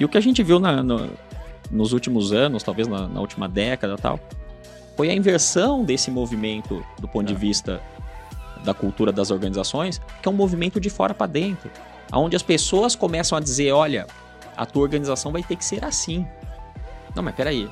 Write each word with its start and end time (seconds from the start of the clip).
E 0.00 0.04
o 0.04 0.08
que 0.08 0.16
a 0.16 0.20
gente 0.20 0.42
viu 0.42 0.58
na, 0.58 0.82
no, 0.82 1.10
nos 1.70 1.92
últimos 1.92 2.32
anos, 2.32 2.62
talvez 2.62 2.88
na, 2.88 3.06
na, 3.06 3.20
última 3.20 3.46
década 3.46 3.92
e 3.92 4.00
tal, 4.00 4.18
foi 4.96 5.10
a 5.10 5.14
inversão 5.14 5.84
desse 5.84 6.10
movimento 6.10 6.82
do 6.98 7.06
ponto 7.06 7.30
é. 7.30 7.34
de 7.34 7.38
vista 7.38 7.82
da 8.64 8.72
cultura 8.72 9.12
das 9.12 9.30
organizações, 9.30 10.00
que 10.22 10.26
é 10.26 10.32
um 10.32 10.34
movimento 10.34 10.80
de 10.80 10.88
fora 10.88 11.12
para 11.12 11.26
dentro, 11.26 11.70
onde 12.14 12.34
as 12.34 12.42
pessoas 12.42 12.96
começam 12.96 13.36
a 13.36 13.42
dizer, 13.42 13.72
olha, 13.72 14.06
a 14.56 14.64
tua 14.64 14.84
organização 14.84 15.32
vai 15.32 15.42
ter 15.42 15.56
que 15.56 15.64
ser 15.66 15.84
assim. 15.84 16.26
Não, 17.14 17.22
mas 17.22 17.34
peraí, 17.34 17.68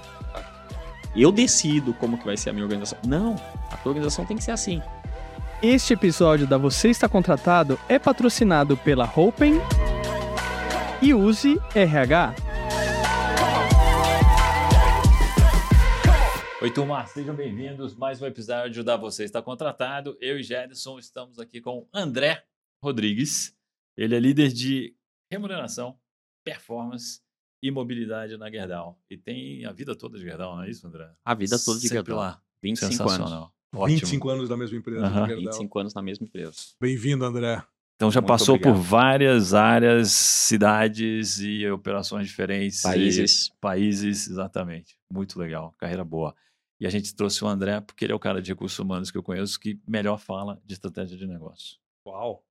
eu 1.16 1.32
decido 1.32 1.94
como 1.94 2.18
que 2.18 2.26
vai 2.26 2.36
ser 2.36 2.50
a 2.50 2.52
minha 2.52 2.64
organização. 2.66 2.98
Não, 3.06 3.36
a 3.72 3.76
tua 3.78 3.88
organização 3.92 4.26
tem 4.26 4.36
que 4.36 4.44
ser 4.44 4.50
assim. 4.50 4.82
Este 5.62 5.94
episódio 5.94 6.46
da 6.46 6.58
Você 6.58 6.90
Está 6.90 7.08
Contratado 7.08 7.78
é 7.88 7.98
patrocinado 7.98 8.76
pela 8.76 9.10
Open 9.16 9.62
e 11.00 11.14
Use 11.14 11.58
RH. 11.74 12.34
Oi, 16.60 16.70
turma, 16.72 17.06
sejam 17.06 17.34
bem-vindos. 17.36 17.94
Mais 17.94 18.20
um 18.20 18.26
episódio 18.26 18.82
da 18.82 18.96
Você 18.96 19.22
Está 19.22 19.40
Contratado. 19.40 20.18
Eu 20.20 20.38
e 20.38 20.42
Jedson 20.42 20.98
estamos 20.98 21.38
aqui 21.38 21.60
com 21.60 21.86
André 21.94 22.44
Rodrigues. 22.82 23.54
Ele 23.96 24.16
é 24.16 24.20
líder 24.20 24.48
de 24.48 24.94
remuneração, 25.30 25.96
performance 26.44 27.20
e 27.62 27.70
mobilidade 27.70 28.36
na 28.36 28.50
Gerdau. 28.50 28.98
E 29.08 29.16
tem 29.16 29.64
a 29.66 29.72
vida 29.72 29.94
toda 29.94 30.18
de 30.18 30.24
Gerdau, 30.24 30.56
não 30.56 30.64
é 30.64 30.70
isso, 30.70 30.86
André? 30.86 31.08
A 31.24 31.34
vida 31.34 31.56
toda 31.58 31.78
de 31.78 31.88
Sempre 31.88 32.12
Gerdau. 32.12 32.16
lá. 32.18 32.42
25 32.60 33.08
anos. 33.08 33.32
Ótimo. 33.72 33.86
25 33.86 34.28
anos 34.30 34.48
da 34.48 34.56
mesma 34.56 34.78
empresa. 34.78 35.06
Uhum. 35.06 35.26
25 35.26 35.78
anos 35.78 35.94
na 35.94 36.02
mesma 36.02 36.26
empresa. 36.26 36.52
Bem-vindo, 36.80 37.24
André. 37.24 37.62
Então 37.98 38.12
já 38.12 38.20
Muito 38.20 38.28
passou 38.28 38.54
obrigado. 38.54 38.76
por 38.76 38.80
várias 38.80 39.54
áreas, 39.54 40.12
cidades 40.12 41.40
e 41.40 41.68
operações 41.68 42.28
diferentes. 42.28 42.80
Países. 42.80 43.50
países, 43.60 44.28
exatamente. 44.30 44.96
Muito 45.12 45.36
legal, 45.36 45.74
carreira 45.76 46.04
boa. 46.04 46.32
E 46.80 46.86
a 46.86 46.90
gente 46.90 47.12
trouxe 47.12 47.42
o 47.44 47.48
André 47.48 47.80
porque 47.80 48.04
ele 48.04 48.12
é 48.12 48.14
o 48.14 48.20
cara 48.20 48.40
de 48.40 48.52
recursos 48.52 48.78
humanos 48.78 49.10
que 49.10 49.18
eu 49.18 49.22
conheço 49.22 49.58
que 49.58 49.80
melhor 49.84 50.16
fala 50.16 50.60
de 50.64 50.74
estratégia 50.74 51.18
de 51.18 51.26
negócio. 51.26 51.76
Uau! 52.06 52.44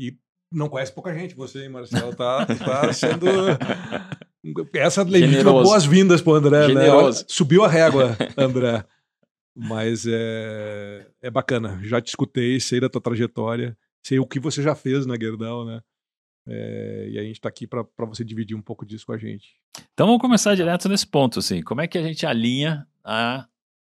E 0.00 0.16
não 0.50 0.70
conhece 0.70 0.92
pouca 0.92 1.12
gente, 1.12 1.34
você, 1.34 1.64
hein, 1.64 1.68
Marcelo? 1.68 2.16
Tá, 2.16 2.46
tá 2.46 2.90
sendo. 2.90 3.26
Essa 4.72 5.02
legítima 5.02 5.52
boas-vindas 5.52 6.22
pro 6.22 6.32
André, 6.32 6.68
né? 6.68 6.80
Generoso. 6.86 7.20
né? 7.20 7.26
Subiu 7.28 7.62
a 7.62 7.68
régua, 7.68 8.16
André. 8.38 8.82
Mas 9.54 10.06
é, 10.08 11.06
é 11.20 11.30
bacana. 11.30 11.78
Já 11.82 12.00
te 12.00 12.08
escutei, 12.08 12.58
sei 12.58 12.80
da 12.80 12.88
tua 12.88 13.02
trajetória 13.02 13.76
sei 14.04 14.18
o 14.18 14.26
que 14.26 14.38
você 14.38 14.62
já 14.62 14.74
fez 14.74 15.06
na 15.06 15.16
Gerdau, 15.16 15.64
né? 15.64 15.82
É, 16.46 17.08
e 17.10 17.18
a 17.18 17.22
gente 17.22 17.36
está 17.36 17.48
aqui 17.48 17.66
para 17.66 17.86
você 18.00 18.22
dividir 18.22 18.54
um 18.54 18.62
pouco 18.62 18.84
disso 18.84 19.06
com 19.06 19.12
a 19.12 19.18
gente. 19.18 19.56
Então 19.94 20.06
vamos 20.06 20.20
começar 20.20 20.54
direto 20.54 20.88
nesse 20.88 21.06
ponto, 21.06 21.38
assim. 21.38 21.62
Como 21.62 21.80
é 21.80 21.88
que 21.88 21.96
a 21.96 22.02
gente 22.02 22.26
alinha 22.26 22.86
a 23.02 23.48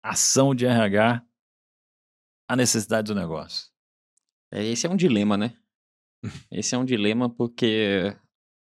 ação 0.03 0.55
de 0.55 0.65
RH 0.65 1.23
à 2.49 2.57
necessidade 2.57 3.12
do 3.12 3.19
negócio? 3.19 3.71
É, 4.53 4.65
esse 4.65 4.87
é 4.87 4.91
um 4.91 4.97
dilema, 4.97 5.37
né? 5.37 5.57
Esse 6.51 6.75
é 6.75 6.79
um 6.79 6.84
dilema 6.84 7.29
porque 7.29 8.17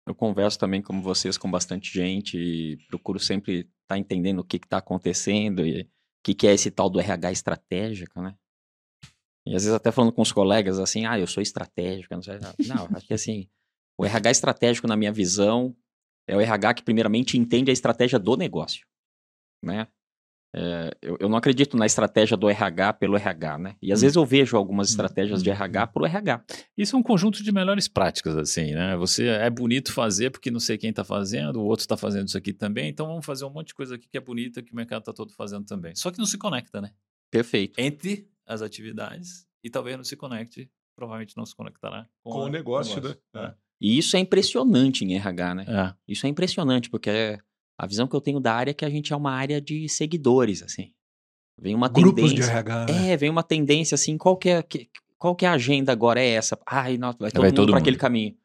eu 0.08 0.14
converso 0.14 0.59
também 0.59 0.82
como 0.82 1.02
vocês 1.02 1.38
com 1.38 1.50
bastante 1.50 1.92
gente 1.92 2.38
e 2.38 2.78
procuro 2.88 3.20
sempre 3.20 3.59
estar 3.59 3.72
tá 3.88 3.98
entendendo 3.98 4.40
o 4.40 4.44
que 4.44 4.58
está 4.58 4.78
acontecendo 4.78 5.66
e 5.66 5.82
o 5.82 5.88
que, 6.24 6.36
que 6.36 6.48
é 6.48 6.54
esse 6.54 6.70
tal 6.70 6.90
do 6.90 7.00
RH 7.00 7.32
estratégico, 7.32 8.22
né? 8.22 8.36
E 9.45 9.56
às 9.56 9.64
vezes 9.64 9.73
até 9.73 9.92
falando 9.92 10.14
com 10.14 10.22
os 10.22 10.31
colegas 10.31 10.80
assim, 10.80 11.06
ah, 11.06 11.20
eu 11.20 11.28
sou 11.28 11.42
estratégico, 11.42 12.14
não 12.14 12.22
sei. 12.22 12.39
Não, 12.67 12.88
acho 12.95 13.08
que 13.08 13.14
assim, 13.14 13.47
o 13.97 14.06
RH 14.06 14.31
estratégico, 14.31 14.88
na 14.88 14.95
minha 14.95 15.11
visão, 15.11 15.75
é 16.28 16.36
o 16.36 16.42
RH 16.42 16.75
que 16.75 16.84
primeiramente 16.84 17.38
entende 17.38 17.72
a 17.72 17.73
estratégia 17.73 18.19
do 18.19 18.36
negócio, 18.38 18.86
né? 19.64 19.88
É, 20.53 20.91
eu, 21.02 21.18
eu, 21.22 21.29
não 21.29 21.38
acredito 21.38 21.78
na 21.78 21.85
estratégia 21.85 22.35
do 22.35 22.50
RH 22.50 22.94
pelo 22.94 23.16
RH, 23.16 23.57
né? 23.57 23.75
E 23.81 23.91
às 23.91 24.00
hum. 24.00 24.02
vezes 24.02 24.16
eu 24.18 24.25
vejo 24.25 24.57
algumas 24.57 24.90
hum, 24.90 24.91
estratégias 24.91 25.41
de 25.41 25.50
RH 25.50 25.88
pro 25.88 26.06
RH. 26.06 26.44
Isso 26.78 26.96
é 26.96 27.00
um 27.00 27.03
conjunto 27.03 27.41
de 27.41 27.52
melhores 27.53 27.88
práticas, 27.88 28.35
assim, 28.35 28.73
né? 28.73 28.97
Você 28.97 29.28
é 29.28 29.50
bonito 29.50 29.94
fazer 29.94 30.29
porque 30.29 30.52
não 30.52 30.59
sei 30.59 30.78
quem 30.78 30.90
está 30.90 31.06
fazendo, 31.06 31.62
o 31.62 31.66
outro 31.66 31.84
está 31.84 31.96
fazendo 31.96 32.28
isso 32.28 32.38
aqui 32.38 32.52
também, 32.52 32.90
então 32.90 33.08
vamos 33.08 33.25
fazer 33.25 33.46
um 33.46 33.50
monte 33.50 33.68
de 33.68 33.75
coisa 33.75 33.96
aqui 33.96 34.09
que 34.09 34.18
é 34.18 34.22
bonita 34.22 34.62
que 34.62 34.73
o 34.73 34.75
mercado 34.75 35.00
está 35.00 35.13
todo 35.13 35.31
fazendo 35.34 35.66
também. 35.66 35.96
Só 35.96 36.12
que 36.12 36.19
não 36.19 36.25
se 36.25 36.38
conecta, 36.38 36.81
né? 36.81 36.91
Perfeito. 37.31 37.79
Entre 37.79 38.29
as 38.51 38.62
atividades 38.62 39.45
e 39.63 39.69
talvez 39.69 39.95
não 39.95 40.03
se 40.03 40.16
conecte, 40.16 40.69
provavelmente 40.95 41.38
não 41.38 41.45
se 41.45 41.56
conectará 41.56 42.07
com, 42.23 42.31
com 42.31 42.39
o 42.39 42.47
negócio, 42.50 42.95
negócio 42.95 43.19
né? 43.34 43.41
É. 43.47 43.53
E 43.79 43.97
isso 43.97 44.16
é 44.16 44.19
impressionante 44.19 45.03
em 45.03 45.16
RH, 45.16 45.56
né? 45.56 45.66
É. 45.67 45.94
Isso 46.07 46.25
é 46.28 46.29
impressionante, 46.29 46.90
porque 46.90 47.40
a 47.79 47.88
visão 47.88 48.07
que 48.07 48.16
eu 48.16 48.22
tenho 48.22 48.40
da 48.40 48.53
área 48.53 48.72
é 48.72 48.73
que 48.73 48.85
a 48.85 48.90
gente 48.90 49.11
é 49.11 49.16
uma 49.16 49.31
área 49.31 49.59
de 49.59 49.90
seguidores, 49.90 50.61
assim. 50.61 50.91
Vem 51.59 51.73
uma 51.73 51.90
Grupos 51.90 52.29
tendência. 52.29 52.45
de 52.45 52.51
RH. 52.51 52.85
Né? 52.85 53.11
É, 53.11 53.17
vem 53.17 53.29
uma 53.29 53.44
tendência 53.44 53.95
assim, 53.95 54.17
qual 54.17 54.38
que 54.38 54.50
é, 54.50 54.63
qual 55.17 55.35
que 55.35 55.45
é 55.45 55.50
a 55.50 55.53
agenda 55.53 55.91
agora? 55.91 56.19
É 56.19 56.29
essa? 56.29 56.59
Ai, 56.66 56.97
nossa, 56.97 57.17
vai 57.19 57.31
todo 57.31 57.41
vai 57.41 57.51
mundo 57.51 57.72
para 57.72 57.79
aquele 57.79 57.97
caminho. 57.97 58.35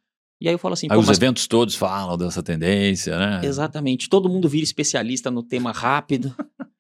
E 0.41 0.49
aí 0.49 0.55
eu 0.55 0.59
falo 0.59 0.75
assim... 0.75 0.87
Aí 0.91 0.99
os 0.99 1.07
mas... 1.07 1.17
eventos 1.17 1.47
todos 1.47 1.75
falam 1.75 2.17
dessa 2.17 2.43
tendência, 2.43 3.19
né? 3.19 3.41
Exatamente. 3.43 4.09
Todo 4.09 4.29
mundo 4.29 4.49
vira 4.49 4.65
especialista 4.65 5.31
no 5.31 5.43
tema 5.43 5.73
rápido. 5.73 6.35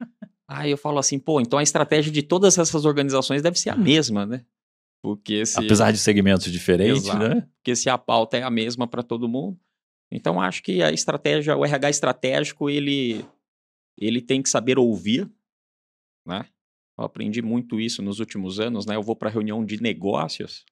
Aí 0.48 0.70
eu 0.70 0.76
falo 0.76 0.98
assim, 0.98 1.18
pô, 1.18 1.40
então 1.40 1.58
a 1.58 1.62
estratégia 1.62 2.12
de 2.12 2.22
todas 2.22 2.56
essas 2.56 2.84
organizações 2.84 3.42
deve 3.42 3.58
ser 3.58 3.70
a 3.70 3.76
mesma, 3.76 4.24
né? 4.24 4.44
Porque 5.02 5.44
se... 5.44 5.58
Apesar 5.58 5.92
de 5.92 5.98
segmentos 5.98 6.50
diferentes, 6.50 7.04
Exato. 7.04 7.18
né? 7.18 7.48
Porque 7.56 7.74
se 7.74 7.90
a 7.90 7.98
pauta 7.98 8.36
é 8.36 8.42
a 8.42 8.50
mesma 8.50 8.86
para 8.86 9.02
todo 9.02 9.28
mundo. 9.28 9.58
Então 10.10 10.40
acho 10.40 10.62
que 10.62 10.82
a 10.82 10.92
estratégia, 10.92 11.56
o 11.56 11.64
RH 11.64 11.90
estratégico, 11.90 12.70
ele, 12.70 13.24
ele 13.98 14.20
tem 14.20 14.40
que 14.40 14.48
saber 14.48 14.78
ouvir, 14.78 15.30
né? 16.26 16.48
Eu 16.98 17.04
aprendi 17.04 17.42
muito 17.42 17.78
isso 17.78 18.02
nos 18.02 18.20
últimos 18.20 18.58
anos, 18.58 18.86
né? 18.86 18.96
Eu 18.96 19.02
vou 19.02 19.16
para 19.16 19.28
reunião 19.28 19.64
de 19.64 19.82
negócios. 19.82 20.64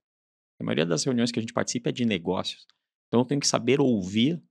A 0.61 0.65
maioria 0.65 0.87
das 0.87 1.05
reuniões 1.05 1.31
que 1.31 1.39
a 1.39 1.43
gente 1.43 1.53
participa 1.53 1.91
é 1.91 1.93
de 1.93 2.05
negócios. 2.05 2.67
Então 3.09 3.21
eu 3.21 3.25
tenho 3.25 3.41
que 3.41 3.47
saber 3.47 3.81
ouvir 3.81 4.43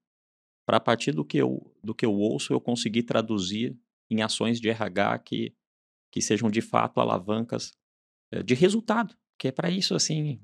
para 0.65 0.77
a 0.77 0.79
partir 0.79 1.11
do 1.11 1.25
que 1.25 1.37
eu 1.37 1.73
do 1.83 1.95
que 1.95 2.05
eu 2.05 2.13
ouço 2.13 2.53
eu 2.53 2.61
conseguir 2.61 3.03
traduzir 3.03 3.77
em 4.13 4.21
ações 4.21 4.59
de 4.59 4.69
RH 4.69 5.19
que, 5.19 5.55
que 6.11 6.21
sejam 6.21 6.49
de 6.49 6.61
fato 6.61 6.99
alavancas 6.99 7.75
é, 8.31 8.43
de 8.43 8.53
resultado, 8.53 9.15
que 9.37 9.47
é 9.47 9.51
para 9.51 9.69
isso 9.69 9.95
assim, 9.95 10.41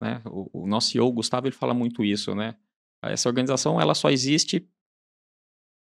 né? 0.00 0.22
O, 0.26 0.64
o, 0.64 0.66
nosso 0.66 0.90
CEO 0.90 1.10
Gustavo 1.12 1.46
ele 1.46 1.54
fala 1.54 1.74
muito 1.74 2.04
isso, 2.04 2.34
né? 2.34 2.56
Essa 3.02 3.28
organização 3.28 3.80
ela 3.80 3.94
só 3.94 4.10
existe 4.10 4.68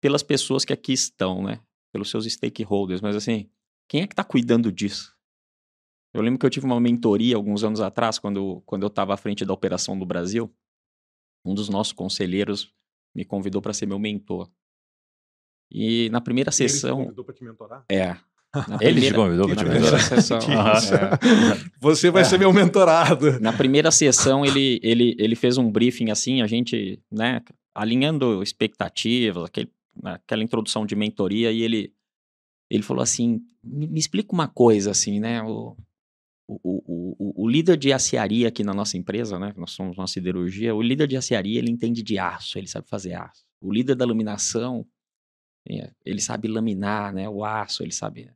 pelas 0.01 0.23
pessoas 0.23 0.63
que 0.63 0.73
aqui 0.73 0.93
estão, 0.93 1.43
né? 1.43 1.61
Pelos 1.91 2.09
seus 2.09 2.25
stakeholders, 2.25 3.01
mas 3.01 3.15
assim, 3.15 3.49
quem 3.87 4.01
é 4.01 4.07
que 4.07 4.13
está 4.13 4.23
cuidando 4.23 4.71
disso? 4.71 5.17
Eu 6.13 6.21
lembro 6.21 6.39
que 6.39 6.45
eu 6.45 6.49
tive 6.49 6.65
uma 6.65 6.79
mentoria 6.79 7.35
alguns 7.35 7.63
anos 7.63 7.79
atrás, 7.79 8.17
quando, 8.17 8.61
quando 8.65 8.83
eu 8.83 8.87
estava 8.87 9.13
à 9.13 9.17
frente 9.17 9.45
da 9.45 9.53
operação 9.53 9.97
do 9.97 10.05
Brasil. 10.05 10.53
Um 11.45 11.53
dos 11.53 11.69
nossos 11.69 11.93
conselheiros 11.93 12.73
me 13.15 13.23
convidou 13.23 13.61
para 13.61 13.73
ser 13.73 13.85
meu 13.85 13.99
mentor. 13.99 14.51
E 15.71 16.09
na 16.09 16.21
primeira 16.21 16.51
sessão. 16.51 16.89
Ele 16.89 16.99
te 16.99 17.05
convidou 17.05 17.25
para 17.25 17.33
te 17.35 17.43
mentorar? 17.43 17.85
É. 17.89 18.17
Ele 18.81 19.01
te 19.01 19.13
convidou 19.13 19.47
para 19.47 19.55
te 19.55 19.65
mentorar. 19.65 20.01
Sessão, 20.01 20.37
é. 20.37 21.69
Você 21.81 22.09
vai 22.09 22.21
é. 22.21 22.25
ser 22.25 22.39
meu 22.39 22.53
mentorado. 22.53 23.39
Na 23.39 23.51
primeira 23.51 23.91
sessão, 23.91 24.45
ele, 24.45 24.79
ele, 24.81 25.15
ele 25.19 25.35
fez 25.35 25.57
um 25.57 25.69
briefing 25.69 26.09
assim, 26.09 26.41
a 26.41 26.47
gente, 26.47 26.99
né, 27.11 27.41
alinhando 27.75 28.41
expectativas, 28.41 29.43
aquele, 29.43 29.69
aquela 30.03 30.43
introdução 30.43 30.85
de 30.85 30.95
mentoria, 30.95 31.51
e 31.51 31.61
ele, 31.61 31.93
ele 32.69 32.83
falou 32.83 33.03
assim: 33.03 33.41
me, 33.63 33.87
me 33.87 33.99
explica 33.99 34.33
uma 34.33 34.47
coisa, 34.47 34.91
assim, 34.91 35.19
né? 35.19 35.43
O, 35.43 35.75
o, 36.47 36.57
o, 36.63 37.43
o, 37.43 37.49
líder 37.49 37.75
de 37.75 37.91
aciaria 37.91 38.47
aqui 38.47 38.63
na 38.63 38.73
nossa 38.73 38.97
empresa, 38.97 39.37
né? 39.37 39.53
Nós 39.57 39.71
somos 39.71 39.97
uma 39.97 40.07
siderurgia. 40.07 40.73
O 40.73 40.81
líder 40.81 41.07
de 41.07 41.17
aciaria, 41.17 41.59
ele 41.59 41.69
entende 41.69 42.01
de 42.01 42.17
aço, 42.17 42.57
ele 42.57 42.67
sabe 42.67 42.87
fazer 42.87 43.13
aço. 43.13 43.45
O 43.59 43.71
líder 43.71 43.95
da 43.95 44.05
iluminação, 44.05 44.85
ele 46.05 46.21
sabe 46.21 46.47
laminar, 46.47 47.13
né? 47.13 47.27
O 47.27 47.43
aço, 47.43 47.83
ele 47.83 47.91
sabe. 47.91 48.29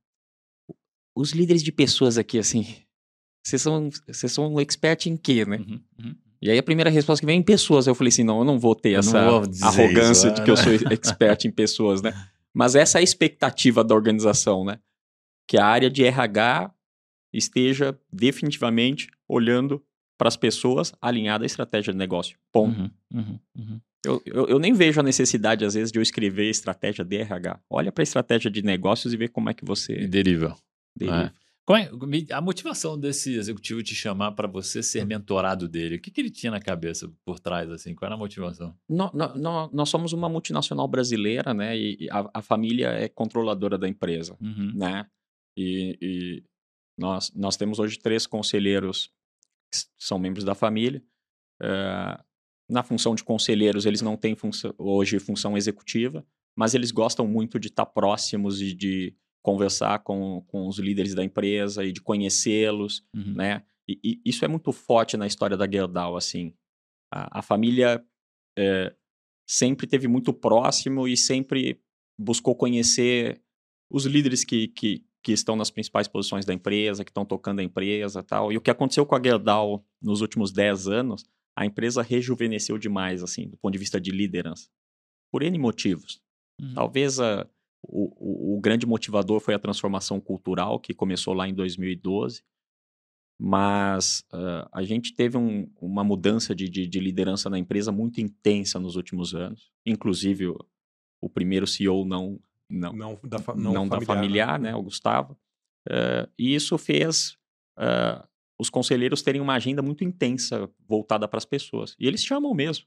Os 1.15 1.31
líderes 1.31 1.63
de 1.63 1.71
pessoas 1.71 2.17
aqui, 2.17 2.37
assim, 2.37 2.65
vocês 3.43 3.61
são, 3.61 3.89
vocês 4.07 4.31
são 4.31 4.53
um 4.53 4.59
expert 4.59 5.05
em 5.07 5.17
quê, 5.17 5.45
né? 5.45 5.57
Uhum, 5.57 5.81
uhum. 5.99 6.15
E 6.41 6.49
aí 6.49 6.57
a 6.57 6.63
primeira 6.63 6.89
resposta 6.89 7.21
que 7.21 7.25
vem 7.25 7.39
em 7.39 7.43
pessoas, 7.43 7.85
eu 7.85 7.93
falei 7.93 8.09
assim, 8.09 8.23
não, 8.23 8.39
eu 8.39 8.43
não 8.43 8.57
vou 8.57 8.75
ter 8.75 8.93
eu 8.93 8.99
essa 8.99 9.29
vou 9.29 9.43
arrogância 9.61 10.27
isso, 10.27 10.33
de 10.33 10.43
que 10.43 10.49
eu 10.49 10.57
sou 10.57 10.73
expert 10.91 11.45
em 11.45 11.51
pessoas, 11.51 12.01
né? 12.01 12.11
Mas 12.53 12.75
essa 12.75 12.97
é 12.97 13.01
a 13.01 13.03
expectativa 13.03 13.83
da 13.83 13.93
organização, 13.93 14.65
né? 14.65 14.79
Que 15.47 15.57
a 15.57 15.65
área 15.65 15.89
de 15.89 16.03
RH 16.03 16.73
esteja 17.31 17.97
definitivamente 18.11 19.07
olhando 19.27 19.83
para 20.17 20.27
as 20.27 20.35
pessoas 20.35 20.93
alinhada 21.01 21.45
à 21.45 21.47
estratégia 21.47 21.93
de 21.93 21.97
negócio. 21.97 22.37
Ponto. 22.51 22.79
Uhum, 22.79 22.91
uhum, 23.13 23.39
uhum. 23.57 23.81
Eu, 24.03 24.21
eu, 24.25 24.47
eu, 24.47 24.59
nem 24.59 24.73
vejo 24.73 24.99
a 24.99 25.03
necessidade, 25.03 25.63
às 25.63 25.75
vezes, 25.75 25.91
de 25.91 25.99
eu 25.99 26.03
escrever 26.03 26.49
estratégia 26.49 27.05
DRH. 27.05 27.59
Olha 27.69 27.91
para 27.91 28.01
a 28.01 28.03
estratégia 28.03 28.49
de 28.49 28.63
negócios 28.63 29.13
e 29.13 29.17
vê 29.17 29.27
como 29.27 29.49
é 29.49 29.53
que 29.53 29.63
você. 29.63 30.07
Deriva. 30.07 30.57
Deriva. 30.97 31.31
É. 31.69 31.81
é, 31.81 32.33
a 32.33 32.41
motivação 32.41 32.99
desse 32.99 33.35
executivo 33.35 33.83
te 33.83 33.93
chamar 33.93 34.31
para 34.31 34.47
você 34.47 34.81
ser 34.81 35.05
mentorado 35.05 35.69
dele? 35.69 35.97
O 35.97 36.01
que, 36.01 36.09
que 36.09 36.19
ele 36.19 36.31
tinha 36.31 36.51
na 36.51 36.59
cabeça 36.59 37.11
por 37.23 37.39
trás, 37.39 37.69
assim? 37.69 37.93
Qual 37.93 38.07
era 38.07 38.15
a 38.15 38.17
motivação? 38.17 38.75
No, 38.89 39.11
no, 39.13 39.35
no, 39.35 39.69
nós 39.71 39.89
somos 39.89 40.13
uma 40.13 40.27
multinacional 40.27 40.87
brasileira, 40.87 41.53
né? 41.53 41.77
E 41.77 42.09
a, 42.09 42.29
a 42.33 42.41
família 42.41 42.87
é 42.87 43.07
controladora 43.07 43.77
da 43.77 43.87
empresa, 43.87 44.35
uhum. 44.41 44.73
né? 44.75 45.05
E, 45.55 45.97
e, 46.01 46.43
nós, 46.97 47.31
nós 47.35 47.55
temos 47.55 47.77
hoje 47.77 47.99
três 47.99 48.25
conselheiros 48.25 49.11
que 49.71 49.79
são 49.99 50.17
membros 50.17 50.43
da 50.43 50.55
família. 50.55 51.03
Uh, 51.61 52.30
na 52.71 52.83
função 52.83 53.13
de 53.13 53.23
conselheiros, 53.23 53.85
eles 53.85 54.01
não 54.01 54.15
têm 54.15 54.33
função, 54.33 54.73
hoje 54.77 55.19
função 55.19 55.57
executiva, 55.57 56.25
mas 56.55 56.73
eles 56.73 56.89
gostam 56.89 57.27
muito 57.27 57.59
de 57.59 57.67
estar 57.67 57.85
próximos 57.85 58.61
e 58.61 58.73
de 58.73 59.13
conversar 59.43 59.99
com, 59.99 60.41
com 60.47 60.67
os 60.67 60.79
líderes 60.79 61.13
da 61.13 61.23
empresa 61.23 61.83
e 61.83 61.91
de 61.91 61.99
conhecê-los, 61.99 63.03
uhum. 63.13 63.33
né? 63.33 63.63
E, 63.89 63.99
e, 64.03 64.21
isso 64.23 64.45
é 64.45 64.47
muito 64.47 64.71
forte 64.71 65.17
na 65.17 65.27
história 65.27 65.57
da 65.57 65.69
Gerdau, 65.69 66.15
assim. 66.15 66.53
A, 67.13 67.39
a 67.39 67.41
família 67.41 68.01
é, 68.57 68.95
sempre 69.45 69.85
teve 69.85 70.07
muito 70.07 70.31
próximo 70.31 71.07
e 71.07 71.17
sempre 71.17 71.81
buscou 72.17 72.55
conhecer 72.55 73.41
os 73.91 74.05
líderes 74.05 74.45
que, 74.45 74.69
que, 74.69 75.03
que 75.21 75.33
estão 75.33 75.57
nas 75.57 75.69
principais 75.69 76.07
posições 76.07 76.45
da 76.45 76.53
empresa, 76.53 77.03
que 77.03 77.11
estão 77.11 77.25
tocando 77.25 77.59
a 77.59 77.63
empresa 77.63 78.23
tal. 78.23 78.49
E 78.53 78.57
o 78.57 78.61
que 78.61 78.71
aconteceu 78.71 79.05
com 79.05 79.15
a 79.15 79.21
Gerdau 79.21 79.83
nos 80.01 80.21
últimos 80.21 80.53
10 80.53 80.87
anos, 80.87 81.25
a 81.55 81.65
empresa 81.65 82.01
rejuvenesceu 82.01 82.77
demais, 82.77 83.23
assim, 83.23 83.47
do 83.47 83.57
ponto 83.57 83.73
de 83.73 83.79
vista 83.79 83.99
de 83.99 84.11
liderança. 84.11 84.69
Por 85.31 85.43
N 85.43 85.57
motivos. 85.57 86.21
Uhum. 86.59 86.73
Talvez 86.73 87.19
a 87.19 87.47
o, 87.83 88.53
o, 88.53 88.57
o, 88.57 88.61
grande 88.61 88.85
motivador 88.85 89.39
foi 89.39 89.53
a 89.53 89.59
transformação 89.59 90.19
cultural, 90.19 90.79
que 90.79 90.93
começou 90.93 91.33
lá 91.33 91.47
em 91.47 91.53
2012. 91.53 92.43
Mas 93.39 94.23
uh, 94.31 94.69
a 94.71 94.83
gente 94.83 95.15
teve 95.15 95.35
um, 95.35 95.67
uma 95.81 96.03
mudança 96.03 96.53
de, 96.53 96.69
de, 96.69 96.85
de, 96.85 96.99
liderança 96.99 97.49
na 97.49 97.57
empresa 97.57 97.91
muito 97.91 98.21
intensa 98.21 98.79
nos 98.79 98.95
últimos 98.95 99.33
anos. 99.33 99.71
Inclusive, 99.83 100.47
o, 100.47 100.57
o 101.19 101.27
primeiro 101.27 101.65
CEO 101.65 102.05
não, 102.05 102.39
não, 102.69 102.93
não, 102.93 103.19
da, 103.23 103.39
fa 103.39 103.55
não, 103.55 103.73
não 103.73 103.87
familiar, 103.87 103.99
da 103.99 104.05
familiar, 104.05 104.59
né, 104.59 104.75
o 104.75 104.83
Gustavo. 104.83 105.35
Uh, 105.89 106.29
e 106.37 106.53
isso 106.53 106.77
fez 106.77 107.35
uh, 107.79 108.27
os 108.61 108.69
conselheiros 108.69 109.23
terem 109.23 109.41
uma 109.41 109.55
agenda 109.55 109.81
muito 109.81 110.03
intensa 110.03 110.69
voltada 110.87 111.27
para 111.27 111.39
as 111.39 111.45
pessoas. 111.45 111.95
E 111.99 112.05
eles 112.05 112.23
chamam 112.23 112.53
mesmo. 112.53 112.85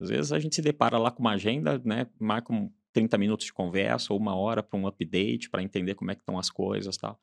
Às 0.00 0.08
vezes 0.08 0.32
a 0.32 0.38
gente 0.38 0.54
se 0.54 0.62
depara 0.62 0.96
lá 0.96 1.10
com 1.10 1.20
uma 1.20 1.32
agenda, 1.32 1.78
né, 1.84 2.06
marca 2.18 2.50
um, 2.54 2.72
30 2.94 3.18
minutos 3.18 3.44
de 3.44 3.52
conversa 3.52 4.14
ou 4.14 4.18
uma 4.18 4.34
hora 4.34 4.62
para 4.62 4.78
um 4.78 4.86
update, 4.86 5.50
para 5.50 5.62
entender 5.62 5.94
como 5.94 6.10
é 6.10 6.14
que 6.14 6.22
estão 6.22 6.38
as 6.38 6.48
coisas 6.48 6.96
tal. 6.96 7.20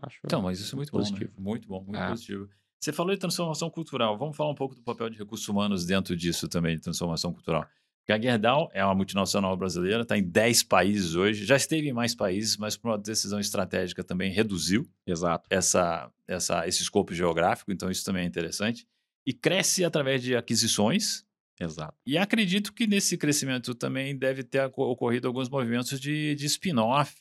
Acho 0.00 0.20
então, 0.24 0.40
mas 0.40 0.60
isso 0.60 0.76
é 0.76 0.76
muito 0.76 0.92
positivo. 0.92 1.32
bom, 1.32 1.40
né? 1.40 1.44
Muito 1.50 1.68
bom, 1.68 1.82
muito 1.82 1.98
é. 1.98 2.08
positivo. 2.10 2.48
Você 2.78 2.92
falou 2.92 3.12
de 3.12 3.18
transformação 3.18 3.68
cultural. 3.68 4.16
Vamos 4.16 4.36
falar 4.36 4.52
um 4.52 4.54
pouco 4.54 4.76
do 4.76 4.82
papel 4.82 5.10
de 5.10 5.18
recursos 5.18 5.48
humanos 5.48 5.84
dentro 5.84 6.14
disso 6.14 6.46
também, 6.46 6.76
de 6.76 6.82
transformação 6.82 7.32
cultural. 7.32 7.66
Porque 8.08 8.26
a 8.26 8.30
Gerdau 8.30 8.70
é 8.72 8.82
uma 8.82 8.94
multinacional 8.94 9.54
brasileira, 9.54 10.00
está 10.00 10.16
em 10.16 10.22
10 10.22 10.62
países 10.62 11.14
hoje, 11.14 11.44
já 11.44 11.56
esteve 11.56 11.90
em 11.90 11.92
mais 11.92 12.14
países, 12.14 12.56
mas 12.56 12.74
por 12.74 12.88
uma 12.88 12.96
decisão 12.96 13.38
estratégica 13.38 14.02
também 14.02 14.32
reduziu 14.32 14.88
Exato. 15.06 15.46
Essa, 15.50 16.10
essa, 16.26 16.66
esse 16.66 16.80
escopo 16.80 17.12
geográfico, 17.12 17.70
então 17.70 17.90
isso 17.90 18.02
também 18.02 18.22
é 18.22 18.26
interessante. 18.26 18.88
E 19.26 19.34
cresce 19.34 19.84
através 19.84 20.22
de 20.22 20.34
aquisições, 20.34 21.26
Exato. 21.60 21.92
E 22.06 22.16
acredito 22.16 22.72
que 22.72 22.86
nesse 22.86 23.18
crescimento 23.18 23.74
também 23.74 24.16
deve 24.16 24.44
ter 24.44 24.64
ocorrido 24.76 25.26
alguns 25.26 25.50
movimentos 25.50 26.00
de, 26.00 26.34
de 26.36 26.46
spin-off 26.46 27.18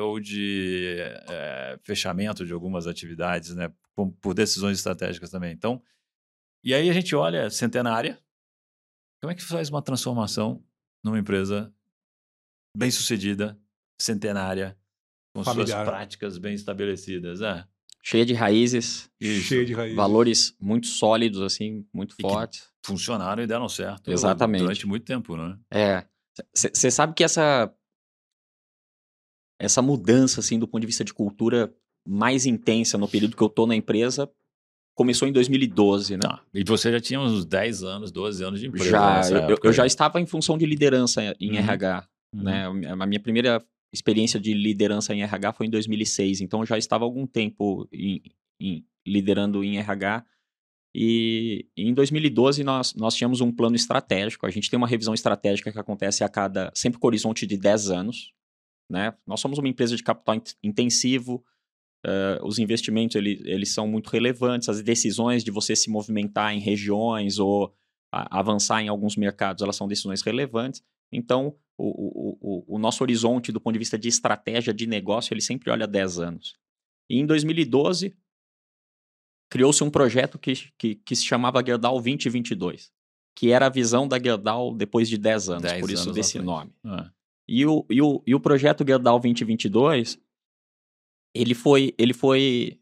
ou 0.00 0.18
de 0.18 0.96
é, 1.28 1.78
fechamento 1.82 2.44
de 2.46 2.54
algumas 2.54 2.86
atividades, 2.86 3.54
né? 3.54 3.70
Por, 3.94 4.10
por, 4.12 4.32
decisões 4.32 4.78
estratégicas 4.78 5.30
também. 5.30 5.52
Então, 5.52 5.82
e 6.64 6.72
aí 6.72 6.88
a 6.88 6.92
gente 6.94 7.14
olha 7.14 7.50
centenária. 7.50 8.18
Como 9.20 9.30
é 9.30 9.34
que 9.34 9.42
faz 9.42 9.68
uma 9.68 9.82
transformação 9.82 10.64
numa 11.04 11.18
empresa 11.18 11.72
bem 12.76 12.90
sucedida, 12.90 13.58
centenária, 14.00 14.78
com 15.34 15.44
Familiar. 15.44 15.68
suas 15.68 15.88
práticas 15.88 16.38
bem 16.38 16.54
estabelecidas? 16.54 17.42
É. 17.42 17.66
Cheia 18.02 18.24
de 18.24 18.32
raízes. 18.32 19.10
Cheia 19.20 19.64
de 19.64 19.74
raízes. 19.74 19.96
Valores 19.96 20.56
muito 20.58 20.86
sólidos, 20.86 21.42
assim, 21.42 21.86
muito 21.92 22.14
e 22.18 22.22
fortes. 22.22 22.70
Funcionaram 22.84 23.42
e 23.42 23.46
deram 23.46 23.68
certo. 23.68 24.10
Exatamente. 24.10 24.62
Durante 24.62 24.86
muito 24.86 25.04
tempo, 25.04 25.36
né? 25.36 25.58
É. 25.70 26.06
Você 26.54 26.90
sabe 26.90 27.12
que 27.14 27.22
essa 27.22 27.72
essa 29.60 29.82
mudança, 29.82 30.40
assim, 30.40 30.58
do 30.58 30.66
ponto 30.66 30.80
de 30.80 30.86
vista 30.86 31.04
de 31.04 31.12
cultura 31.12 31.74
mais 32.08 32.46
intensa 32.46 32.96
no 32.96 33.06
período 33.06 33.36
que 33.36 33.42
eu 33.42 33.48
tô 33.50 33.66
na 33.66 33.76
empresa 33.76 34.30
começou 34.94 35.26
em 35.26 35.32
2012, 35.32 36.16
né? 36.16 36.20
Ah, 36.26 36.40
e 36.52 36.62
você 36.64 36.92
já 36.92 37.00
tinha 37.00 37.20
uns 37.20 37.44
10 37.44 37.82
anos, 37.82 38.10
12 38.12 38.44
anos 38.44 38.60
de 38.60 38.66
empresa. 38.66 38.90
Já, 38.90 39.22
eu, 39.48 39.56
eu, 39.62 39.72
já 39.72 39.86
estava 39.86 40.20
em 40.20 40.26
função 40.26 40.58
de 40.58 40.66
liderança 40.66 41.22
em 41.40 41.52
uhum. 41.52 41.58
RH, 41.58 42.08
uhum. 42.34 42.42
né? 42.42 42.66
A 42.88 43.06
minha 43.06 43.20
primeira 43.20 43.64
experiência 43.92 44.38
de 44.38 44.54
liderança 44.54 45.14
em 45.14 45.22
RH 45.22 45.52
foi 45.54 45.66
em 45.66 45.70
2006, 45.70 46.40
então 46.40 46.60
eu 46.60 46.66
já 46.66 46.78
estava 46.78 47.04
algum 47.04 47.26
tempo 47.26 47.88
em, 47.92 48.22
em, 48.60 48.84
liderando 49.06 49.64
em 49.64 49.78
RH. 49.78 50.24
E 50.94 51.68
em 51.76 51.94
2012 51.94 52.64
nós, 52.64 52.94
nós 52.94 53.14
tínhamos 53.14 53.40
um 53.40 53.52
plano 53.52 53.76
estratégico. 53.76 54.44
A 54.44 54.50
gente 54.50 54.68
tem 54.68 54.76
uma 54.76 54.88
revisão 54.88 55.14
estratégica 55.14 55.70
que 55.70 55.78
acontece 55.78 56.24
a 56.24 56.28
cada, 56.28 56.70
sempre 56.74 56.98
com 56.98 57.06
horizonte 57.06 57.46
de 57.46 57.56
10 57.56 57.90
anos. 57.90 58.32
Né? 58.90 59.14
Nós 59.24 59.40
somos 59.40 59.58
uma 59.58 59.68
empresa 59.68 59.94
de 59.94 60.02
capital 60.02 60.42
intensivo, 60.62 61.44
uh, 62.06 62.46
os 62.46 62.58
investimentos 62.58 63.16
eles, 63.16 63.40
eles 63.44 63.72
são 63.72 63.86
muito 63.86 64.08
relevantes, 64.08 64.68
as 64.68 64.82
decisões 64.82 65.44
de 65.44 65.50
você 65.50 65.74
se 65.76 65.90
movimentar 65.90 66.54
em 66.54 66.60
regiões 66.60 67.38
ou 67.38 67.74
a, 68.12 68.38
avançar 68.38 68.82
em 68.82 68.88
alguns 68.88 69.16
mercados, 69.16 69.62
elas 69.62 69.76
são 69.76 69.88
decisões 69.88 70.22
relevantes. 70.22 70.82
Então, 71.12 71.54
o, 71.76 72.36
o, 72.40 72.76
o, 72.76 72.78
nosso 72.78 73.02
horizonte 73.02 73.50
do 73.50 73.60
ponto 73.60 73.72
de 73.72 73.78
vista 73.78 73.98
de 73.98 74.08
estratégia 74.08 74.72
de 74.72 74.86
negócio, 74.86 75.32
ele 75.32 75.40
sempre 75.40 75.70
olha 75.70 75.86
10 75.86 76.20
anos. 76.20 76.54
E 77.08 77.18
em 77.18 77.26
2012, 77.26 78.14
criou-se 79.50 79.82
um 79.82 79.90
projeto 79.90 80.38
que, 80.38 80.52
que, 80.78 80.94
que, 80.94 81.16
se 81.16 81.24
chamava 81.24 81.64
Gerdau 81.64 81.94
2022, 81.94 82.92
que 83.34 83.50
era 83.50 83.66
a 83.66 83.70
visão 83.70 84.06
da 84.06 84.22
Gerdau 84.22 84.74
depois 84.74 85.08
de 85.08 85.18
10 85.18 85.48
anos, 85.48 85.62
10 85.62 85.80
por 85.80 85.90
isso 85.90 86.02
anos 86.04 86.14
desse 86.14 86.38
nome. 86.38 86.72
Ah. 86.84 87.10
E, 87.48 87.66
o, 87.66 87.84
e, 87.90 88.00
o, 88.00 88.22
e 88.24 88.34
o 88.34 88.40
projeto 88.40 88.86
Gerdau 88.86 89.18
2022, 89.18 90.20
ele 91.34 91.54
foi, 91.54 91.94
ele 91.98 92.12
foi, 92.12 92.80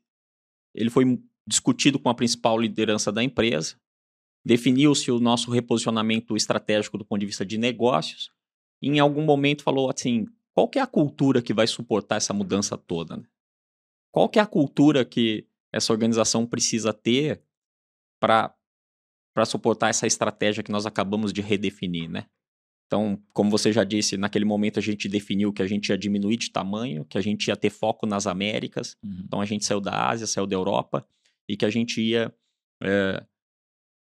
ele 0.74 0.90
foi 0.90 1.20
discutido 1.46 1.98
com 1.98 2.08
a 2.08 2.14
principal 2.14 2.58
liderança 2.58 3.10
da 3.12 3.22
empresa, 3.22 3.80
definiu-se 4.44 5.10
o 5.10 5.18
nosso 5.18 5.50
reposicionamento 5.50 6.36
estratégico 6.36 6.98
do 6.98 7.04
ponto 7.04 7.20
de 7.20 7.26
vista 7.26 7.44
de 7.44 7.58
negócios, 7.58 8.30
e 8.82 8.88
em 8.88 8.98
algum 8.98 9.22
momento 9.22 9.62
falou 9.62 9.90
assim, 9.90 10.26
qual 10.54 10.68
que 10.68 10.78
é 10.78 10.82
a 10.82 10.86
cultura 10.86 11.42
que 11.42 11.52
vai 11.52 11.66
suportar 11.66 12.16
essa 12.16 12.32
mudança 12.32 12.76
toda? 12.76 13.16
Né? 13.16 13.24
Qual 14.12 14.28
que 14.28 14.38
é 14.38 14.42
a 14.42 14.46
cultura 14.46 15.04
que 15.04 15.46
essa 15.72 15.92
organização 15.92 16.46
precisa 16.46 16.92
ter 16.92 17.42
para 18.20 18.54
suportar 19.46 19.90
essa 19.90 20.06
estratégia 20.06 20.62
que 20.62 20.72
nós 20.72 20.86
acabamos 20.86 21.32
de 21.32 21.40
redefinir, 21.40 22.08
né? 22.10 22.26
Então, 22.88 23.22
como 23.34 23.50
você 23.50 23.70
já 23.70 23.84
disse, 23.84 24.16
naquele 24.16 24.46
momento 24.46 24.78
a 24.78 24.82
gente 24.82 25.08
definiu 25.10 25.52
que 25.52 25.60
a 25.60 25.66
gente 25.66 25.90
ia 25.90 25.98
diminuir 25.98 26.38
de 26.38 26.50
tamanho, 26.50 27.04
que 27.04 27.18
a 27.18 27.20
gente 27.20 27.48
ia 27.48 27.56
ter 27.56 27.68
foco 27.68 28.06
nas 28.06 28.26
Américas. 28.26 28.96
Uhum. 29.04 29.22
Então, 29.24 29.40
a 29.42 29.44
gente 29.44 29.64
saiu 29.64 29.78
da 29.78 30.08
Ásia, 30.08 30.26
saiu 30.26 30.46
da 30.46 30.56
Europa 30.56 31.06
e 31.46 31.54
que 31.54 31.66
a 31.66 31.70
gente 31.70 32.00
ia 32.00 32.34
é, 32.82 33.22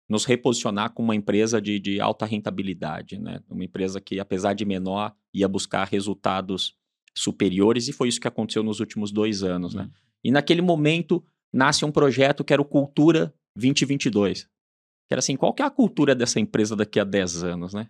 nos 0.09 0.25
reposicionar 0.25 0.93
como 0.93 1.09
uma 1.09 1.15
empresa 1.15 1.63
de, 1.63 1.79
de 1.79 2.01
alta 2.01 2.27
rentabilidade, 2.27 3.21
né? 3.21 3.41
Uma 3.49 3.65
empresa 3.65 4.01
que, 4.01 4.19
apesar 4.19 4.53
de 4.53 4.65
menor, 4.65 5.15
ia 5.33 5.47
buscar 5.47 5.87
resultados 5.87 6.77
superiores 7.17 7.87
e 7.87 7.93
foi 7.93 8.09
isso 8.09 8.21
que 8.21 8.29
aconteceu 8.29 8.65
nos 8.65 8.81
últimos 8.81 9.13
dois 9.13 9.45
anos, 9.45 9.75
né? 9.75 9.85
Uhum. 9.85 9.91
E 10.25 10.31
naquele 10.33 10.61
momento 10.61 11.25
nasce 11.53 11.85
um 11.85 11.93
projeto 11.93 12.43
que 12.43 12.53
era 12.53 12.61
o 12.61 12.65
Cultura 12.65 13.33
2022. 13.57 14.45
Que 14.45 15.15
era 15.15 15.21
assim, 15.21 15.37
qual 15.37 15.55
que 15.55 15.63
é 15.63 15.67
a 15.67 15.71
cultura 15.71 16.15
dessa 16.15 16.41
empresa 16.41 16.75
daqui 16.75 16.99
a 16.99 17.05
10 17.05 17.45
anos, 17.45 17.75
né? 17.75 17.89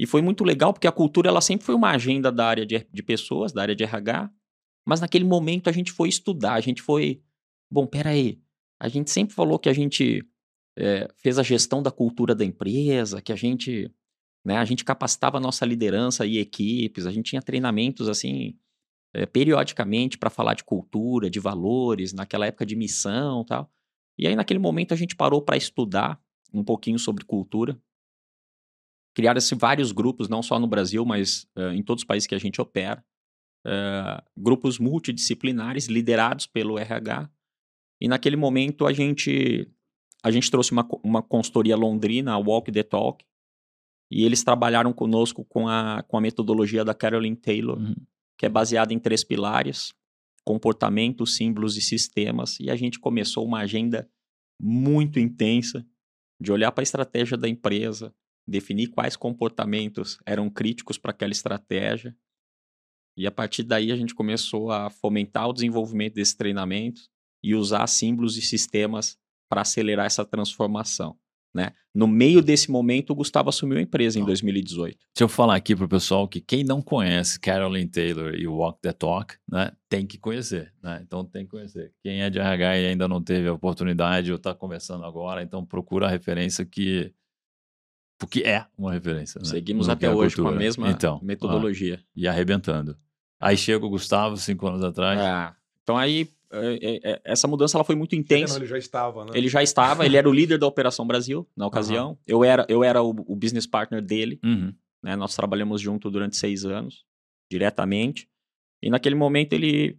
E 0.00 0.06
foi 0.06 0.22
muito 0.22 0.44
legal 0.44 0.72
porque 0.72 0.86
a 0.86 0.92
cultura 0.92 1.28
ela 1.28 1.42
sempre 1.42 1.66
foi 1.66 1.74
uma 1.74 1.90
agenda 1.90 2.32
da 2.32 2.46
área 2.46 2.64
de, 2.64 2.86
de 2.90 3.02
pessoas, 3.02 3.52
da 3.52 3.60
área 3.60 3.76
de 3.76 3.84
RH, 3.84 4.30
mas 4.88 4.98
naquele 4.98 5.26
momento 5.26 5.68
a 5.68 5.72
gente 5.72 5.92
foi 5.92 6.08
estudar, 6.08 6.54
a 6.54 6.60
gente 6.60 6.80
foi, 6.80 7.22
bom, 7.70 7.86
peraí, 7.86 8.40
a 8.80 8.88
gente 8.88 9.10
sempre 9.10 9.34
falou 9.34 9.58
que 9.58 9.68
a 9.68 9.74
gente 9.74 10.26
é, 10.78 11.06
fez 11.18 11.38
a 11.38 11.42
gestão 11.42 11.82
da 11.82 11.90
cultura 11.90 12.34
da 12.34 12.42
empresa, 12.42 13.20
que 13.20 13.30
a 13.30 13.36
gente, 13.36 13.94
né, 14.42 14.56
a 14.56 14.64
gente 14.64 14.86
capacitava 14.86 15.36
a 15.36 15.40
nossa 15.40 15.66
liderança 15.66 16.24
e 16.24 16.38
equipes, 16.38 17.04
a 17.04 17.10
gente 17.10 17.28
tinha 17.28 17.42
treinamentos 17.42 18.08
assim, 18.08 18.56
é, 19.12 19.26
periodicamente 19.26 20.16
para 20.16 20.30
falar 20.30 20.54
de 20.54 20.64
cultura, 20.64 21.28
de 21.28 21.38
valores, 21.38 22.14
naquela 22.14 22.46
época 22.46 22.64
de 22.64 22.74
missão 22.74 23.44
tal. 23.44 23.70
E 24.18 24.26
aí, 24.26 24.34
naquele 24.34 24.58
momento, 24.58 24.94
a 24.94 24.96
gente 24.96 25.14
parou 25.14 25.42
para 25.42 25.58
estudar 25.58 26.18
um 26.54 26.64
pouquinho 26.64 26.98
sobre 26.98 27.22
cultura. 27.22 27.78
Criaram-se 29.14 29.54
vários 29.54 29.92
grupos, 29.92 30.28
não 30.28 30.42
só 30.42 30.58
no 30.58 30.66
Brasil, 30.66 31.04
mas 31.04 31.46
uh, 31.56 31.72
em 31.72 31.82
todos 31.82 32.02
os 32.02 32.06
países 32.06 32.26
que 32.26 32.34
a 32.34 32.38
gente 32.38 32.60
opera. 32.60 33.04
uh, 33.66 34.22
grupos 34.36 34.78
multidisciplinares 34.78 35.86
liderados 35.86 36.46
pelo 36.46 36.78
RH. 36.78 37.28
E 38.00 38.08
naquele 38.08 38.36
momento 38.36 38.86
a 38.86 38.92
gente, 38.92 39.70
a 40.22 40.30
gente 40.30 40.50
trouxe 40.50 40.72
uma, 40.72 40.88
uma 41.02 41.22
consultoria 41.22 41.76
londrina, 41.76 42.32
a 42.32 42.38
Walk 42.38 42.72
the 42.72 42.82
Talk, 42.82 43.24
e 44.10 44.24
eles 44.24 44.42
trabalharam 44.42 44.92
conosco 44.92 45.44
com 45.44 45.68
a, 45.68 46.02
com 46.08 46.16
a 46.16 46.20
metodologia 46.20 46.84
da 46.84 46.94
Carolyn 46.94 47.34
Taylor, 47.34 47.78
uhum. 47.78 47.94
que 48.36 48.44
é 48.44 48.48
baseada 48.48 48.92
em 48.92 48.98
três 48.98 49.22
pilares: 49.22 49.94
comportamento, 50.44 51.26
símbolos 51.26 51.76
e 51.76 51.80
sistemas. 51.80 52.58
E 52.58 52.70
a 52.70 52.76
gente 52.76 52.98
começou 52.98 53.44
uma 53.44 53.60
agenda 53.60 54.10
muito 54.60 55.20
intensa 55.20 55.86
de 56.40 56.50
olhar 56.50 56.72
para 56.72 56.82
a 56.82 56.84
estratégia 56.84 57.36
da 57.36 57.48
empresa, 57.48 58.14
definir 58.46 58.88
quais 58.88 59.16
comportamentos 59.16 60.18
eram 60.26 60.50
críticos 60.50 60.98
para 60.98 61.10
aquela 61.10 61.32
estratégia. 61.32 62.16
E 63.16 63.26
a 63.26 63.30
partir 63.30 63.62
daí 63.62 63.92
a 63.92 63.96
gente 63.96 64.14
começou 64.14 64.70
a 64.70 64.90
fomentar 64.90 65.48
o 65.48 65.52
desenvolvimento 65.52 66.14
desses 66.14 66.34
treinamentos 66.34 67.08
e 67.42 67.54
usar 67.54 67.86
símbolos 67.86 68.36
e 68.36 68.42
sistemas 68.42 69.16
para 69.48 69.62
acelerar 69.62 70.06
essa 70.06 70.24
transformação. 70.24 71.18
Né? 71.52 71.72
No 71.92 72.06
meio 72.06 72.40
desse 72.40 72.70
momento, 72.70 73.10
o 73.10 73.14
Gustavo 73.14 73.48
assumiu 73.48 73.78
a 73.78 73.82
empresa 73.82 74.20
em 74.20 74.24
2018. 74.24 74.96
Deixa 74.96 75.24
eu 75.24 75.28
falar 75.28 75.56
aqui 75.56 75.74
para 75.74 75.84
o 75.84 75.88
pessoal 75.88 76.28
que 76.28 76.40
quem 76.40 76.62
não 76.62 76.80
conhece 76.80 77.40
Carolyn 77.40 77.88
Taylor 77.88 78.34
e 78.34 78.46
Walk 78.46 78.78
the 78.80 78.92
Talk, 78.92 79.34
né, 79.50 79.72
tem 79.88 80.06
que 80.06 80.16
conhecer. 80.16 80.72
Né? 80.80 81.00
Então 81.04 81.24
tem 81.24 81.44
que 81.44 81.50
conhecer. 81.50 81.92
Quem 82.04 82.22
é 82.22 82.30
de 82.30 82.38
RH 82.38 82.78
e 82.78 82.86
ainda 82.86 83.08
não 83.08 83.20
teve 83.20 83.48
a 83.48 83.52
oportunidade 83.52 84.30
ou 84.30 84.36
está 84.36 84.54
começando 84.54 85.04
agora, 85.04 85.42
então 85.42 85.66
procura 85.66 86.06
a 86.06 86.10
referência 86.10 86.64
que 86.64 87.12
porque 88.20 88.40
é 88.40 88.66
uma 88.76 88.92
referência. 88.92 89.40
Né? 89.40 89.48
Seguimos 89.48 89.88
até 89.88 90.06
é 90.06 90.10
hoje 90.10 90.36
com 90.36 90.46
a 90.46 90.52
mesma 90.52 90.90
então, 90.90 91.18
metodologia. 91.22 91.98
Ah, 92.00 92.06
e 92.14 92.28
arrebentando. 92.28 92.94
Aí 93.40 93.56
chega 93.56 93.84
o 93.84 93.88
Gustavo, 93.88 94.36
cinco 94.36 94.68
anos 94.68 94.84
atrás. 94.84 95.18
É. 95.18 95.56
Então 95.82 95.96
aí 95.96 96.28
é, 96.52 97.12
é, 97.12 97.20
essa 97.24 97.48
mudança 97.48 97.78
ela 97.78 97.84
foi 97.84 97.96
muito 97.96 98.14
intensa. 98.14 98.54
Não, 98.54 98.60
ele 98.60 98.68
já 98.68 98.76
estava, 98.76 99.24
né? 99.24 99.30
Ele 99.34 99.48
já 99.48 99.62
estava, 99.62 100.04
ele 100.04 100.18
era 100.18 100.28
o 100.28 100.32
líder 100.32 100.58
da 100.58 100.66
Operação 100.66 101.06
Brasil 101.06 101.48
na 101.56 101.66
ocasião. 101.66 102.10
Uhum. 102.10 102.16
Eu 102.26 102.44
era, 102.44 102.66
eu 102.68 102.84
era 102.84 103.02
o, 103.02 103.08
o 103.26 103.34
business 103.34 103.66
partner 103.66 104.02
dele. 104.02 104.38
Uhum. 104.44 104.74
Né? 105.02 105.16
Nós 105.16 105.34
trabalhamos 105.34 105.80
junto 105.80 106.10
durante 106.10 106.36
seis 106.36 106.66
anos, 106.66 107.06
diretamente. 107.50 108.28
E 108.82 108.90
naquele 108.90 109.14
momento 109.14 109.54
ele, 109.54 109.98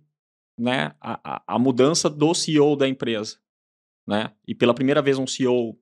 né, 0.55 0.93
a, 1.01 1.37
a, 1.37 1.55
a 1.55 1.59
mudança 1.59 2.07
do 2.07 2.35
CEO 2.35 2.75
da 2.75 2.87
empresa, 2.87 3.37
né? 4.07 4.31
E 4.47 4.53
pela 4.53 4.75
primeira 4.75 5.01
vez 5.01 5.17
um 5.17 5.25
CEO 5.25 5.75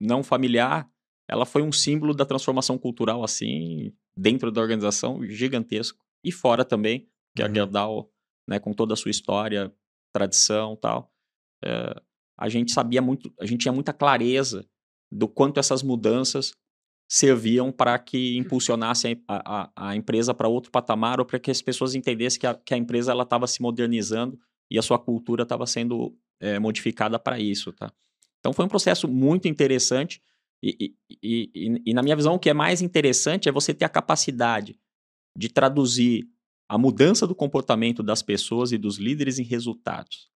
não 0.00 0.22
familiar, 0.22 0.88
ela 1.28 1.46
foi 1.46 1.62
um 1.62 1.72
símbolo 1.72 2.14
da 2.14 2.24
transformação 2.24 2.76
cultural 2.78 3.24
assim 3.24 3.92
dentro 4.16 4.50
da 4.52 4.60
organização 4.60 5.24
gigantesco 5.26 6.04
e 6.22 6.30
fora 6.30 6.64
também, 6.64 7.08
que 7.34 7.42
uhum. 7.42 7.48
a 7.48 7.52
Gerdau, 7.52 8.10
né, 8.48 8.58
com 8.58 8.72
toda 8.72 8.94
a 8.94 8.96
sua 8.96 9.10
história, 9.10 9.74
tradição, 10.12 10.76
tal, 10.76 11.12
é, 11.64 12.00
a 12.38 12.48
gente 12.48 12.72
sabia 12.72 13.02
muito, 13.02 13.32
a 13.40 13.46
gente 13.46 13.60
tinha 13.60 13.72
muita 13.72 13.92
clareza 13.92 14.66
do 15.10 15.28
quanto 15.28 15.60
essas 15.60 15.82
mudanças 15.82 16.52
serviam 17.08 17.70
para 17.70 17.98
que 17.98 18.36
impulsionasse 18.36 19.22
a, 19.28 19.62
a, 19.62 19.90
a 19.90 19.96
empresa 19.96 20.34
para 20.34 20.48
outro 20.48 20.70
patamar 20.70 21.20
ou 21.20 21.26
para 21.26 21.38
que 21.38 21.50
as 21.50 21.60
pessoas 21.60 21.94
entendessem 21.94 22.40
que 22.40 22.46
a, 22.46 22.54
que 22.54 22.74
a 22.74 22.76
empresa 22.76 23.12
ela 23.12 23.22
estava 23.22 23.46
se 23.46 23.60
modernizando 23.60 24.38
e 24.70 24.78
a 24.78 24.82
sua 24.82 24.98
cultura 24.98 25.42
estava 25.42 25.66
sendo 25.66 26.16
é, 26.40 26.58
modificada 26.58 27.18
para 27.18 27.38
isso, 27.38 27.72
tá? 27.72 27.92
Então 28.40 28.52
foi 28.52 28.64
um 28.64 28.68
processo 28.68 29.06
muito 29.06 29.48
interessante 29.48 30.20
e, 30.64 30.94
e, 31.22 31.50
e, 31.54 31.82
e, 31.86 31.94
na 31.94 32.02
minha 32.02 32.16
visão, 32.16 32.34
o 32.34 32.38
que 32.38 32.48
é 32.48 32.54
mais 32.54 32.80
interessante 32.80 33.48
é 33.48 33.52
você 33.52 33.74
ter 33.74 33.84
a 33.84 33.88
capacidade 33.88 34.78
de 35.36 35.50
traduzir 35.50 36.26
a 36.68 36.78
mudança 36.78 37.26
do 37.26 37.34
comportamento 37.34 38.02
das 38.02 38.22
pessoas 38.22 38.72
e 38.72 38.78
dos 38.78 38.96
líderes 38.96 39.38
em 39.38 39.42
resultados. 39.42 40.30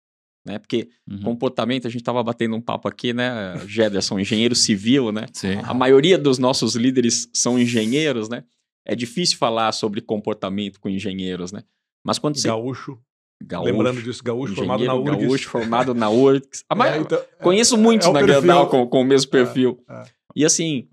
Né? 0.44 0.58
Porque 0.58 0.90
uhum. 1.08 1.22
comportamento, 1.22 1.86
a 1.86 1.90
gente 1.90 2.02
estava 2.02 2.24
batendo 2.24 2.56
um 2.56 2.62
papo 2.62 2.88
aqui, 2.88 3.14
né, 3.14 3.56
Gederson, 3.68 4.20
engenheiro 4.20 4.56
civil, 4.56 5.12
né? 5.12 5.26
Sim. 5.34 5.56
A 5.64 5.74
maioria 5.74 6.18
dos 6.18 6.38
nossos 6.38 6.76
líderes 6.76 7.30
são 7.34 7.60
engenheiros, 7.60 8.30
né? 8.30 8.44
É 8.86 8.96
difícil 8.96 9.38
falar 9.38 9.72
sobre 9.72 10.02
comportamento 10.02 10.80
com 10.80 10.90
engenheiros, 10.90 11.52
né? 11.52 11.64
Mas 12.04 12.20
quando 12.20 12.38
você... 12.38 12.48
Gaúcho. 12.48 13.00
Gaúcho, 13.48 13.72
Lembrando 13.72 14.02
disso, 14.02 14.24
gaúcho 14.24 14.56
formado 14.56 14.84
na 14.84 14.96
URGS. 14.96 15.22
Gaúcho 15.22 15.50
formado 15.50 15.94
na 15.94 16.10
URGS. 16.10 16.64
Ah, 16.68 16.88
é, 16.88 16.98
então, 16.98 17.24
conheço 17.42 17.76
é, 17.76 17.78
muitos 17.78 18.08
é 18.08 18.12
na 18.12 18.26
Gerdau 18.26 18.70
com, 18.70 18.88
com 18.88 19.02
o 19.02 19.04
mesmo 19.06 19.30
é, 19.30 19.32
perfil. 19.32 19.84
É, 19.88 20.04
e 20.36 20.44
assim, 20.44 20.90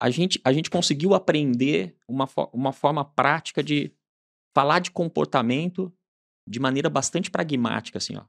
a 0.00 0.08
gente, 0.08 0.40
a 0.44 0.52
gente 0.52 0.70
conseguiu 0.70 1.12
aprender 1.12 1.96
uma, 2.08 2.28
uma 2.52 2.72
forma 2.72 3.04
prática 3.04 3.62
de 3.62 3.92
falar 4.54 4.78
de 4.78 4.90
comportamento 4.90 5.92
de 6.48 6.60
maneira 6.60 6.88
bastante 6.88 7.30
pragmática, 7.30 7.98
assim, 7.98 8.16
ó. 8.16 8.24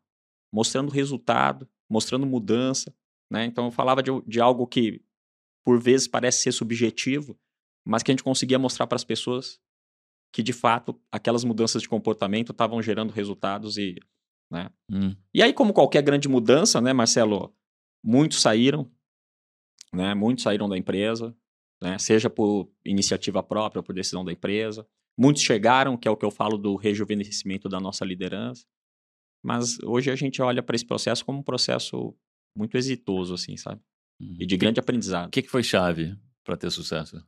Mostrando 0.52 0.92
resultado, 0.92 1.68
mostrando 1.90 2.26
mudança, 2.26 2.94
né? 3.32 3.46
Então 3.46 3.66
eu 3.66 3.72
falava 3.72 4.02
de, 4.02 4.10
de 4.26 4.40
algo 4.40 4.66
que 4.66 5.02
por 5.64 5.80
vezes 5.80 6.08
parece 6.08 6.42
ser 6.42 6.52
subjetivo, 6.52 7.38
mas 7.86 8.02
que 8.02 8.12
a 8.12 8.14
gente 8.14 8.24
conseguia 8.24 8.60
mostrar 8.60 8.88
para 8.88 8.96
as 8.96 9.04
pessoas 9.04 9.60
que 10.34 10.42
de 10.42 10.52
fato 10.52 11.00
aquelas 11.12 11.44
mudanças 11.44 11.84
de 11.84 11.88
comportamento 11.88 12.52
estavam 12.52 12.82
gerando 12.82 13.12
resultados 13.12 13.78
e, 13.78 13.96
né? 14.52 14.70
Hum. 14.92 15.16
E 15.32 15.44
aí 15.44 15.54
como 15.54 15.72
qualquer 15.72 16.02
grande 16.02 16.28
mudança, 16.28 16.82
né, 16.82 16.92
Marcelo, 16.92 17.56
muitos 18.04 18.42
saíram, 18.42 18.92
né? 19.94 20.16
Muitos 20.16 20.44
saíram 20.44 20.68
da 20.68 20.76
empresa, 20.76 21.36
né? 21.82 22.00
Seja 22.00 22.32
por 22.32 22.68
iniciativa 22.84 23.44
própria 23.44 23.80
ou 23.80 23.84
por 23.84 23.94
decisão 23.94 24.26
da 24.26 24.34
empresa. 24.34 24.88
Muitos 25.16 25.44
chegaram, 25.44 25.96
que 25.96 26.08
é 26.08 26.12
o 26.12 26.18
que 26.18 26.26
eu 26.26 26.32
falo 26.32 26.58
do 26.58 26.76
rejuvenescimento 26.76 27.70
da 27.70 27.80
nossa 27.80 28.04
liderança. 28.04 28.66
Mas 29.46 29.78
hoje 29.84 30.10
a 30.10 30.16
gente 30.16 30.42
olha 30.42 30.64
para 30.64 30.76
esse 30.76 30.86
processo 30.86 31.24
como 31.24 31.40
um 31.40 31.44
processo 31.44 32.16
muito 32.58 32.76
exitoso, 32.76 33.36
assim, 33.36 33.56
sabe? 33.56 33.82
Uhum. 34.20 34.38
E 34.40 34.48
de 34.48 34.58
grande 34.58 34.80
aprendizado. 34.80 35.28
O 35.28 35.32
que, 35.32 35.44
que 35.44 35.50
foi 35.50 35.62
chave 35.62 36.18
para 36.44 36.58
ter 36.58 36.72
sucesso? 36.72 37.24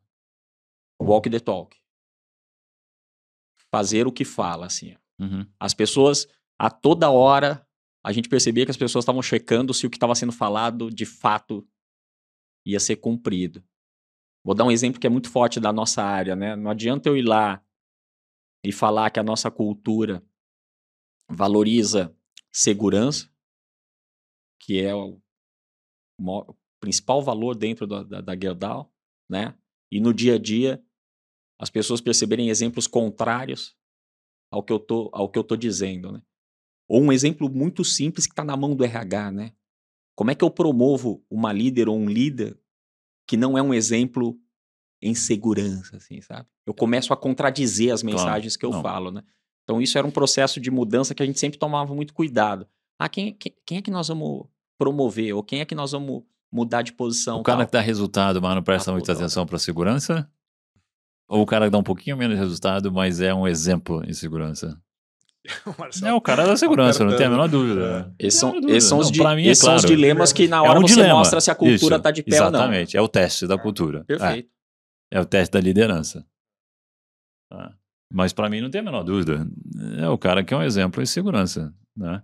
Walk 0.99 1.29
the 1.29 1.39
talk 1.39 1.77
fazer 3.75 4.07
o 4.07 4.11
que 4.11 4.23
fala, 4.23 4.67
assim. 4.67 4.95
Uhum. 5.19 5.45
As 5.59 5.73
pessoas, 5.73 6.29
a 6.57 6.69
toda 6.69 7.11
hora, 7.11 7.67
a 8.05 8.13
gente 8.13 8.29
percebia 8.29 8.63
que 8.63 8.71
as 8.71 8.77
pessoas 8.77 9.03
estavam 9.03 9.21
checando 9.21 9.73
se 9.73 9.85
o 9.85 9.89
que 9.89 9.97
estava 9.97 10.15
sendo 10.15 10.31
falado 10.31 10.89
de 10.89 11.05
fato 11.05 11.67
ia 12.65 12.79
ser 12.79 12.95
cumprido. 12.95 13.61
Vou 14.45 14.55
dar 14.55 14.63
um 14.63 14.71
exemplo 14.71 14.97
que 14.97 15.05
é 15.05 15.09
muito 15.09 15.29
forte 15.29 15.59
da 15.59 15.73
nossa 15.73 16.01
área, 16.01 16.37
né? 16.37 16.55
Não 16.55 16.71
adianta 16.71 17.09
eu 17.09 17.17
ir 17.17 17.23
lá 17.23 17.61
e 18.65 18.71
falar 18.71 19.09
que 19.09 19.19
a 19.19 19.23
nossa 19.23 19.51
cultura 19.51 20.25
valoriza 21.29 22.15
segurança, 22.53 23.29
que 24.61 24.79
é 24.79 24.95
o, 24.95 25.19
principal 26.79 27.21
valor 27.21 27.55
dentro 27.55 27.85
da, 27.85 28.03
da, 28.03 28.21
da 28.21 28.39
Gerdau, 28.39 28.89
né? 29.29 29.53
E 29.91 29.99
no 29.99 30.13
dia 30.13 30.35
a 30.35 30.39
dia 30.39 30.81
as 31.59 31.69
pessoas 31.69 32.01
perceberem 32.01 32.49
exemplos 32.49 32.87
contrários 32.87 33.75
ao 34.51 34.63
que 34.63 34.71
eu 34.71 34.79
tô, 34.79 35.09
ao 35.13 35.29
que 35.29 35.37
eu 35.39 35.43
tô 35.43 35.55
dizendo, 35.55 36.11
né? 36.11 36.21
Ou 36.87 37.01
um 37.01 37.11
exemplo 37.11 37.49
muito 37.49 37.83
simples 37.83 38.25
que 38.25 38.33
está 38.33 38.43
na 38.43 38.55
mão 38.55 38.75
do 38.75 38.83
RH, 38.83 39.31
né? 39.31 39.53
Como 40.15 40.31
é 40.31 40.35
que 40.35 40.43
eu 40.43 40.51
promovo 40.51 41.23
uma 41.29 41.51
líder 41.51 41.89
ou 41.89 41.97
um 41.97 42.07
líder 42.07 42.57
que 43.27 43.35
não 43.35 43.57
é 43.57 43.61
um 43.61 43.73
exemplo 43.73 44.39
em 45.01 45.15
segurança, 45.15 45.97
assim, 45.97 46.21
sabe? 46.21 46.47
Eu 46.65 46.73
começo 46.73 47.11
a 47.13 47.17
contradizer 47.17 47.93
as 47.93 48.03
mensagens 48.03 48.55
claro, 48.55 48.59
que 48.59 48.65
eu 48.65 48.71
não. 48.71 48.81
falo, 48.81 49.11
né? 49.11 49.23
Então 49.63 49.81
isso 49.81 49.97
era 49.97 50.05
um 50.05 50.11
processo 50.11 50.59
de 50.59 50.69
mudança 50.69 51.13
que 51.13 51.23
a 51.23 51.25
gente 51.25 51.39
sempre 51.39 51.57
tomava 51.57 51.93
muito 51.93 52.13
cuidado. 52.13 52.67
Ah, 52.99 53.09
quem, 53.09 53.33
quem, 53.33 53.53
quem 53.65 53.77
é 53.79 53.81
que 53.81 53.91
nós 53.91 54.07
vamos 54.07 54.45
promover? 54.77 55.35
Ou 55.35 55.43
quem 55.43 55.59
é 55.59 55.65
que 55.65 55.75
nós 55.75 55.91
vamos 55.91 56.23
mudar 56.51 56.81
de 56.81 56.93
posição? 56.93 57.39
O 57.39 57.43
cara 57.43 57.59
tal? 57.59 57.65
que 57.65 57.71
dá 57.73 57.81
resultado, 57.81 58.41
mas 58.41 58.55
não 58.55 58.63
presta 58.63 58.91
ah, 58.91 58.93
muita 58.93 59.11
atenção 59.11 59.45
para 59.45 59.57
segurança? 59.57 60.29
Ou 61.27 61.41
o 61.41 61.45
cara 61.45 61.69
dá 61.69 61.77
um 61.77 61.83
pouquinho 61.83 62.17
menos 62.17 62.35
de 62.35 62.41
resultado, 62.41 62.91
mas 62.91 63.19
é 63.19 63.33
um 63.33 63.47
exemplo 63.47 64.03
em 64.05 64.13
segurança? 64.13 64.79
é 66.03 66.13
o 66.13 66.21
cara 66.21 66.45
da 66.45 66.57
segurança, 66.57 67.03
não 67.03 67.15
tem 67.15 67.27
a 67.27 67.29
menor 67.29 67.47
dúvida. 67.47 68.13
É. 68.19 68.27
Esses 68.27 68.39
são, 68.39 68.51
dúvida. 68.51 68.73
Esses 68.75 68.89
são, 68.89 68.99
os, 68.99 69.11
não, 69.11 69.39
esses 69.39 69.63
é 69.63 69.65
claro. 69.65 69.79
os 69.79 69.85
dilemas 69.85 70.33
que 70.33 70.47
na 70.47 70.61
hora 70.61 70.75
é 70.75 70.79
um 70.79 70.81
você 70.81 70.95
dilema. 70.95 71.15
mostra 71.15 71.39
se 71.39 71.51
a 71.51 71.55
cultura 71.55 71.97
está 71.97 72.11
de 72.11 72.23
pé 72.23 72.35
exatamente. 72.35 72.47
ou 72.47 72.51
não. 72.51 72.59
Exatamente, 72.59 72.97
é 72.97 73.01
o 73.01 73.07
teste 73.07 73.47
da 73.47 73.57
cultura. 73.57 74.03
Perfeito. 74.05 74.49
É, 75.11 75.17
é 75.17 75.21
o 75.21 75.25
teste 75.25 75.53
da 75.53 75.59
liderança. 75.59 76.25
Mas 78.11 78.33
para 78.33 78.49
mim 78.49 78.61
não 78.61 78.69
tem 78.69 78.81
a 78.81 78.83
menor 78.83 79.03
dúvida. 79.03 79.47
É 79.99 80.09
o 80.09 80.17
cara 80.17 80.43
que 80.43 80.53
é 80.53 80.57
um 80.57 80.63
exemplo 80.63 81.01
em 81.01 81.05
segurança. 81.05 81.73
Né? 81.95 82.21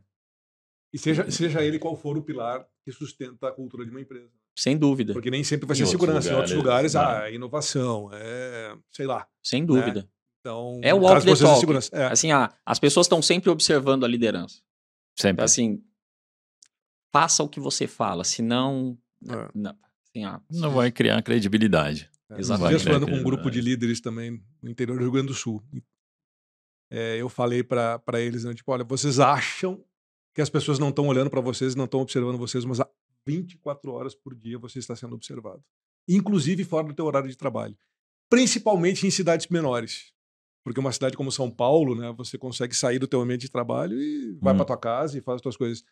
E 0.93 0.97
seja, 0.97 1.29
seja 1.29 1.63
ele 1.63 1.79
qual 1.79 1.95
for 1.95 2.17
o 2.17 2.23
pilar 2.23 2.65
que 2.83 2.91
sustenta 2.91 3.47
a 3.47 3.51
cultura 3.51 3.85
de 3.85 3.91
uma 3.91 4.01
empresa. 4.01 4.31
Sem 4.57 4.77
dúvida. 4.77 5.13
Porque 5.13 5.31
nem 5.31 5.43
sempre 5.43 5.65
vai 5.65 5.75
ser 5.75 5.85
segurança. 5.85 6.29
Lugares, 6.29 6.31
em 6.31 6.35
outros 6.35 6.57
lugares, 6.57 6.93
né? 6.93 7.01
ah, 7.01 7.31
inovação, 7.31 8.09
é, 8.13 8.75
sei 8.91 9.05
lá. 9.05 9.27
Sem 9.41 9.65
dúvida. 9.65 10.01
Né? 10.01 10.07
Então, 10.39 10.79
é 10.83 10.93
o 10.93 11.07
alto 11.07 11.25
the 11.25 11.35
talk. 11.35 11.65
É. 11.93 12.05
Assim, 12.07 12.31
ah, 12.31 12.51
as 12.65 12.79
pessoas 12.79 13.05
estão 13.05 13.21
sempre 13.21 13.49
observando 13.49 14.03
a 14.03 14.07
liderança. 14.07 14.59
Sempre. 15.17 15.43
Assim, 15.43 15.83
faça 17.13 17.43
o 17.43 17.49
que 17.49 17.59
você 17.59 17.87
fala, 17.87 18.23
senão... 18.23 18.97
É. 19.27 19.49
Não, 19.53 19.75
assim, 20.03 20.25
ah, 20.25 20.41
não 20.49 20.71
vai 20.71 20.91
criar 20.91 21.21
credibilidade. 21.21 22.09
É, 22.29 22.39
Exatamente. 22.39 22.83
falando 22.83 23.07
com 23.07 23.15
um 23.15 23.23
grupo 23.23 23.51
de 23.51 23.61
líderes 23.61 24.01
também 24.01 24.43
no 24.61 24.69
interior 24.69 24.97
do 24.97 25.03
Rio 25.03 25.11
Grande 25.11 25.27
do 25.27 25.33
Sul. 25.33 25.63
é, 26.89 27.17
eu 27.17 27.29
falei 27.29 27.63
para 27.63 28.19
eles, 28.19 28.43
né, 28.43 28.53
tipo, 28.53 28.71
olha, 28.71 28.83
vocês 28.83 29.19
acham 29.19 29.83
que 30.33 30.41
as 30.41 30.49
pessoas 30.49 30.79
não 30.79 30.89
estão 30.89 31.07
olhando 31.07 31.29
para 31.29 31.41
vocês, 31.41 31.75
não 31.75 31.85
estão 31.85 31.99
observando 31.99 32.37
vocês, 32.37 32.65
mas 32.65 32.79
24 33.25 33.91
horas 33.91 34.15
por 34.15 34.35
dia 34.35 34.57
você 34.57 34.79
está 34.79 34.95
sendo 34.95 35.15
observado. 35.15 35.63
Inclusive 36.07 36.63
fora 36.63 36.87
do 36.87 36.93
teu 36.93 37.05
horário 37.05 37.29
de 37.29 37.37
trabalho. 37.37 37.77
Principalmente 38.29 39.05
em 39.05 39.11
cidades 39.11 39.47
menores. 39.47 40.13
Porque 40.63 40.79
uma 40.79 40.91
cidade 40.91 41.17
como 41.17 41.31
São 41.31 41.49
Paulo, 41.49 41.95
né, 41.95 42.13
você 42.15 42.37
consegue 42.37 42.75
sair 42.75 42.99
do 42.99 43.07
teu 43.07 43.21
ambiente 43.21 43.41
de 43.41 43.51
trabalho 43.51 43.99
e 43.99 44.33
vai 44.39 44.53
hum. 44.53 44.57
para 44.57 44.65
tua 44.65 44.77
casa 44.77 45.17
e 45.17 45.21
faz 45.21 45.37
as 45.37 45.41
tuas 45.41 45.57
coisas. 45.57 45.83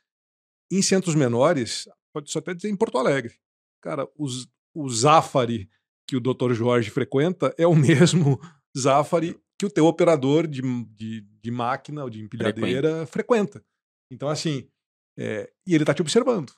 Em 0.71 0.81
centros 0.81 1.15
menores, 1.15 1.87
pode 2.13 2.31
só 2.31 2.39
até 2.39 2.53
dizer 2.53 2.69
em 2.69 2.75
Porto 2.75 2.97
Alegre. 2.97 3.33
Cara, 3.81 4.07
os, 4.17 4.47
o 4.73 4.89
Zafari 4.89 5.69
que 6.07 6.15
o 6.15 6.19
Dr. 6.19 6.53
Jorge 6.53 6.89
frequenta 6.89 7.53
é 7.57 7.67
o 7.67 7.75
mesmo 7.75 8.39
Zafari 8.77 9.39
que 9.57 9.65
o 9.65 9.69
teu 9.69 9.85
operador 9.85 10.47
de, 10.47 10.61
de, 10.85 11.21
de 11.21 11.51
máquina 11.51 12.03
ou 12.03 12.09
de 12.09 12.21
empilhadeira 12.21 13.05
frequenta. 13.05 13.59
frequenta. 13.59 13.65
Então, 14.11 14.29
assim, 14.29 14.67
é, 15.17 15.51
e 15.67 15.75
ele 15.75 15.83
está 15.83 15.93
te 15.93 16.01
observando. 16.01 16.53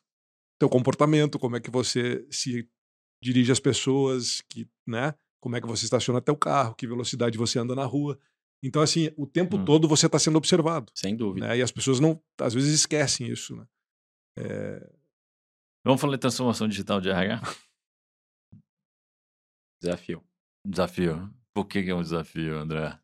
Teu 0.62 0.70
comportamento, 0.70 1.40
como 1.40 1.56
é 1.56 1.60
que 1.60 1.72
você 1.72 2.24
se 2.30 2.70
dirige 3.20 3.52
às 3.52 3.60
pessoas, 3.60 4.42
que, 4.42 4.70
né? 4.86 5.16
Como 5.42 5.56
é 5.56 5.60
que 5.60 5.66
você 5.66 5.86
estaciona 5.86 6.22
teu 6.22 6.38
carro, 6.38 6.76
que 6.76 6.86
velocidade 6.86 7.36
você 7.36 7.58
anda 7.58 7.74
na 7.74 7.84
rua. 7.84 8.20
Então, 8.62 8.80
assim, 8.80 9.10
o 9.18 9.26
tempo 9.26 9.58
hum. 9.58 9.66
todo 9.66 9.88
você 9.88 10.06
está 10.06 10.20
sendo 10.20 10.38
observado. 10.38 10.92
Sem 10.94 11.18
dúvida. 11.18 11.48
Né? 11.48 11.58
E 11.58 11.64
as 11.64 11.72
pessoas 11.72 12.00
não, 12.00 12.22
às 12.40 12.54
vezes, 12.54 12.76
esquecem 12.76 13.28
isso, 13.28 13.56
né? 13.56 13.66
É... 14.38 14.94
Vamos 15.84 16.00
falar 16.00 16.14
de 16.14 16.20
transformação 16.20 16.68
digital 16.68 17.02
de 17.02 17.10
RH? 17.10 17.42
Desafio. 19.82 20.24
Desafio. 20.64 21.34
Por 21.56 21.66
que, 21.66 21.82
que 21.82 21.90
é 21.90 21.96
um 21.96 22.04
desafio, 22.04 22.60
André? 22.60 23.00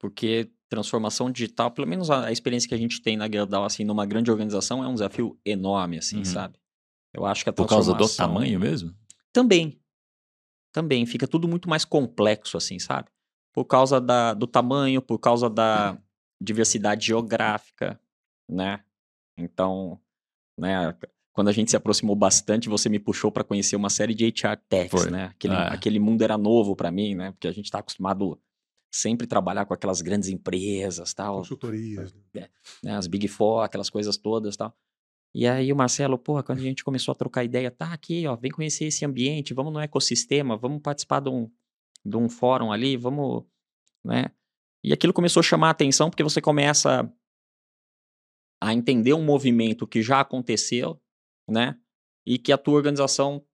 Porque 0.00 0.50
transformação 0.70 1.30
digital, 1.30 1.70
pelo 1.70 1.86
menos 1.86 2.10
a, 2.10 2.28
a 2.28 2.32
experiência 2.32 2.66
que 2.66 2.74
a 2.74 2.78
gente 2.78 3.02
tem 3.02 3.14
na 3.14 3.30
Gerdau, 3.30 3.66
assim, 3.66 3.84
numa 3.84 4.06
grande 4.06 4.30
organização, 4.30 4.82
é 4.82 4.88
um 4.88 4.94
desafio 4.94 5.38
enorme, 5.44 5.98
assim, 5.98 6.16
uhum. 6.16 6.24
sabe? 6.24 6.57
Eu 7.12 7.24
acho 7.26 7.44
que 7.44 7.50
a 7.50 7.52
Por 7.52 7.66
causa 7.66 7.94
do 7.94 8.08
tamanho 8.08 8.58
mesmo? 8.60 8.94
Também. 9.32 9.80
Também. 10.72 11.06
Fica 11.06 11.26
tudo 11.26 11.48
muito 11.48 11.68
mais 11.68 11.84
complexo, 11.84 12.56
assim, 12.56 12.78
sabe? 12.78 13.10
Por 13.52 13.64
causa 13.64 14.00
da, 14.00 14.34
do 14.34 14.46
tamanho, 14.46 15.00
por 15.00 15.18
causa 15.18 15.48
da 15.48 15.92
uhum. 15.92 15.98
diversidade 16.40 17.06
geográfica, 17.06 18.00
né? 18.48 18.84
Então, 19.36 20.00
né? 20.58 20.94
Quando 21.32 21.48
a 21.48 21.52
gente 21.52 21.70
se 21.70 21.76
aproximou 21.76 22.16
bastante, 22.16 22.68
você 22.68 22.88
me 22.88 22.98
puxou 22.98 23.30
para 23.30 23.44
conhecer 23.44 23.76
uma 23.76 23.88
série 23.88 24.12
de 24.12 24.26
HR 24.26 24.56
techs, 24.68 25.02
Foi. 25.02 25.10
né? 25.10 25.26
Aquele, 25.26 25.54
é. 25.54 25.72
aquele 25.72 25.98
mundo 26.00 26.22
era 26.22 26.36
novo 26.36 26.74
para 26.74 26.90
mim, 26.90 27.14
né? 27.14 27.30
Porque 27.30 27.46
a 27.46 27.52
gente 27.52 27.66
está 27.66 27.78
acostumado 27.78 28.40
sempre 28.90 29.26
trabalhar 29.26 29.64
com 29.64 29.74
aquelas 29.74 30.00
grandes 30.00 30.28
empresas, 30.28 31.14
tal. 31.14 31.36
Consultorias. 31.36 32.14
É, 32.34 32.48
né, 32.82 32.96
as 32.96 33.06
Big 33.06 33.28
Four, 33.28 33.62
aquelas 33.62 33.90
coisas 33.90 34.16
todas, 34.16 34.56
tal. 34.56 34.76
E 35.38 35.46
aí 35.46 35.72
o 35.72 35.76
Marcelo, 35.76 36.18
porra, 36.18 36.42
quando 36.42 36.58
a 36.58 36.62
gente 36.62 36.82
começou 36.82 37.12
a 37.12 37.14
trocar 37.14 37.44
ideia, 37.44 37.70
tá 37.70 37.92
aqui, 37.92 38.26
ó, 38.26 38.34
vem 38.34 38.50
conhecer 38.50 38.86
esse 38.86 39.04
ambiente, 39.04 39.54
vamos 39.54 39.72
no 39.72 39.78
ecossistema, 39.78 40.56
vamos 40.56 40.82
participar 40.82 41.20
de 41.20 41.28
um, 41.28 41.48
de 42.04 42.16
um 42.16 42.28
fórum 42.28 42.72
ali, 42.72 42.96
vamos, 42.96 43.44
né? 44.04 44.32
E 44.82 44.92
aquilo 44.92 45.12
começou 45.12 45.38
a 45.38 45.44
chamar 45.44 45.68
a 45.68 45.70
atenção 45.70 46.10
porque 46.10 46.24
você 46.24 46.40
começa 46.40 47.08
a 48.60 48.74
entender 48.74 49.12
um 49.14 49.24
movimento 49.24 49.86
que 49.86 50.02
já 50.02 50.18
aconteceu, 50.18 51.00
né? 51.48 51.78
E 52.26 52.36
que 52.36 52.52
a 52.52 52.58
tua 52.58 52.74
organização 52.74 53.46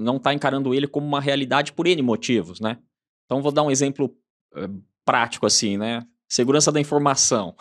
não 0.00 0.16
está 0.18 0.32
encarando 0.32 0.72
ele 0.72 0.86
como 0.86 1.08
uma 1.08 1.20
realidade 1.20 1.72
por 1.72 1.88
N 1.88 2.00
motivos, 2.02 2.60
né? 2.60 2.80
Então, 3.24 3.42
vou 3.42 3.50
dar 3.50 3.64
um 3.64 3.70
exemplo 3.70 4.16
uh, 4.54 4.84
prático 5.04 5.44
assim, 5.44 5.76
né? 5.76 6.06
Segurança 6.28 6.70
da 6.70 6.78
informação, 6.78 7.56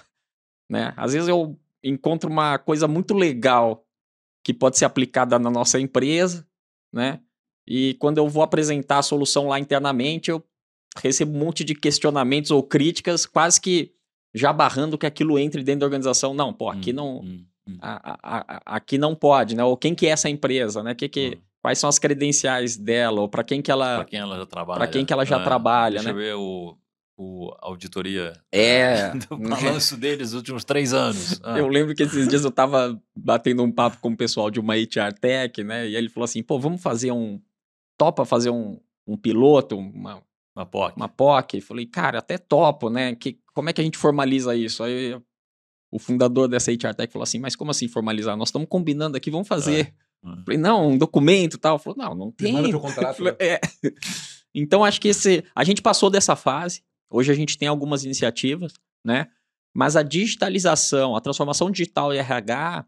né? 0.70 0.94
Às 0.96 1.14
vezes 1.14 1.28
eu 1.28 1.60
encontro 1.90 2.30
uma 2.30 2.58
coisa 2.58 2.88
muito 2.88 3.14
legal 3.14 3.86
que 4.44 4.54
pode 4.54 4.78
ser 4.78 4.86
aplicada 4.86 5.38
na 5.38 5.50
nossa 5.50 5.80
empresa, 5.80 6.48
né? 6.94 7.20
E 7.68 7.96
quando 7.96 8.18
eu 8.18 8.30
vou 8.30 8.44
apresentar 8.44 9.00
a 9.00 9.04
solução 9.04 9.48
lá 9.48 9.60
internamente, 9.60 10.32
eu 10.32 10.44
recebo 10.98 11.36
um 11.36 11.40
monte 11.40 11.64
de 11.64 11.76
questionamentos 11.76 12.50
ou 12.50 12.64
críticas, 12.64 13.26
quase 13.26 13.60
que 13.60 13.92
já 14.34 14.54
barrando 14.54 14.98
que 14.98 15.06
aquilo 15.06 15.38
entre 15.38 15.64
dentro 15.64 15.82
da 15.82 15.86
organização. 15.86 16.34
Não, 16.34 16.54
pô, 16.54 16.70
aqui 16.70 16.92
hum, 16.92 16.96
não, 16.96 17.18
hum, 17.20 17.46
hum. 17.68 17.78
A, 17.82 18.14
a, 18.14 18.38
a, 18.38 18.76
aqui 18.78 18.98
não 18.98 19.14
pode, 19.14 19.56
né? 19.56 19.64
Ou 19.64 19.76
quem 19.76 19.94
que 19.94 20.08
é 20.08 20.12
essa 20.12 20.30
empresa, 20.30 20.82
né? 20.82 20.96
Que 20.96 21.10
que 21.10 21.36
hum 21.36 21.48
quais 21.68 21.80
são 21.80 21.90
as 21.90 22.00
credenciais 22.00 22.78
dela, 22.78 23.20
ou 23.20 23.28
para 23.28 23.44
quem 23.44 23.62
que 23.62 23.70
ela. 23.70 23.98
Para 23.98 24.06
quem 24.06 24.20
ela 24.20 24.38
já 24.38 24.46
trabalha. 24.46 24.80
Para 24.80 24.88
quem 24.88 25.06
que 25.06 25.12
ela 25.12 25.26
já 25.26 25.38
ah, 25.38 25.44
trabalha, 25.44 25.96
deixa 25.96 26.14
né? 26.14 26.14
Deixa 26.14 26.30
eu 26.30 26.38
ver 26.38 26.42
o, 26.42 26.78
o 27.18 27.52
auditoria 27.60 28.34
é, 28.52 29.10
do 29.28 29.38
balanço 29.38 29.98
deles 29.98 30.32
nos 30.32 30.36
últimos 30.36 30.64
três 30.64 30.94
anos. 30.94 31.40
Ah. 31.44 31.58
Eu 31.60 31.68
lembro 31.68 31.96
que 31.96 32.04
esses 32.04 32.28
dias 32.28 32.46
eu 32.46 32.52
tava 32.52 33.02
batendo 33.16 33.64
um 33.64 33.72
papo 33.72 33.98
com 34.00 34.12
o 34.12 34.18
pessoal 34.18 34.52
de 34.52 34.60
uma 34.60 34.76
HR 34.76 35.14
Tech, 35.20 35.64
né? 35.64 35.88
E 35.90 35.96
ele 35.96 36.10
falou 36.10 36.26
assim: 36.26 36.44
pô, 36.44 36.60
vamos 36.60 36.82
fazer 36.82 37.12
um. 37.12 37.42
Topa 37.98 38.24
fazer 38.24 38.52
um, 38.52 38.80
um 39.08 39.18
piloto, 39.18 39.78
uma. 39.78 40.22
Uma 40.56 40.66
POC. 40.66 40.96
Uma 40.96 41.08
POC. 41.08 41.62
Falei, 41.62 41.86
cara, 41.86 42.18
até 42.18 42.38
topo, 42.38 42.90
né? 42.90 43.14
Que, 43.16 43.40
como 43.54 43.70
é 43.70 43.74
que 43.74 43.82
a 43.82 43.84
gente 43.84 43.98
formaliza 43.98 44.56
isso? 44.56 44.84
Aí 44.84 45.20
o 45.92 46.00
fundador 46.00 46.48
dessa 46.48 46.72
HR 46.72 46.96
Tech 46.96 47.12
falou 47.12 47.24
assim: 47.24 47.40
mas 47.40 47.56
como 47.56 47.72
assim 47.72 47.88
formalizar? 47.88 48.38
Nós 48.38 48.50
estamos 48.50 48.68
combinando 48.70 49.18
aqui, 49.18 49.32
vamos 49.32 49.48
fazer. 49.48 49.94
É. 49.94 50.08
Falei, 50.44 50.58
não, 50.58 50.90
um 50.90 50.98
documento 50.98 51.56
e 51.56 51.60
tal. 51.60 51.80
Falou, 51.80 51.98
não, 51.98 52.16
não 52.16 52.32
tem. 52.32 52.54
Manda 52.54 52.70
teu 52.70 52.80
contrato. 52.80 53.18
Falei, 53.18 53.34
né? 53.34 53.38
é. 53.40 53.62
Então, 54.54 54.84
acho 54.84 55.00
que 55.00 55.10
esse, 55.10 55.44
a 55.56 55.64
gente 55.64 55.82
passou 55.82 56.10
dessa 56.10 56.36
fase. 56.36 56.84
Hoje 57.10 57.32
a 57.32 57.36
gente 57.36 57.58
tem 57.58 57.68
algumas 57.68 58.04
iniciativas, 58.04 58.74
né? 59.04 59.28
Mas 59.74 59.96
a 59.96 60.04
digitalização, 60.04 61.16
a 61.16 61.22
transformação 61.22 61.70
digital 61.70 62.14
e 62.14 62.18
RH, 62.18 62.86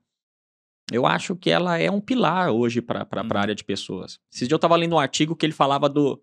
eu 0.91 1.05
acho 1.05 1.35
que 1.35 1.49
ela 1.49 1.77
é 1.77 1.89
um 1.89 2.01
pilar 2.01 2.51
hoje 2.51 2.81
para 2.81 3.01
a 3.01 3.21
uhum. 3.21 3.37
área 3.37 3.55
de 3.55 3.63
pessoas. 3.63 4.19
Esses 4.31 4.47
dias 4.47 4.51
eu 4.51 4.55
estava 4.55 4.75
lendo 4.75 4.95
um 4.95 4.99
artigo 4.99 5.35
que 5.35 5.45
ele 5.45 5.53
falava 5.53 5.87
do, 5.87 6.21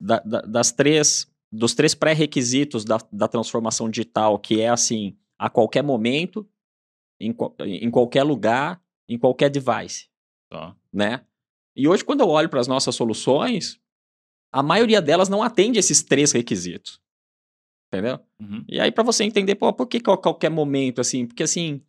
da, 0.00 0.20
da, 0.20 0.40
das 0.42 0.70
três, 0.70 1.30
dos 1.50 1.74
três 1.74 1.94
pré-requisitos 1.94 2.84
da, 2.84 2.98
da 3.12 3.26
transformação 3.26 3.90
digital, 3.90 4.38
que 4.38 4.60
é 4.60 4.68
assim, 4.68 5.16
a 5.38 5.50
qualquer 5.50 5.82
momento, 5.82 6.48
em, 7.20 7.34
em 7.60 7.90
qualquer 7.90 8.22
lugar, 8.22 8.80
em 9.08 9.18
qualquer 9.18 9.50
device. 9.50 10.08
Tá. 10.48 10.76
Né? 10.92 11.24
E 11.74 11.88
hoje, 11.88 12.04
quando 12.04 12.20
eu 12.20 12.28
olho 12.28 12.48
para 12.48 12.60
as 12.60 12.68
nossas 12.68 12.94
soluções, 12.94 13.80
a 14.52 14.62
maioria 14.62 15.02
delas 15.02 15.28
não 15.28 15.42
atende 15.42 15.78
esses 15.78 16.02
três 16.02 16.32
requisitos. 16.32 17.00
Entendeu? 17.92 18.20
Uhum. 18.40 18.64
E 18.68 18.78
aí, 18.80 18.92
para 18.92 19.02
você 19.02 19.24
entender, 19.24 19.54
pô, 19.54 19.72
por 19.72 19.86
que 19.86 20.00
qualquer 20.00 20.50
momento, 20.50 21.00
assim? 21.00 21.26
Porque, 21.26 21.42
assim, 21.42 21.80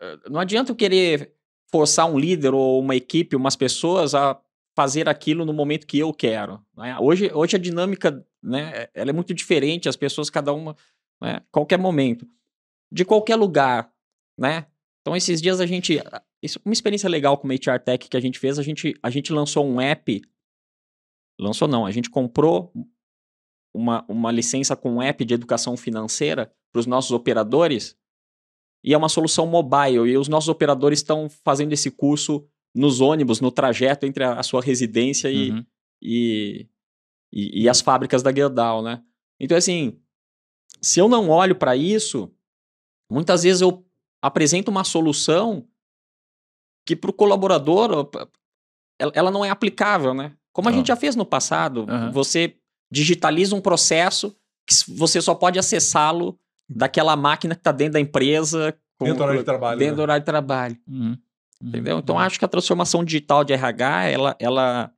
eh, 0.00 0.18
não 0.28 0.38
adianta 0.38 0.70
eu 0.70 0.76
querer 0.76 1.34
forçar 1.70 2.10
um 2.10 2.18
líder 2.18 2.52
ou 2.52 2.80
uma 2.80 2.94
equipe, 2.94 3.36
umas 3.36 3.56
pessoas 3.56 4.14
a 4.14 4.38
fazer 4.76 5.08
aquilo 5.08 5.44
no 5.44 5.52
momento 5.52 5.86
que 5.86 5.98
eu 5.98 6.12
quero. 6.12 6.62
Né? 6.76 6.96
Hoje, 6.98 7.30
hoje 7.32 7.56
a 7.56 7.58
dinâmica, 7.58 8.24
né, 8.42 8.88
ela 8.94 9.10
é 9.10 9.12
muito 9.12 9.32
diferente, 9.32 9.88
as 9.88 9.96
pessoas, 9.96 10.28
cada 10.28 10.52
uma, 10.52 10.76
né, 11.20 11.40
qualquer 11.50 11.78
momento. 11.78 12.26
De 12.92 13.04
qualquer 13.04 13.36
lugar, 13.36 13.92
né? 14.38 14.66
Então, 15.00 15.16
esses 15.16 15.40
dias 15.40 15.60
a 15.60 15.66
gente 15.66 16.00
isso, 16.42 16.58
uma 16.64 16.72
experiência 16.72 17.08
legal 17.08 17.36
com 17.36 17.46
o 17.46 17.50
HR 17.50 17.78
Tech 17.84 18.08
que 18.08 18.16
a 18.16 18.20
gente 18.20 18.38
fez, 18.38 18.58
a 18.58 18.62
gente, 18.62 18.94
a 19.02 19.10
gente 19.10 19.32
lançou 19.32 19.66
um 19.66 19.80
app. 19.80 20.22
Lançou 21.38 21.68
não, 21.68 21.86
a 21.86 21.90
gente 21.90 22.10
comprou 22.10 22.72
uma, 23.74 24.04
uma 24.08 24.30
licença 24.30 24.76
com 24.76 24.94
um 24.94 25.02
app 25.02 25.24
de 25.24 25.34
educação 25.34 25.76
financeira 25.76 26.52
para 26.72 26.80
os 26.80 26.86
nossos 26.86 27.12
operadores. 27.12 27.96
E 28.82 28.94
é 28.94 28.98
uma 28.98 29.08
solução 29.08 29.46
mobile. 29.46 30.10
E 30.10 30.16
os 30.16 30.28
nossos 30.28 30.48
operadores 30.48 31.00
estão 31.00 31.28
fazendo 31.28 31.72
esse 31.72 31.90
curso 31.90 32.46
nos 32.74 33.00
ônibus, 33.00 33.40
no 33.40 33.50
trajeto 33.50 34.06
entre 34.06 34.24
a, 34.24 34.34
a 34.34 34.42
sua 34.42 34.62
residência 34.62 35.30
e, 35.30 35.50
uhum. 35.50 35.66
e, 36.00 36.68
e, 37.32 37.62
e, 37.62 37.68
as 37.68 37.80
fábricas 37.80 38.22
da 38.22 38.32
Gerdau, 38.32 38.82
né? 38.82 39.02
Então, 39.38 39.56
assim, 39.56 40.00
se 40.80 41.00
eu 41.00 41.08
não 41.08 41.28
olho 41.30 41.56
para 41.56 41.76
isso, 41.76 42.32
muitas 43.10 43.42
vezes 43.42 43.60
eu 43.60 43.84
apresento 44.22 44.70
uma 44.70 44.84
solução 44.84 45.66
que 46.86 46.94
para 46.94 47.10
o 47.10 47.14
colaborador 47.14 48.08
ela 48.98 49.30
não 49.30 49.44
é 49.44 49.50
aplicável, 49.50 50.14
né? 50.14 50.36
Como 50.52 50.68
a 50.68 50.72
gente 50.72 50.88
já 50.88 50.96
fez 50.96 51.16
no 51.16 51.24
passado, 51.24 51.86
uhum. 51.88 52.10
você 52.10 52.59
digitaliza 52.90 53.54
um 53.54 53.60
processo 53.60 54.36
que 54.66 54.74
você 54.94 55.20
só 55.20 55.34
pode 55.34 55.58
acessá-lo 55.58 56.38
daquela 56.68 57.16
máquina 57.16 57.54
que 57.54 57.60
está 57.60 57.72
dentro 57.72 57.94
da 57.94 58.00
empresa. 58.00 58.76
Com, 58.98 59.06
dentro 59.06 59.18
do 59.18 59.24
horário 59.24 59.40
de 59.40 59.44
trabalho. 59.44 59.78
Dentro 59.78 59.92
né? 59.92 59.96
do 59.96 60.02
horário 60.02 60.22
de 60.22 60.26
trabalho. 60.26 60.78
Uhum. 60.86 61.08
Uhum. 61.08 61.68
Entendeu? 61.68 61.98
Então, 61.98 62.18
acho 62.18 62.38
que 62.38 62.44
a 62.44 62.48
transformação 62.48 63.04
digital 63.04 63.44
de 63.44 63.52
RH, 63.52 64.04
ela, 64.06 64.36
ela 64.38 64.92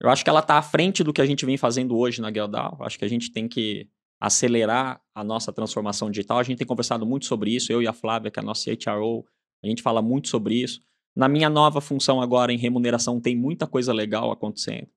eu 0.00 0.08
acho 0.08 0.22
que 0.22 0.30
ela 0.30 0.40
está 0.40 0.56
à 0.56 0.62
frente 0.62 1.02
do 1.02 1.12
que 1.12 1.20
a 1.20 1.26
gente 1.26 1.44
vem 1.44 1.56
fazendo 1.56 1.96
hoje 1.96 2.20
na 2.20 2.32
Geldal. 2.32 2.78
Acho 2.80 2.98
que 2.98 3.04
a 3.04 3.08
gente 3.08 3.32
tem 3.32 3.48
que 3.48 3.88
acelerar 4.20 5.00
a 5.14 5.24
nossa 5.24 5.52
transformação 5.52 6.10
digital. 6.10 6.38
A 6.38 6.42
gente 6.42 6.58
tem 6.58 6.66
conversado 6.66 7.04
muito 7.04 7.26
sobre 7.26 7.54
isso, 7.54 7.72
eu 7.72 7.82
e 7.82 7.88
a 7.88 7.92
Flávia, 7.92 8.30
que 8.30 8.38
é 8.38 8.42
a 8.42 8.44
nossa 8.44 8.70
HRO, 8.70 9.24
a 9.62 9.66
gente 9.66 9.82
fala 9.82 10.00
muito 10.00 10.28
sobre 10.28 10.54
isso. 10.54 10.80
Na 11.16 11.28
minha 11.28 11.50
nova 11.50 11.80
função 11.80 12.20
agora 12.20 12.52
em 12.52 12.56
remuneração 12.56 13.20
tem 13.20 13.36
muita 13.36 13.66
coisa 13.66 13.92
legal 13.92 14.30
acontecendo. 14.30 14.88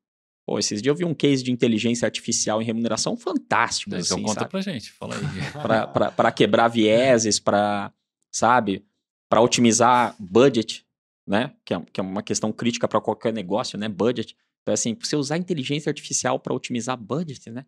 Pô, 0.46 0.58
esses 0.58 0.82
dias 0.82 0.94
eu 0.94 0.98
vi 0.98 1.06
um 1.06 1.14
case 1.14 1.44
de 1.44 1.52
inteligência 1.52 2.06
artificial 2.06 2.62
em 2.62 2.66
remuneração 2.66 3.16
fantástico. 3.16 3.90
Então 3.90 4.00
assim, 4.00 4.24
conta 4.24 4.42
sabe? 4.42 4.52
pra 4.52 4.62
gente, 4.62 4.92
fala 4.92 5.16
aí. 5.16 5.22
para 6.16 6.32
quebrar 6.32 6.68
vieses, 6.68 7.40
para, 7.40 7.94
sabe, 8.32 8.84
para 9.30 9.42
otimizar 9.42 10.16
budget, 10.20 10.86
né? 11.28 11.54
Que 11.64 11.74
é, 11.74 11.80
que 11.80 12.00
é 12.00 12.04
uma 12.04 12.24
questão 12.24 12.52
crítica 12.52 12.88
para 12.88 13.00
qualquer 13.00 13.32
negócio, 13.32 13.78
né? 13.78 13.88
Budget. 13.88 14.36
Então, 14.62 14.74
assim, 14.74 14.96
você 15.00 15.16
usar 15.16 15.38
inteligência 15.38 15.90
artificial 15.90 16.40
para 16.40 16.54
otimizar 16.54 16.98
budget, 16.98 17.50
né? 17.50 17.66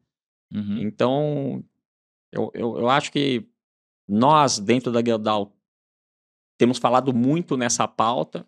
Uhum. 0.54 0.80
Então, 0.80 1.64
eu, 2.32 2.52
eu, 2.54 2.78
eu 2.80 2.90
acho 2.90 3.12
que 3.12 3.48
nós, 4.08 4.60
dentro 4.60 4.92
da 4.92 5.04
Gerdau, 5.04 5.56
temos 6.58 6.78
falado 6.78 7.14
muito 7.14 7.58
nessa 7.58 7.88
pauta, 7.88 8.46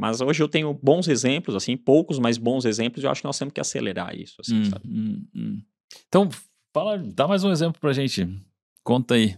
mas 0.00 0.20
hoje 0.22 0.42
eu 0.42 0.48
tenho 0.48 0.72
bons 0.72 1.06
exemplos, 1.08 1.54
assim, 1.54 1.76
poucos, 1.76 2.18
mas 2.18 2.38
bons 2.38 2.64
exemplos, 2.64 3.02
e 3.02 3.06
eu 3.06 3.10
acho 3.10 3.20
que 3.20 3.26
nós 3.26 3.38
temos 3.38 3.52
que 3.52 3.60
acelerar 3.60 4.16
isso, 4.16 4.36
assim, 4.40 4.60
Hum, 4.60 4.64
sabe? 4.64 4.88
hum, 4.88 5.26
hum. 5.34 5.62
Então, 6.08 6.28
fala, 6.72 6.96
dá 6.98 7.28
mais 7.28 7.44
um 7.44 7.50
exemplo 7.50 7.78
pra 7.78 7.92
gente. 7.92 8.26
Conta 8.82 9.14
aí. 9.14 9.36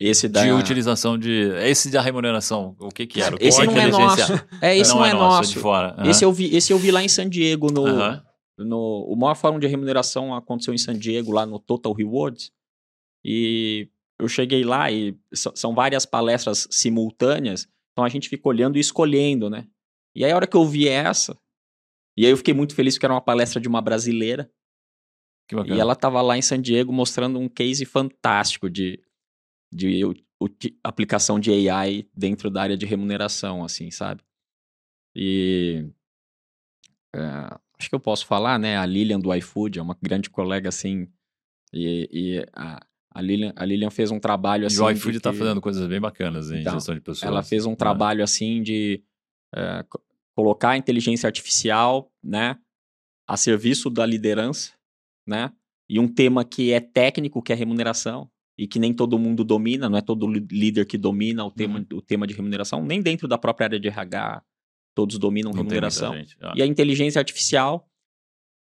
Esse 0.00 0.28
da... 0.28 0.44
De 0.44 0.52
utilização 0.52 1.18
de. 1.18 1.50
Esse 1.64 1.90
da 1.90 2.00
remuneração. 2.00 2.76
O 2.78 2.88
que 2.88 3.04
que 3.06 3.20
era? 3.20 3.36
Que 3.36 3.44
Esse 3.44 3.66
não 3.66 3.76
é 3.76 3.88
nosso. 3.88 4.32
É, 4.62 4.76
esse 4.76 4.94
não, 4.94 5.04
é, 5.04 5.12
nosso. 5.12 5.52
de 5.52 5.58
fora. 5.58 5.94
Aham. 5.98 6.08
Esse 6.08 6.24
eu, 6.24 6.32
vi, 6.32 6.54
esse 6.56 6.72
eu 6.72 6.78
vi 6.78 6.90
lá 6.92 7.02
em 7.02 7.08
San 7.08 7.28
Diego, 7.28 7.70
no, 7.70 7.84
Aham. 7.84 8.22
no, 8.58 9.04
o 9.08 9.16
maior 9.16 9.34
fórum 9.34 9.58
de 9.58 9.66
remuneração 9.66 10.32
aconteceu 10.34 10.72
em 10.72 10.78
San 10.78 10.96
Diego, 10.96 11.32
lá 11.32 11.44
no 11.44 11.58
Total 11.58 11.92
Rewards. 11.92 12.52
E 13.24 13.88
eu 14.20 14.28
cheguei 14.28 14.62
lá 14.64 14.90
e 14.90 15.16
são 15.32 15.74
várias 15.74 16.06
palestras 16.06 16.68
simultâneas, 16.70 17.68
então 17.98 18.04
a 18.04 18.08
gente 18.08 18.28
fica 18.28 18.48
olhando 18.48 18.76
e 18.76 18.80
escolhendo, 18.80 19.50
né? 19.50 19.66
E 20.14 20.24
aí 20.24 20.30
a 20.30 20.36
hora 20.36 20.46
que 20.46 20.56
eu 20.56 20.64
vi 20.64 20.86
essa, 20.86 21.36
e 22.16 22.24
aí 22.24 22.30
eu 22.30 22.36
fiquei 22.36 22.54
muito 22.54 22.72
feliz 22.72 22.94
porque 22.94 23.06
era 23.06 23.12
uma 23.14 23.20
palestra 23.20 23.60
de 23.60 23.66
uma 23.66 23.82
brasileira, 23.82 24.48
e 25.66 25.80
ela 25.80 25.94
estava 25.94 26.22
lá 26.22 26.38
em 26.38 26.42
San 26.42 26.62
Diego 26.62 26.92
mostrando 26.92 27.40
um 27.40 27.48
case 27.48 27.84
fantástico 27.84 28.70
de, 28.70 29.02
de 29.72 30.04
uti- 30.38 30.78
aplicação 30.84 31.40
de 31.40 31.50
AI 31.68 32.08
dentro 32.14 32.48
da 32.50 32.62
área 32.62 32.76
de 32.76 32.86
remuneração, 32.86 33.64
assim, 33.64 33.90
sabe? 33.90 34.22
E 35.16 35.90
é, 37.12 37.20
acho 37.80 37.88
que 37.88 37.94
eu 37.96 38.00
posso 38.00 38.26
falar, 38.26 38.60
né? 38.60 38.78
A 38.78 38.86
Lilian 38.86 39.18
do 39.18 39.34
iFood 39.34 39.80
é 39.80 39.82
uma 39.82 39.98
grande 40.00 40.30
colega, 40.30 40.68
assim, 40.68 41.10
e, 41.72 42.08
e 42.12 42.46
a, 42.52 42.86
a, 43.18 43.22
Lilian, 43.22 43.52
a 43.56 43.64
Lilian 43.64 43.90
fez 43.90 44.10
um 44.10 44.20
trabalho 44.20 44.66
assim. 44.66 44.76
E 44.78 44.80
o 44.80 44.86
de 44.92 44.98
iFood 44.98 45.20
tá 45.20 45.32
que- 45.32 45.38
fazendo 45.38 45.60
coisas 45.60 45.86
bem 45.88 46.00
bacanas 46.00 46.50
em 46.50 46.60
Então, 46.60 46.74
gestão 46.74 46.94
de 46.94 47.00
pessoas. 47.00 47.22
ela 47.30 47.42
fez 47.42 47.66
um 47.66 47.70
né? 47.70 47.76
trabalho 47.76 48.22
assim 48.22 48.62
de 48.62 49.02
é, 49.54 49.82
co- 49.88 50.00
colocar 50.36 50.70
a 50.70 50.76
inteligência 50.76 51.26
artificial, 51.26 52.12
né, 52.22 52.56
a 53.26 53.36
serviço 53.36 53.88
da 53.90 54.04
liderança, 54.06 54.72
né, 55.26 55.50
e 55.88 55.98
um 55.98 56.06
tema 56.06 56.44
que 56.44 56.70
é 56.72 56.80
técnico, 56.80 57.42
que 57.42 57.52
é 57.52 57.56
remuneração 57.56 58.30
e 58.56 58.66
que 58.68 58.78
nem 58.78 58.92
todo 58.94 59.18
mundo 59.18 59.42
domina, 59.44 59.88
não 59.88 59.98
é 59.98 60.02
todo 60.02 60.26
líder 60.28 60.84
que 60.86 60.98
domina 60.98 61.44
o 61.44 61.50
tema, 61.50 61.78
Uhum. 61.90 61.98
o 61.98 62.02
tema 62.02 62.26
de 62.26 62.34
remuneração, 62.34 62.84
nem 62.84 63.00
dentro 63.02 63.26
da 63.26 63.38
própria 63.38 63.64
área 63.66 63.80
de 63.80 63.88
RH 63.88 64.42
todos 64.94 65.18
dominam 65.18 65.50
Não 65.50 65.58
remuneração. 65.58 66.14
Ah. 66.42 66.52
E 66.56 66.62
a 66.62 66.66
inteligência 66.66 67.18
artificial, 67.20 67.88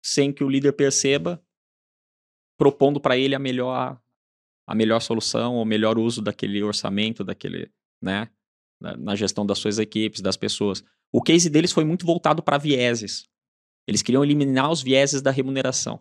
sem 0.04 0.32
que 0.32 0.44
o 0.44 0.48
líder 0.48 0.72
perceba, 0.72 1.42
propondo 2.58 3.00
para 3.00 3.16
ele 3.18 3.34
a 3.34 3.38
melhor 3.38 4.00
a 4.66 4.74
melhor 4.74 5.00
solução, 5.00 5.56
o 5.56 5.64
melhor 5.64 5.98
uso 5.98 6.20
daquele 6.20 6.62
orçamento, 6.62 7.22
daquele, 7.24 7.70
né, 8.02 8.28
na, 8.80 8.96
na 8.96 9.14
gestão 9.14 9.46
das 9.46 9.58
suas 9.58 9.78
equipes, 9.78 10.20
das 10.20 10.36
pessoas. 10.36 10.82
O 11.12 11.22
case 11.22 11.48
deles 11.48 11.72
foi 11.72 11.84
muito 11.84 12.04
voltado 12.04 12.42
para 12.42 12.58
vieses. 12.58 13.24
Eles 13.86 14.02
queriam 14.02 14.24
eliminar 14.24 14.70
os 14.70 14.82
vieses 14.82 15.22
da 15.22 15.30
remuneração, 15.30 16.00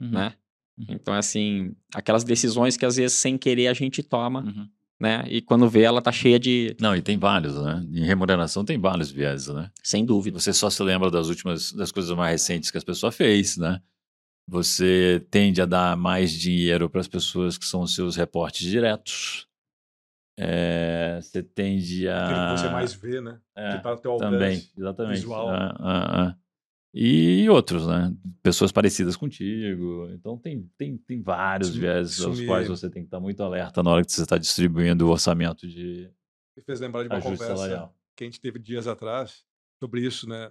Uhum. 0.00 0.10
né? 0.10 0.34
Uhum. 0.78 0.86
Então, 0.90 1.14
assim, 1.14 1.74
aquelas 1.94 2.22
decisões 2.22 2.76
que 2.76 2.84
às 2.84 2.96
vezes 2.96 3.16
sem 3.16 3.36
querer 3.38 3.66
a 3.68 3.74
gente 3.74 4.02
toma, 4.02 4.42
Uhum. 4.42 4.68
né? 5.00 5.24
E 5.28 5.40
quando 5.42 5.68
vê, 5.68 5.82
ela 5.82 6.00
tá 6.02 6.12
cheia 6.12 6.38
de, 6.38 6.76
Não, 6.80 6.94
e 6.94 7.02
tem 7.02 7.18
vários, 7.18 7.54
né? 7.56 7.84
Em 7.92 8.04
remuneração 8.04 8.64
tem 8.64 8.78
vários 8.78 9.10
viés, 9.10 9.48
né? 9.48 9.70
sem 9.82 10.04
dúvida. 10.04 10.38
Você 10.38 10.52
só 10.52 10.70
se 10.70 10.82
lembra 10.82 11.10
das 11.10 11.28
últimas, 11.28 11.72
das 11.72 11.90
coisas 11.90 12.14
mais 12.16 12.30
recentes 12.32 12.70
que 12.70 12.78
as 12.78 12.84
pessoas 12.84 13.16
fez, 13.16 13.56
né? 13.56 13.80
Você 14.48 15.26
tende 15.30 15.60
a 15.60 15.66
dar 15.66 15.96
mais 15.96 16.30
dinheiro 16.32 16.88
para 16.88 17.00
as 17.00 17.08
pessoas 17.08 17.58
que 17.58 17.64
são 17.64 17.80
os 17.82 17.94
seus 17.94 18.14
reportes 18.16 18.68
diretos. 18.68 19.48
É, 20.38 21.18
você 21.20 21.42
tende 21.42 22.08
a. 22.08 22.24
Aquele 22.26 22.54
que 22.54 22.60
você 22.60 22.68
mais 22.70 22.94
vê, 22.94 23.20
né? 23.20 23.40
É, 23.56 23.76
que 23.76 23.82
tá 23.82 23.88
ao 23.90 23.96
teu 23.98 24.12
alcance. 24.12 24.32
também, 24.32 24.62
exatamente. 24.76 25.14
visual. 25.20 25.48
Ah, 25.48 25.74
ah, 25.78 26.22
ah. 26.28 26.36
E 26.94 27.48
outros, 27.50 27.86
né? 27.86 28.14
Pessoas 28.42 28.70
parecidas 28.70 29.16
contigo. 29.16 30.08
Então 30.12 30.38
tem, 30.38 30.70
tem, 30.78 30.96
tem 30.96 31.20
vários 31.22 31.70
Isso- 31.70 31.80
viés 31.80 32.20
aos 32.20 32.40
quais 32.42 32.68
você 32.68 32.88
tem 32.88 33.02
que 33.02 33.08
estar 33.08 33.20
muito 33.20 33.42
alerta 33.42 33.82
na 33.82 33.90
hora 33.90 34.04
que 34.04 34.12
você 34.12 34.22
está 34.22 34.38
distribuindo 34.38 35.06
o 35.06 35.10
orçamento 35.10 35.66
de 35.68 36.10
Me 36.56 36.62
fez 36.62 36.80
lembrar 36.80 37.02
de 37.02 37.08
uma 37.08 37.20
conversa 37.20 37.56
salarial. 37.56 37.94
que 38.16 38.24
a 38.24 38.26
gente 38.26 38.40
teve 38.40 38.58
dias 38.58 38.86
atrás 38.86 39.44
sobre 39.82 40.00
isso, 40.06 40.28
né? 40.28 40.50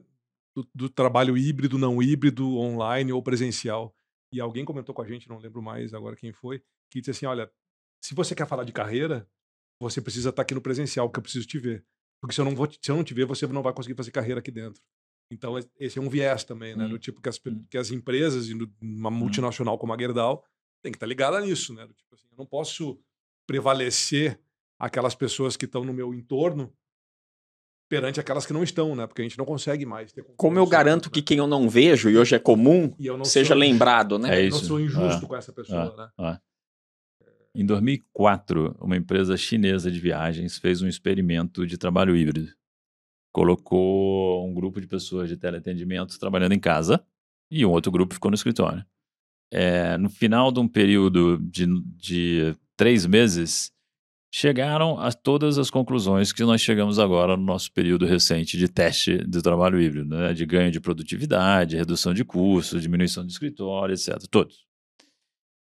Do, 0.56 0.68
do 0.74 0.90
trabalho 0.90 1.38
híbrido, 1.38 1.78
não 1.78 2.02
híbrido, 2.02 2.48
online 2.58 3.12
ou 3.12 3.22
presencial. 3.22 3.94
E 4.32 4.40
alguém 4.40 4.64
comentou 4.64 4.96
com 4.96 5.02
a 5.02 5.08
gente, 5.08 5.28
não 5.28 5.38
lembro 5.38 5.62
mais 5.62 5.94
agora 5.94 6.16
quem 6.16 6.32
foi, 6.32 6.60
que 6.90 7.00
disse 7.00 7.12
assim: 7.12 7.26
olha, 7.26 7.52
se 8.04 8.16
você 8.16 8.34
quer 8.34 8.48
falar 8.48 8.64
de 8.64 8.72
carreira, 8.72 9.30
você 9.82 10.02
precisa 10.02 10.30
estar 10.30 10.42
aqui 10.44 10.54
no 10.54 10.62
presencial, 10.62 11.08
porque 11.10 11.20
eu 11.20 11.24
preciso 11.24 11.46
te 11.48 11.60
ver. 11.60 11.86
Porque 12.22 12.34
se 12.34 12.40
eu 12.42 12.46
não, 12.46 12.56
vou 12.56 12.68
te, 12.68 12.80
se 12.82 12.90
eu 12.90 12.96
não 12.96 13.04
te 13.04 13.14
ver, 13.14 13.26
você 13.26 13.46
não 13.48 13.62
vai 13.62 13.74
conseguir 13.74 13.96
fazer 13.96 14.12
carreira 14.12 14.40
aqui 14.40 14.50
dentro. 14.52 14.82
Então, 15.30 15.58
es- 15.58 15.70
esse 15.78 16.00
é 16.00 16.02
um 16.02 16.10
viés 16.10 16.44
também, 16.46 16.76
né? 16.76 16.86
Hum. 16.86 16.90
Do 16.90 17.00
tipo 17.00 17.22
que 17.22 17.28
as, 17.28 17.38
Hum. 17.46 17.66
que 17.70 17.78
as 17.78 17.92
empresas, 17.92 18.48
uma 18.82 19.12
multinacional 19.12 19.78
como 19.78 19.94
a 19.94 19.98
Gerdau, 19.98 20.44
tem 20.82 20.92
que 20.92 20.96
estar 20.98 21.06
ligada 21.08 21.42
nisso, 21.42 21.74
né? 21.74 21.86
Do 21.86 21.94
tipo 21.94 22.14
assim, 22.16 22.28
eu 22.32 22.38
não 22.38 22.46
posso 22.46 22.98
prevalecer 23.46 24.40
aquelas 24.80 25.16
pessoas 25.16 25.56
que 25.58 25.66
estão 25.66 25.84
no 25.84 25.94
meu 25.94 26.14
entorno 26.14 26.74
perante 28.00 28.20
aquelas 28.20 28.46
que 28.46 28.54
não 28.54 28.64
estão, 28.64 28.96
né? 28.96 29.08
Porque 29.08 29.22
a 29.22 29.26
gente 29.26 29.38
não 29.38 29.46
consegue 29.46 29.86
mais 29.86 30.12
ter 30.12 30.24
Como 30.38 30.58
eu 30.60 30.66
garanto 30.68 31.04
isso, 31.04 31.12
que 31.12 31.20
né? 31.22 31.26
quem 31.26 31.38
eu 31.38 31.48
não 31.48 31.70
vejo 31.70 32.10
e 32.10 32.18
hoje 32.18 32.36
é 32.36 32.40
comum, 32.40 32.94
E 33.00 33.06
eu 33.08 33.18
não 33.18 33.26
seja 33.26 33.50
sou- 33.50 33.58
lembrado, 33.58 34.18
né? 34.20 34.30
É 34.36 34.46
eu 34.46 34.50
não 34.50 34.58
isso. 34.58 34.66
sou 34.68 34.80
injusto 34.80 35.26
Ah, 35.26 35.28
com 35.28 35.36
essa 35.36 35.54
pessoa, 35.54 36.12
né? 36.18 36.40
Em 37.54 37.66
2004, 37.66 38.76
uma 38.82 38.98
empresa 38.98 39.38
chinesa 39.38 39.90
de 39.90 40.00
viagens 40.00 40.58
fez 40.58 40.82
um 40.82 40.88
experimento 40.88 41.66
de 41.66 41.78
trabalho 41.78 42.16
híbrido. 42.16 42.52
Colocou 43.32 44.48
um 44.48 44.54
grupo 44.54 44.80
de 44.80 44.88
pessoas 44.88 45.30
de 45.30 45.38
teleatendimento 45.38 46.18
trabalhando 46.20 46.54
em 46.54 46.60
casa 46.60 47.04
e 47.52 47.66
um 47.66 47.70
outro 47.72 47.92
grupo 47.92 48.14
ficou 48.14 48.32
no 48.32 48.36
escritório. 48.36 48.86
É, 49.52 49.98
no 49.98 50.10
final 50.10 50.52
de 50.52 50.60
um 50.60 50.68
período 50.68 51.38
de, 51.40 51.66
de 51.98 52.56
três 52.76 53.06
meses, 53.06 53.72
chegaram 54.38 55.00
a 55.00 55.14
todas 55.14 55.58
as 55.58 55.70
conclusões 55.70 56.34
que 56.34 56.44
nós 56.44 56.60
chegamos 56.60 57.00
agora 57.00 57.38
no 57.38 57.44
nosso 57.44 57.72
período 57.72 58.06
recente 58.06 58.58
de 58.58 58.68
teste 58.68 59.16
do 59.20 59.42
trabalho 59.42 59.80
híbrido, 59.80 60.14
né? 60.14 60.34
de 60.34 60.46
ganho 60.46 60.70
de 60.70 60.82
produtividade, 60.82 61.78
redução 61.78 62.14
de 62.14 62.26
custos, 62.26 62.82
diminuição 62.82 63.26
de 63.26 63.32
escritório, 63.32 63.94
etc. 63.94 64.18
Todos. 64.30 64.66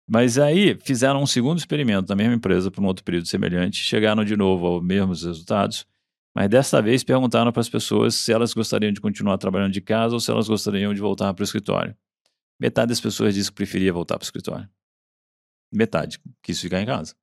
Mas 0.05 0.37
aí 0.37 0.77
fizeram 0.83 1.23
um 1.23 1.25
segundo 1.25 1.57
experimento 1.57 2.09
na 2.09 2.17
mesma 2.17 2.33
empresa 2.33 2.69
para 2.69 2.83
um 2.83 2.85
outro 2.85 3.05
período 3.05 3.29
semelhante, 3.29 3.77
chegaram 3.77 4.25
de 4.25 4.35
novo 4.35 4.67
aos 4.67 4.83
mesmos 4.83 5.23
resultados, 5.23 5.87
mas 6.35 6.49
dessa 6.49 6.81
vez 6.81 7.01
perguntaram 7.01 7.53
para 7.53 7.61
as 7.61 7.69
pessoas 7.69 8.13
se 8.13 8.33
elas 8.33 8.53
gostariam 8.53 8.91
de 8.91 8.99
continuar 8.99 9.37
trabalhando 9.37 9.71
de 9.71 9.79
casa 9.79 10.13
ou 10.13 10.19
se 10.19 10.29
elas 10.29 10.49
gostariam 10.49 10.93
de 10.93 10.99
voltar 10.99 11.33
para 11.33 11.43
o 11.43 11.45
escritório. 11.45 11.95
Metade 12.59 12.89
das 12.89 12.99
pessoas 12.99 13.35
disse 13.35 13.49
que 13.49 13.55
preferia 13.55 13.93
voltar 13.93 14.17
para 14.17 14.25
o 14.25 14.27
escritório. 14.27 14.67
Metade 15.71 16.19
quis 16.43 16.59
ficar 16.59 16.81
em 16.81 16.85
casa. 16.85 17.15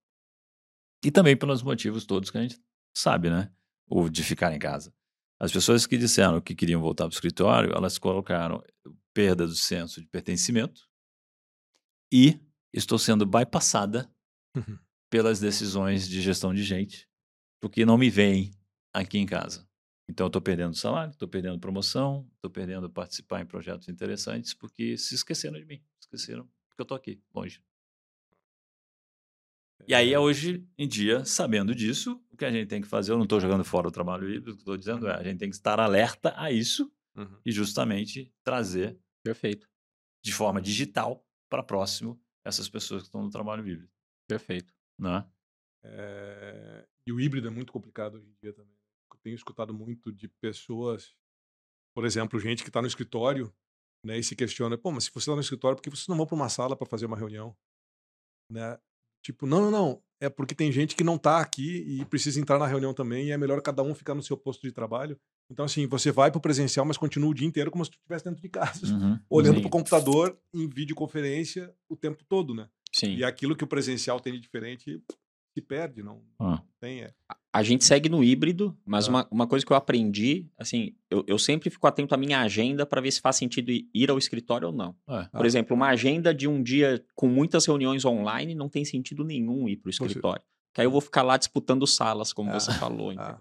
E 1.05 1.11
também 1.11 1.37
pelos 1.37 1.62
motivos 1.62 2.07
todos 2.07 2.31
que 2.31 2.38
a 2.38 2.43
gente 2.43 2.61
sabe, 2.97 3.31
né? 3.31 3.51
O 3.88 4.09
de 4.09 4.23
ficar 4.23 4.53
em 4.55 4.59
casa. 4.59 4.95
As 5.41 5.51
pessoas 5.53 5.87
que 5.87 5.99
disseram 5.99 6.41
que 6.41 6.55
queriam 6.55 6.81
voltar 6.81 7.05
para 7.05 7.11
o 7.12 7.15
escritório, 7.15 7.73
elas 7.75 7.99
colocaram 7.99 8.62
perda 9.12 9.47
do 9.47 9.55
senso 9.55 10.01
de 10.01 10.07
pertencimento 10.07 10.88
e 12.12 12.41
estou 12.73 12.99
sendo 12.99 13.27
bypassada 13.27 14.11
Uhum. 14.55 14.79
pelas 15.11 15.41
decisões 15.41 16.07
de 16.07 16.21
gestão 16.21 16.53
de 16.53 16.62
gente, 16.62 17.09
porque 17.59 17.87
não 17.87 17.97
me 17.97 18.11
veem 18.11 18.51
aqui 18.93 19.17
em 19.17 19.25
casa. 19.25 19.67
Então, 20.07 20.27
eu 20.27 20.29
estou 20.29 20.43
perdendo 20.43 20.77
salário, 20.77 21.12
estou 21.12 21.27
perdendo 21.27 21.59
promoção, 21.59 22.29
estou 22.35 22.51
perdendo 22.51 22.91
participar 22.91 23.41
em 23.41 23.47
projetos 23.47 23.88
interessantes, 23.88 24.53
porque 24.53 24.99
se 24.99 25.15
esqueceram 25.15 25.59
de 25.59 25.65
mim, 25.65 25.83
esqueceram 25.99 26.45
porque 26.69 26.81
eu 26.81 26.85
estou 26.85 26.97
aqui, 26.97 27.19
longe. 27.35 27.62
E 29.87 29.95
aí, 29.95 30.16
hoje 30.16 30.66
em 30.79 30.87
dia, 30.87 31.25
sabendo 31.25 31.75
disso, 31.75 32.23
o 32.31 32.37
que 32.37 32.45
a 32.45 32.51
gente 32.51 32.68
tem 32.68 32.81
que 32.81 32.87
fazer, 32.88 33.12
eu 33.12 33.16
não 33.16 33.25
estou 33.25 33.40
jogando 33.40 33.64
fora 33.64 33.88
o 33.88 33.90
trabalho 33.90 34.29
híbrido, 34.29 34.53
o 34.53 34.55
que 34.55 34.61
estou 34.61 34.77
dizendo 34.77 35.09
é, 35.09 35.14
a 35.14 35.23
gente 35.23 35.38
tem 35.38 35.51
que 35.51 35.57
estar 35.57 35.79
alerta 35.81 36.33
a 36.37 36.51
isso 36.51 36.92
Uhum. 37.14 37.38
e 37.45 37.53
justamente 37.53 38.33
trazer 38.42 38.99
Perfeito, 39.23 39.68
de 40.25 40.33
forma 40.33 40.62
digital 40.62 41.23
para 41.51 41.62
próximo 41.62 42.18
essas 42.42 42.71
pessoas 42.71 43.03
que 43.03 43.09
estão 43.09 43.23
no 43.23 43.29
trabalho 43.29 43.68
híbrido, 43.68 43.92
perfeito. 44.27 44.73
né? 44.99 45.31
É, 45.85 46.88
E 47.07 47.12
o 47.12 47.21
híbrido 47.21 47.49
é 47.49 47.51
muito 47.51 47.71
complicado 47.71 48.14
hoje 48.14 48.27
em 48.29 48.35
dia 48.40 48.55
também. 48.55 48.75
Eu 49.12 49.18
tenho 49.23 49.35
escutado 49.35 49.75
muito 49.75 50.11
de 50.11 50.27
pessoas, 50.27 51.14
por 51.95 52.07
exemplo, 52.07 52.40
gente 52.40 52.62
que 52.62 52.71
está 52.71 52.81
no 52.81 52.88
escritório 52.88 53.55
né, 54.05 54.18
e 54.18 54.25
se 54.25 54.35
questiona, 54.35 54.79
pô, 54.79 54.90
mas 54.90 55.05
se 55.05 55.11
você 55.11 55.18
está 55.18 55.35
no 55.35 55.40
escritório, 55.42 55.77
por 55.77 55.83
que 55.83 55.90
vocês 55.90 56.09
não 56.09 56.16
vão 56.16 56.27
para 56.27 56.35
uma 56.35 56.49
sala 56.49 56.75
para 56.75 56.88
fazer 56.88 57.05
uma 57.05 57.16
reunião? 57.16 57.55
Né? 58.51 58.81
Tipo, 59.22 59.46
não, 59.46 59.61
não, 59.61 59.70
não. 59.70 60.02
É 60.20 60.28
porque 60.28 60.54
tem 60.54 60.70
gente 60.70 60.94
que 60.94 61.02
não 61.02 61.16
está 61.16 61.40
aqui 61.40 61.85
e 61.87 62.04
precisa 62.04 62.40
entrar 62.40 62.58
na 62.58 62.66
reunião 62.66 62.94
também, 62.94 63.26
e 63.26 63.30
é 63.32 63.37
melhor 63.37 63.61
cada 63.61 63.82
um 63.82 63.94
ficar 63.94 64.14
no 64.14 64.22
seu 64.22 64.37
posto 64.37 64.62
de 64.62 64.72
trabalho. 64.72 65.18
Então, 65.50 65.64
assim, 65.64 65.87
você 65.87 66.12
vai 66.12 66.30
para 66.30 66.38
o 66.38 66.40
presencial, 66.40 66.87
mas 66.87 66.96
continua 66.96 67.30
o 67.30 67.35
dia 67.35 67.46
inteiro 67.46 67.70
como 67.70 67.85
se 67.85 67.90
tu 67.90 67.94
estivesse 67.96 68.24
dentro 68.24 68.40
de 68.40 68.48
casa, 68.48 68.87
uhum, 68.87 69.18
olhando 69.28 69.61
para 69.61 69.66
o 69.66 69.70
computador 69.70 70.38
em 70.54 70.68
videoconferência 70.68 71.74
o 71.88 71.96
tempo 71.96 72.24
todo, 72.28 72.54
né? 72.54 72.68
Sim. 72.92 73.16
E 73.16 73.24
aquilo 73.24 73.56
que 73.56 73.64
o 73.64 73.66
presencial 73.66 74.20
tem 74.20 74.32
de 74.32 74.40
diferente 74.40 75.02
se 75.54 75.61
perde, 75.61 76.02
não, 76.02 76.22
ah. 76.38 76.62
tem. 76.80 77.02
É. 77.02 77.12
A 77.53 77.62
gente 77.62 77.85
segue 77.85 78.09
no 78.09 78.25
híbrido, 78.25 78.77
mas 78.85 79.07
ah. 79.07 79.11
uma, 79.11 79.29
uma 79.31 79.47
coisa 79.47 79.65
que 79.65 79.73
eu 79.73 79.77
aprendi, 79.77 80.47
assim, 80.57 80.95
eu, 81.11 81.23
eu 81.27 81.38
sempre 81.38 81.69
fico 81.69 81.87
atento 81.87 82.15
à 82.15 82.17
minha 82.17 82.41
agenda 82.41 82.87
para 82.87 83.01
ver 83.01 83.11
se 83.11 83.21
faz 83.21 83.37
sentido 83.37 83.71
ir 83.71 84.11
ao 84.11 84.17
escritório 84.17 84.69
ou 84.69 84.75
não. 84.75 84.97
É. 85.07 85.25
Por 85.25 85.45
ah. 85.45 85.47
exemplo, 85.47 85.77
uma 85.77 85.88
agenda 85.88 86.35
de 86.35 86.49
um 86.49 86.62
dia 86.62 87.05
com 87.15 87.29
muitas 87.29 87.67
reuniões 87.67 88.05
online 88.05 88.55
não 88.55 88.69
tem 88.69 88.85
sentido 88.85 89.23
nenhum 89.23 89.69
ir 89.69 89.77
para 89.77 89.88
o 89.88 89.91
escritório. 89.91 90.43
Porque 90.71 90.81
aí 90.81 90.87
eu 90.87 90.91
vou 90.91 91.03
ficar 91.03 91.23
lá 91.23 91.37
disputando 91.37 91.87
salas, 91.87 92.33
como 92.33 92.51
você 92.51 92.73
falou, 92.73 93.12
entendeu? 93.12 93.37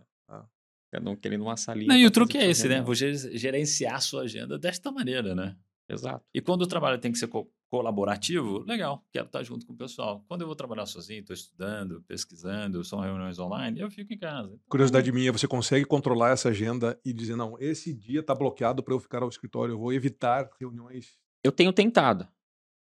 Um 1.05 1.15
querendo 1.15 1.43
uma 1.43 1.55
salinha. 1.55 1.87
Não, 1.87 1.95
e 1.95 2.05
o 2.05 2.11
truque 2.11 2.37
é 2.37 2.49
esse, 2.49 2.67
né? 2.67 2.81
Vou 2.81 2.93
gerenciar 2.93 3.95
a 3.95 3.99
sua 4.01 4.23
agenda 4.23 4.59
desta 4.59 4.91
maneira, 4.91 5.33
né? 5.33 5.55
Exato. 5.87 6.25
E 6.33 6.41
quando 6.41 6.63
o 6.63 6.67
trabalho 6.67 6.97
tem 6.97 7.11
que 7.11 7.17
ser 7.17 7.27
co 7.27 7.49
colaborativo, 7.71 8.65
legal, 8.67 9.01
quero 9.13 9.27
estar 9.27 9.41
junto 9.43 9.65
com 9.65 9.71
o 9.71 9.77
pessoal. 9.77 10.25
Quando 10.27 10.41
eu 10.41 10.47
vou 10.47 10.57
trabalhar 10.57 10.85
sozinho, 10.85 11.21
estou 11.21 11.33
estudando, 11.33 12.03
pesquisando, 12.05 12.83
são 12.83 12.99
reuniões 12.99 13.39
online, 13.39 13.79
eu 13.79 13.89
fico 13.89 14.11
em 14.11 14.17
casa. 14.17 14.49
Então, 14.49 14.59
Curiosidade 14.69 15.09
minha, 15.09 15.31
você 15.31 15.47
consegue 15.47 15.85
controlar 15.85 16.31
essa 16.31 16.49
agenda 16.49 16.99
e 17.05 17.13
dizer, 17.13 17.37
não, 17.37 17.57
esse 17.57 17.93
dia 17.93 18.19
está 18.19 18.35
bloqueado 18.35 18.83
para 18.83 18.93
eu 18.93 18.99
ficar 18.99 19.23
ao 19.23 19.29
escritório, 19.29 19.71
eu 19.71 19.79
vou 19.79 19.93
evitar 19.93 20.49
reuniões? 20.59 21.17
Eu 21.41 21.51
tenho 21.53 21.71
tentado. 21.71 22.27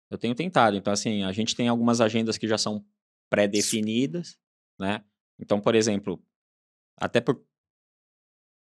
Eu 0.08 0.16
tenho 0.16 0.36
tentado. 0.36 0.76
Então, 0.76 0.92
assim, 0.92 1.24
a 1.24 1.32
gente 1.32 1.56
tem 1.56 1.66
algumas 1.66 2.00
agendas 2.00 2.38
que 2.38 2.46
já 2.46 2.56
são 2.56 2.86
pré-definidas, 3.28 4.38
né? 4.78 5.04
Então, 5.36 5.60
por 5.60 5.74
exemplo, 5.74 6.22
até 6.96 7.20
por, 7.20 7.44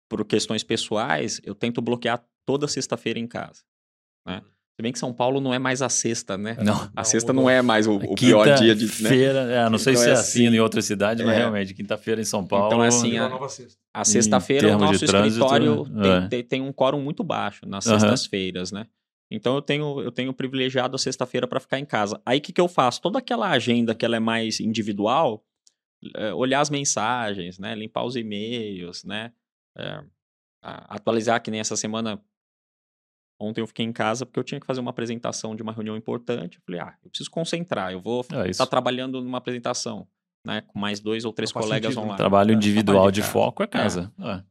por 0.09 0.25
questões 0.25 0.63
pessoais, 0.63 1.41
eu 1.43 1.53
tento 1.53 1.83
bloquear 1.83 2.25
toda 2.47 2.69
sexta-feira 2.69 3.19
em 3.19 3.27
casa. 3.27 3.65
Né? 4.25 4.37
Uhum. 4.39 4.53
Se 4.75 4.83
bem 4.83 4.91
que 4.91 4.99
São 4.99 5.13
Paulo 5.13 5.41
não 5.41 5.53
é 5.53 5.59
mais 5.59 5.83
a 5.83 5.89
sexta, 5.89 6.39
né? 6.39 6.57
Não. 6.63 6.91
A 6.97 7.05
sexta 7.05 7.33
não 7.33 7.49
é 7.49 7.61
mais 7.61 7.87
o, 7.87 7.97
o 7.97 8.15
pior 8.15 8.55
dia 8.57 8.75
de. 8.75 8.87
Né? 8.87 9.09
Feira, 9.11 9.41
é, 9.41 9.69
não 9.69 9.77
sei 9.79 9.93
então 9.93 10.03
se 10.03 10.09
é, 10.09 10.13
é 10.13 10.15
assim, 10.15 10.47
assim 10.47 10.57
em 10.57 10.61
outra 10.61 10.81
cidade, 10.81 11.23
mas 11.23 11.35
é. 11.35 11.39
realmente, 11.39 11.75
quinta-feira 11.75 12.21
em 12.21 12.25
São 12.25 12.47
Paulo. 12.47 12.67
Então, 12.67 12.83
é 12.83 12.89
assim, 12.89 13.19
a, 13.19 13.31
a 13.93 14.05
sexta-feira 14.05 14.75
o 14.75 14.79
nosso 14.79 15.05
escritório 15.05 15.85
tem, 15.85 16.11
é. 16.11 16.29
tem, 16.29 16.45
tem, 16.45 16.61
um 16.63 16.73
quórum 16.73 17.03
muito 17.03 17.23
baixo 17.23 17.67
nas 17.67 17.85
sextas-feiras, 17.85 18.73
né? 18.73 18.87
Então 19.31 19.55
eu 19.55 19.63
tenho, 19.63 20.01
eu 20.03 20.13
tenho 20.13 20.33
privilegiado 20.35 20.95
a 20.95 20.99
sexta-feira 20.99 21.47
para 21.47 21.59
ficar 21.59 21.79
em 21.79 21.87
casa. 21.87 22.21
Aí 22.25 22.39
o 22.39 22.41
que, 22.41 22.53
que 22.53 22.61
eu 22.61 22.69
faço? 22.69 23.01
Toda 23.01 23.19
aquela 23.19 23.49
agenda 23.49 23.95
que 23.95 24.05
ela 24.05 24.17
é 24.17 24.21
mais 24.21 24.61
individual, 24.61 25.43
é, 26.17 26.35
olhar 26.35 26.61
as 26.61 26.69
mensagens, 26.69 27.59
né? 27.59 27.75
Limpar 27.75 28.05
os 28.05 28.15
e-mails, 28.15 29.05
né? 29.05 29.33
É, 29.77 30.05
atualizar 30.63 31.43
que 31.43 31.51
nem 31.51 31.61
essa 31.61 31.77
semana. 31.77 32.23
Ontem 33.43 33.61
eu 33.61 33.67
fiquei 33.67 33.85
em 33.85 33.93
casa 33.93 34.25
porque 34.25 34.39
eu 34.39 34.45
tinha 34.45 34.61
que 34.61 34.67
fazer 34.67 34.81
uma 34.81 34.91
apresentação 34.91 35.57
de 35.57 35.63
uma 35.63 35.73
reunião 35.73 35.97
importante. 35.97 36.59
Eu 36.59 36.63
falei, 36.65 36.81
ah, 36.81 36.95
eu 37.03 37.11
preciso 37.11 37.31
concentrar, 37.31 37.93
eu 37.93 38.01
vou 38.01 38.25
é 38.33 38.49
estar 38.49 38.65
tá 38.65 38.71
trabalhando 38.71 39.21
numa 39.21 39.39
apresentação, 39.39 40.07
né? 40.47 40.61
Com 40.63 40.79
mais 40.79 41.01
dois 41.01 41.25
ou 41.25 41.33
três 41.33 41.51
colegas 41.51 41.93
sentido, 41.93 42.05
online. 42.05 42.17
Trabalho 42.17 42.55
individual 42.55 43.11
de, 43.11 43.21
de 43.21 43.27
foco 43.27 43.63
é 43.63 43.67
casa. 43.67 44.13
É. 44.21 44.31
É. 44.31 44.45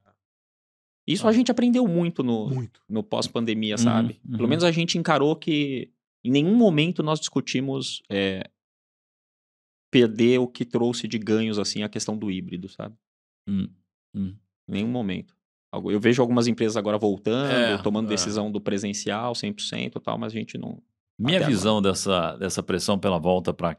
Isso 1.07 1.27
a 1.27 1.31
gente 1.31 1.49
aprendeu 1.49 1.87
muito 1.87 2.21
no, 2.21 2.49
muito. 2.49 2.81
no 2.87 3.01
pós-pandemia, 3.01 3.75
uhum, 3.75 3.83
sabe? 3.83 4.21
Uhum. 4.25 4.37
Pelo 4.37 4.47
menos 4.47 4.63
a 4.63 4.71
gente 4.71 4.97
encarou 4.97 5.35
que 5.35 5.89
em 6.23 6.29
nenhum 6.29 6.55
momento 6.55 7.01
nós 7.01 7.19
discutimos 7.19 8.03
é, 8.09 8.43
perder 9.89 10.39
o 10.39 10.47
que 10.47 10.63
trouxe 10.63 11.07
de 11.07 11.17
ganhos, 11.17 11.57
assim, 11.57 11.81
a 11.81 11.89
questão 11.89 12.17
do 12.17 12.29
híbrido, 12.29 12.69
sabe? 12.69 12.95
Hum, 13.47 13.69
hum. 14.13 14.35
Nenhum 14.67 14.89
momento. 14.89 15.35
Eu 15.73 15.99
vejo 15.99 16.21
algumas 16.21 16.47
empresas 16.47 16.75
agora 16.75 16.97
voltando, 16.97 17.51
é, 17.51 17.77
tomando 17.77 18.07
é. 18.07 18.09
decisão 18.09 18.51
do 18.51 18.59
presencial 18.59 19.33
100% 19.33 19.95
e 19.95 19.99
tal, 20.01 20.17
mas 20.17 20.33
a 20.33 20.35
gente 20.35 20.57
não. 20.57 20.81
Minha 21.17 21.45
visão 21.45 21.81
dessa, 21.81 22.35
dessa 22.35 22.63
pressão 22.63 22.99
pela 22.99 23.19
volta 23.19 23.53
para 23.53 23.77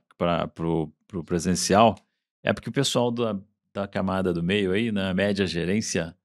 o 0.58 1.24
presencial 1.24 1.96
é 2.42 2.52
porque 2.52 2.68
o 2.68 2.72
pessoal 2.72 3.10
da, 3.10 3.38
da 3.74 3.86
camada 3.86 4.32
do 4.32 4.42
meio 4.42 4.72
aí, 4.72 4.92
na 4.92 5.12
média 5.12 5.46
gerência, 5.46 6.16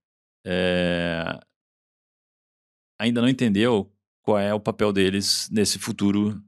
é, 0.46 1.40
ainda 3.00 3.22
não 3.22 3.28
entendeu 3.28 3.92
qual 4.22 4.38
é 4.38 4.54
o 4.54 4.60
papel 4.60 4.94
deles 4.94 5.50
nesse 5.50 5.80
futuro, 5.80 6.42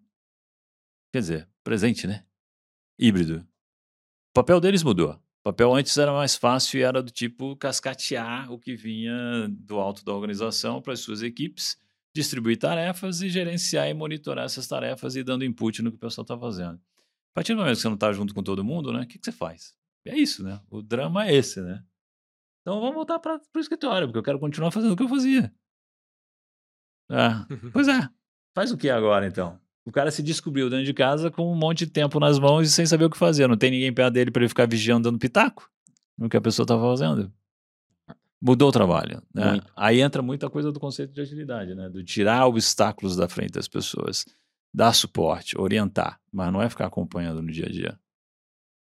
quer 1.11 1.19
dizer, 1.19 1.49
presente, 1.63 2.05
né? 2.05 2.25
Híbrido. 2.97 3.39
O 4.29 4.33
papel 4.33 4.59
deles 4.59 4.83
mudou. 4.83 5.19
Papel 5.49 5.73
antes 5.73 5.97
era 5.97 6.13
mais 6.13 6.35
fácil 6.35 6.79
e 6.79 6.83
era 6.83 7.01
do 7.01 7.09
tipo 7.09 7.55
cascatear 7.55 8.51
o 8.51 8.59
que 8.59 8.75
vinha 8.75 9.47
do 9.49 9.79
alto 9.79 10.05
da 10.05 10.13
organização 10.13 10.79
para 10.79 10.93
as 10.93 10.99
suas 10.99 11.23
equipes, 11.23 11.75
distribuir 12.13 12.59
tarefas 12.59 13.21
e 13.21 13.29
gerenciar 13.29 13.89
e 13.89 13.93
monitorar 13.95 14.45
essas 14.45 14.67
tarefas 14.67 15.15
e 15.15 15.23
dando 15.23 15.43
input 15.43 15.81
no 15.81 15.89
que 15.89 15.97
o 15.97 15.99
pessoal 15.99 16.21
está 16.21 16.37
fazendo. 16.37 16.75
A 16.75 17.33
partir 17.33 17.53
do 17.53 17.61
momento 17.61 17.77
que 17.77 17.81
você 17.81 17.87
não 17.87 17.95
está 17.95 18.13
junto 18.13 18.31
com 18.31 18.43
todo 18.43 18.63
mundo, 18.63 18.93
né? 18.93 19.01
O 19.01 19.07
que, 19.07 19.17
que 19.17 19.25
você 19.25 19.31
faz? 19.31 19.75
É 20.05 20.15
isso, 20.15 20.43
né? 20.43 20.61
O 20.69 20.83
drama 20.83 21.25
é 21.27 21.33
esse, 21.33 21.59
né? 21.61 21.83
Então 22.61 22.79
vamos 22.79 22.93
voltar 22.93 23.17
para 23.17 23.41
o 23.55 23.59
escritório, 23.59 24.07
porque 24.07 24.19
eu 24.19 24.23
quero 24.23 24.39
continuar 24.39 24.69
fazendo 24.69 24.91
o 24.91 24.95
que 24.95 25.01
eu 25.01 25.09
fazia. 25.09 25.51
Ah, 27.09 27.47
pois 27.73 27.87
é. 27.87 28.07
Faz 28.53 28.71
o 28.71 28.77
que 28.77 28.87
agora, 28.87 29.25
então? 29.25 29.59
O 29.85 29.91
cara 29.91 30.11
se 30.11 30.21
descobriu 30.21 30.69
dentro 30.69 30.85
de 30.85 30.93
casa 30.93 31.31
com 31.31 31.51
um 31.51 31.55
monte 31.55 31.85
de 31.85 31.91
tempo 31.91 32.19
nas 32.19 32.37
mãos 32.37 32.67
e 32.67 32.71
sem 32.71 32.85
saber 32.85 33.05
o 33.05 33.09
que 33.09 33.17
fazer. 33.17 33.47
Não 33.47 33.57
tem 33.57 33.71
ninguém 33.71 33.93
perto 33.93 34.13
dele 34.13 34.31
para 34.31 34.41
ele 34.41 34.49
ficar 34.49 34.67
vigiando, 34.67 35.09
dando 35.09 35.19
pitaco 35.19 35.69
no 36.17 36.29
que 36.29 36.37
a 36.37 36.41
pessoa 36.41 36.63
estava 36.63 36.81
fazendo. 36.81 37.31
Mudou 38.41 38.69
o 38.69 38.71
trabalho. 38.71 39.21
Né? 39.33 39.59
Aí 39.75 40.01
entra 40.01 40.21
muita 40.21 40.49
coisa 40.49 40.71
do 40.71 40.79
conceito 40.79 41.13
de 41.13 41.21
agilidade, 41.21 41.73
né? 41.75 41.89
Do 41.89 42.03
tirar 42.03 42.45
obstáculos 42.45 43.15
da 43.15 43.27
frente 43.27 43.51
das 43.51 43.67
pessoas, 43.67 44.25
dar 44.73 44.93
suporte, 44.93 45.59
orientar, 45.59 46.19
mas 46.31 46.51
não 46.51 46.61
é 46.61 46.69
ficar 46.69 46.85
acompanhando 46.85 47.41
no 47.41 47.51
dia 47.51 47.65
a 47.65 47.69
dia. 47.69 47.99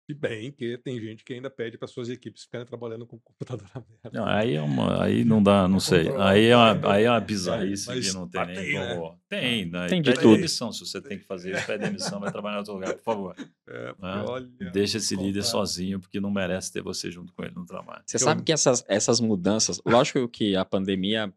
Se 0.08 0.14
bem 0.14 0.52
que 0.52 0.78
tem 0.78 1.00
gente 1.00 1.24
que 1.24 1.34
ainda 1.34 1.50
pede 1.50 1.76
para 1.76 1.88
suas 1.88 2.08
equipes 2.08 2.44
ficarem 2.44 2.64
trabalhando 2.64 3.04
com 3.04 3.16
o 3.16 3.20
computador 3.20 3.66
aberto. 3.74 4.12
Não, 4.12 4.24
aí, 4.24 4.54
é 4.54 4.62
uma, 4.62 5.02
aí 5.02 5.24
não 5.24 5.42
dá, 5.42 5.66
não 5.66 5.80
sei. 5.80 6.08
Aí 6.16 6.46
é 6.46 6.56
uma, 6.56 6.78
aí 6.94 7.04
é 7.04 7.10
uma 7.10 7.20
bizarrice 7.20 7.92
que 8.00 8.12
não 8.12 8.28
tem 8.28 8.46
nem 8.46 8.72
como. 8.72 9.10
Né? 9.10 9.18
Tem, 9.28 9.66
né? 9.66 9.86
Tem 9.88 10.00
de 10.00 10.10
pede 10.10 10.22
tudo. 10.22 10.36
demissão 10.36 10.72
se 10.72 10.86
você 10.86 11.00
tem 11.00 11.18
que 11.18 11.24
fazer. 11.24 11.66
Pede 11.66 11.86
demissão, 11.86 12.20
vai 12.20 12.30
trabalhar 12.30 12.54
em 12.54 12.58
outro 12.58 12.74
lugar, 12.74 12.94
por 12.94 13.02
favor. 13.02 13.36
É, 13.68 13.86
né? 13.86 14.24
olha, 14.28 14.46
Deixa 14.70 14.98
esse 14.98 15.16
líder 15.16 15.42
sozinho, 15.42 15.98
porque 15.98 16.20
não 16.20 16.30
merece 16.30 16.72
ter 16.72 16.82
você 16.82 17.10
junto 17.10 17.32
com 17.32 17.42
ele 17.42 17.52
no 17.56 17.66
trabalho. 17.66 18.00
Você 18.06 18.16
sabe 18.16 18.44
que 18.44 18.52
essas, 18.52 18.84
essas 18.86 19.18
mudanças, 19.18 19.82
lógico 19.84 20.28
que 20.28 20.54
a 20.54 20.64
pandemia, 20.64 21.34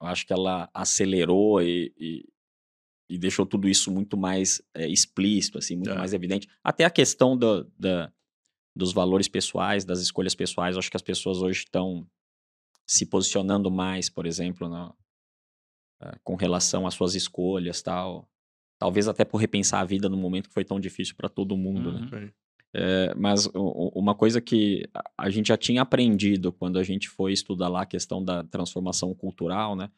acho 0.00 0.26
que 0.26 0.32
ela 0.32 0.68
acelerou 0.74 1.62
e, 1.62 1.94
e 1.96 2.24
e 3.08 3.18
deixou 3.18 3.46
tudo 3.46 3.68
isso 3.68 3.90
muito 3.90 4.16
mais 4.16 4.60
é, 4.74 4.86
explícito, 4.86 5.58
assim, 5.58 5.76
muito 5.76 5.90
é. 5.90 5.94
mais 5.96 6.12
evidente. 6.12 6.48
Até 6.62 6.84
a 6.84 6.90
questão 6.90 7.36
do, 7.36 7.64
da, 7.78 8.12
dos 8.76 8.92
valores 8.92 9.28
pessoais, 9.28 9.84
das 9.84 10.00
escolhas 10.00 10.34
pessoais, 10.34 10.76
acho 10.76 10.90
que 10.90 10.96
as 10.96 11.02
pessoas 11.02 11.40
hoje 11.40 11.60
estão 11.60 12.06
se 12.86 13.06
posicionando 13.06 13.70
mais, 13.70 14.10
por 14.10 14.26
exemplo, 14.26 14.68
na, 14.68 14.90
uh, 14.90 16.18
com 16.22 16.36
relação 16.36 16.86
às 16.86 16.94
suas 16.94 17.14
escolhas, 17.14 17.82
tal. 17.82 18.28
Talvez 18.78 19.08
até 19.08 19.24
por 19.24 19.38
repensar 19.38 19.80
a 19.80 19.84
vida 19.84 20.08
no 20.08 20.16
momento 20.16 20.48
que 20.48 20.54
foi 20.54 20.64
tão 20.64 20.78
difícil 20.78 21.16
para 21.16 21.28
todo 21.28 21.56
mundo, 21.56 21.92
né? 21.92 22.00
uhum. 22.00 22.20
né? 22.20 22.32
É, 22.74 23.14
mas 23.14 23.48
uma 23.54 24.14
coisa 24.14 24.42
que 24.42 24.86
a 25.16 25.30
gente 25.30 25.48
já 25.48 25.56
tinha 25.56 25.80
aprendido 25.80 26.52
quando 26.52 26.78
a 26.78 26.82
gente 26.82 27.08
foi 27.08 27.32
estudar 27.32 27.68
lá 27.68 27.82
a 27.82 27.86
questão 27.86 28.22
da 28.22 28.44
transformação 28.44 29.14
cultural, 29.14 29.74
né? 29.74 29.90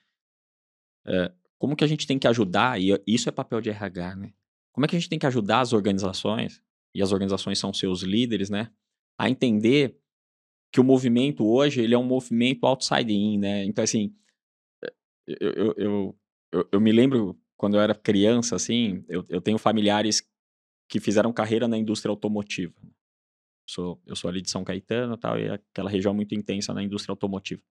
É, 1.04 1.32
como 1.60 1.76
que 1.76 1.84
a 1.84 1.86
gente 1.86 2.06
tem 2.06 2.18
que 2.18 2.26
ajudar, 2.26 2.80
e 2.80 2.98
isso 3.06 3.28
é 3.28 3.32
papel 3.32 3.60
de 3.60 3.68
RH, 3.68 4.16
né? 4.16 4.32
Como 4.72 4.86
é 4.86 4.88
que 4.88 4.96
a 4.96 4.98
gente 4.98 5.10
tem 5.10 5.18
que 5.18 5.26
ajudar 5.26 5.60
as 5.60 5.74
organizações, 5.74 6.62
e 6.94 7.02
as 7.02 7.12
organizações 7.12 7.58
são 7.58 7.70
seus 7.70 8.00
líderes, 8.00 8.48
né? 8.48 8.72
A 9.18 9.28
entender 9.28 9.94
que 10.72 10.80
o 10.80 10.84
movimento 10.84 11.46
hoje, 11.46 11.82
ele 11.82 11.94
é 11.94 11.98
um 11.98 12.04
movimento 12.04 12.64
outside 12.64 13.12
in, 13.12 13.36
né? 13.38 13.62
Então, 13.64 13.84
assim, 13.84 14.16
eu, 15.26 15.36
eu, 15.38 15.74
eu, 15.76 16.18
eu, 16.50 16.68
eu 16.72 16.80
me 16.80 16.92
lembro 16.92 17.38
quando 17.58 17.74
eu 17.74 17.80
era 17.82 17.94
criança, 17.94 18.56
assim, 18.56 19.04
eu, 19.06 19.22
eu 19.28 19.42
tenho 19.42 19.58
familiares 19.58 20.26
que 20.88 20.98
fizeram 20.98 21.30
carreira 21.30 21.68
na 21.68 21.76
indústria 21.76 22.10
automotiva. 22.10 22.74
Sou, 23.68 24.00
eu 24.06 24.16
sou 24.16 24.30
ali 24.30 24.40
de 24.40 24.50
São 24.50 24.64
Caetano 24.64 25.14
tal, 25.18 25.38
e 25.38 25.42
é 25.42 25.52
aquela 25.52 25.90
região 25.90 26.14
muito 26.14 26.34
intensa 26.34 26.72
na 26.72 26.82
indústria 26.82 27.12
automotiva. 27.12 27.62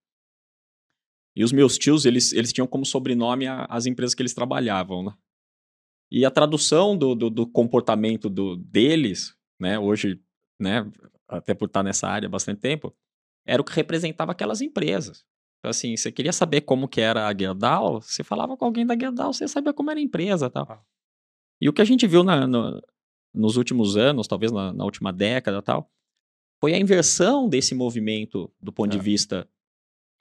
E 1.35 1.43
os 1.43 1.51
meus 1.51 1.77
tios, 1.77 2.05
eles, 2.05 2.33
eles 2.33 2.51
tinham 2.51 2.67
como 2.67 2.85
sobrenome 2.85 3.47
a, 3.47 3.65
as 3.65 3.85
empresas 3.85 4.13
que 4.13 4.21
eles 4.21 4.33
trabalhavam, 4.33 5.03
né? 5.03 5.13
E 6.11 6.25
a 6.25 6.31
tradução 6.31 6.97
do, 6.97 7.13
do, 7.13 7.29
do, 7.29 7.47
comportamento 7.47 8.29
do, 8.29 8.55
deles, 8.55 9.35
né, 9.59 9.77
hoje, 9.77 10.19
né, 10.59 10.91
até 11.27 11.53
por 11.53 11.67
estar 11.67 11.83
nessa 11.83 12.07
área 12.07 12.25
há 12.25 12.29
bastante 12.29 12.59
tempo, 12.59 12.95
era 13.45 13.61
o 13.61 13.65
que 13.65 13.73
representava 13.73 14.31
aquelas 14.31 14.59
empresas. 14.59 15.23
Então, 15.59 15.69
assim, 15.69 15.95
você 15.95 16.11
queria 16.11 16.33
saber 16.33 16.61
como 16.61 16.87
que 16.87 16.99
era 16.99 17.27
a 17.27 17.37
Gerdau, 17.37 18.01
você 18.01 18.23
falava 18.23 18.57
com 18.57 18.65
alguém 18.65 18.85
da 18.85 18.97
Gerdau, 18.97 19.31
você 19.31 19.47
sabia 19.47 19.73
como 19.73 19.91
era 19.91 19.99
a 19.99 20.03
empresa 20.03 20.49
tal. 20.49 20.65
Ah. 20.67 20.81
E 21.61 21.69
o 21.69 21.73
que 21.73 21.81
a 21.81 21.85
gente 21.85 22.07
viu 22.07 22.23
na, 22.23 22.47
no, 22.47 22.81
nos 23.33 23.57
últimos 23.57 23.97
anos, 23.97 24.27
talvez 24.27 24.51
na, 24.51 24.73
na, 24.73 24.85
última 24.85 25.11
década 25.11 25.61
tal, 25.61 25.91
foi 26.59 26.73
a 26.73 26.79
inversão 26.79 27.47
desse 27.47 27.75
movimento 27.75 28.51
do 28.61 28.71
ponto 28.71 28.95
é. 28.95 28.97
de 28.97 29.03
vista 29.03 29.47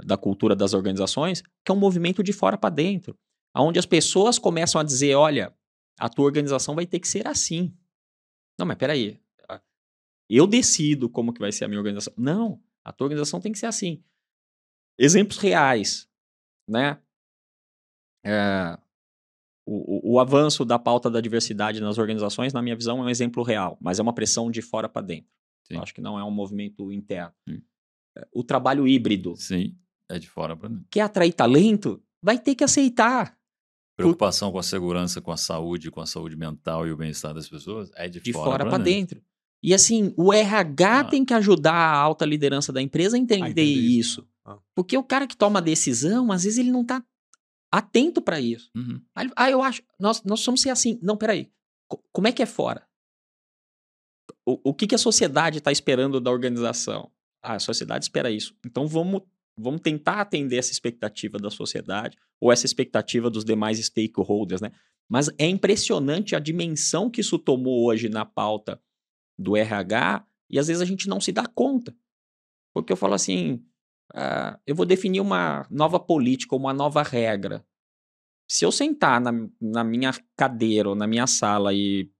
da 0.04 0.16
cultura 0.16 0.54
das 0.54 0.74
organizações, 0.74 1.42
que 1.42 1.70
é 1.70 1.72
um 1.72 1.78
movimento 1.78 2.22
de 2.22 2.32
fora 2.32 2.56
para 2.56 2.74
dentro, 2.74 3.18
onde 3.56 3.78
as 3.78 3.86
pessoas 3.86 4.38
começam 4.38 4.80
a 4.80 4.84
dizer, 4.84 5.14
olha, 5.14 5.54
a 5.98 6.08
tua 6.08 6.24
organização 6.24 6.74
vai 6.74 6.86
ter 6.86 7.00
que 7.00 7.08
ser 7.08 7.26
assim. 7.26 7.74
Não, 8.58 8.66
mas 8.66 8.76
peraí, 8.76 9.20
eu 10.28 10.46
decido 10.46 11.08
como 11.08 11.32
que 11.32 11.40
vai 11.40 11.50
ser 11.50 11.64
a 11.64 11.68
minha 11.68 11.80
organização. 11.80 12.12
Não, 12.16 12.62
a 12.84 12.92
tua 12.92 13.06
organização 13.06 13.40
tem 13.40 13.52
que 13.52 13.58
ser 13.58 13.66
assim. 13.66 14.02
Exemplos 14.98 15.38
reais, 15.38 16.08
né? 16.68 17.00
É, 18.24 18.78
o, 19.64 20.14
o, 20.14 20.20
avanço 20.20 20.64
da 20.64 20.78
pauta 20.78 21.10
da 21.10 21.20
diversidade 21.20 21.80
nas 21.80 21.98
organizações, 21.98 22.52
na 22.52 22.60
minha 22.60 22.76
visão, 22.76 22.98
é 22.98 23.02
um 23.02 23.08
exemplo 23.08 23.42
real, 23.42 23.78
mas 23.80 23.98
é 23.98 24.02
uma 24.02 24.14
pressão 24.14 24.50
de 24.50 24.60
fora 24.60 24.88
para 24.88 25.06
dentro. 25.06 25.30
Eu 25.70 25.82
acho 25.82 25.94
que 25.94 26.00
não 26.00 26.18
é 26.18 26.24
um 26.24 26.30
movimento 26.30 26.90
interno. 26.90 27.32
Sim. 27.46 27.62
É, 28.16 28.26
o 28.32 28.42
trabalho 28.42 28.88
híbrido. 28.88 29.36
Sim, 29.36 29.76
é 30.08 30.18
de 30.18 30.28
fora 30.28 30.56
para 30.56 30.68
dentro. 30.68 30.86
Quer 30.90 31.02
atrair 31.02 31.32
talento? 31.32 32.02
Vai 32.22 32.38
ter 32.38 32.54
que 32.54 32.64
aceitar. 32.64 33.36
Preocupação 33.96 34.52
com 34.52 34.58
a 34.58 34.62
segurança, 34.62 35.20
com 35.20 35.32
a 35.32 35.36
saúde, 35.36 35.90
com 35.90 36.00
a 36.00 36.06
saúde 36.06 36.36
mental 36.36 36.86
e 36.86 36.92
o 36.92 36.96
bem-estar 36.96 37.34
das 37.34 37.48
pessoas 37.48 37.90
é 37.96 38.08
de, 38.08 38.20
de 38.20 38.32
fora, 38.32 38.50
fora 38.50 38.66
para 38.66 38.78
dentro. 38.78 39.16
dentro. 39.16 39.28
E 39.62 39.74
assim, 39.74 40.14
o 40.16 40.32
RH 40.32 41.00
ah. 41.00 41.04
tem 41.04 41.24
que 41.24 41.34
ajudar 41.34 41.74
a 41.74 41.96
alta 41.96 42.24
liderança 42.24 42.72
da 42.72 42.80
empresa 42.80 43.16
a 43.16 43.20
entender, 43.20 43.44
a 43.44 43.50
entender 43.50 43.64
isso. 43.64 44.20
isso. 44.20 44.28
Ah. 44.44 44.58
Porque 44.74 44.96
o 44.96 45.02
cara 45.02 45.26
que 45.26 45.36
toma 45.36 45.58
a 45.58 45.62
decisão, 45.62 46.30
às 46.30 46.44
vezes 46.44 46.58
ele 46.58 46.70
não 46.70 46.82
está 46.82 47.02
atento 47.72 48.22
para 48.22 48.40
isso. 48.40 48.70
Uhum. 48.74 49.02
Ah, 49.36 49.50
eu 49.50 49.62
acho, 49.62 49.82
nós, 49.98 50.22
nós 50.22 50.40
somos 50.40 50.60
ser 50.60 50.70
assim. 50.70 50.98
Não, 51.02 51.16
peraí. 51.16 51.50
como 52.12 52.28
é 52.28 52.32
que 52.32 52.42
é 52.42 52.46
fora? 52.46 52.86
O, 54.46 54.70
o 54.70 54.74
que, 54.74 54.86
que 54.86 54.94
a 54.94 54.98
sociedade 54.98 55.58
está 55.58 55.72
esperando 55.72 56.20
da 56.20 56.30
organização? 56.30 57.10
Ah, 57.42 57.54
a 57.54 57.60
sociedade 57.60 58.04
espera 58.04 58.30
isso. 58.30 58.56
Então 58.64 58.86
vamos, 58.86 59.22
vamos 59.58 59.80
tentar 59.80 60.20
atender 60.20 60.56
essa 60.56 60.72
expectativa 60.72 61.38
da 61.38 61.50
sociedade 61.50 62.16
ou 62.40 62.52
essa 62.52 62.66
expectativa 62.66 63.28
dos 63.28 63.44
demais 63.44 63.78
stakeholders, 63.84 64.60
né? 64.60 64.70
Mas 65.08 65.28
é 65.38 65.46
impressionante 65.46 66.36
a 66.36 66.38
dimensão 66.38 67.10
que 67.10 67.20
isso 67.20 67.38
tomou 67.38 67.86
hoje 67.86 68.08
na 68.08 68.24
pauta 68.24 68.80
do 69.38 69.56
RH 69.56 70.26
e 70.50 70.58
às 70.58 70.68
vezes 70.68 70.82
a 70.82 70.84
gente 70.84 71.08
não 71.08 71.20
se 71.20 71.32
dá 71.32 71.46
conta. 71.46 71.96
Porque 72.74 72.92
eu 72.92 72.96
falo 72.96 73.14
assim, 73.14 73.64
uh, 74.12 74.58
eu 74.66 74.74
vou 74.74 74.84
definir 74.84 75.20
uma 75.20 75.66
nova 75.70 75.98
política, 75.98 76.54
uma 76.54 76.72
nova 76.72 77.02
regra. 77.02 77.64
Se 78.50 78.64
eu 78.64 78.72
sentar 78.72 79.20
na, 79.20 79.32
na 79.60 79.82
minha 79.82 80.12
cadeira 80.36 80.88
ou 80.88 80.94
na 80.94 81.06
minha 81.06 81.26
sala 81.26 81.72
e 81.74 82.10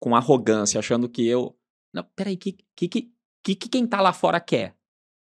com 0.00 0.16
arrogância, 0.16 0.78
achando 0.78 1.08
que 1.08 1.26
eu. 1.26 1.56
Não, 1.92 2.02
peraí, 2.16 2.36
que, 2.36 2.56
que, 2.74 2.88
que, 2.88 3.10
que 3.42 3.68
quem 3.68 3.86
tá 3.86 4.00
lá 4.00 4.12
fora 4.12 4.40
quer? 4.40 4.76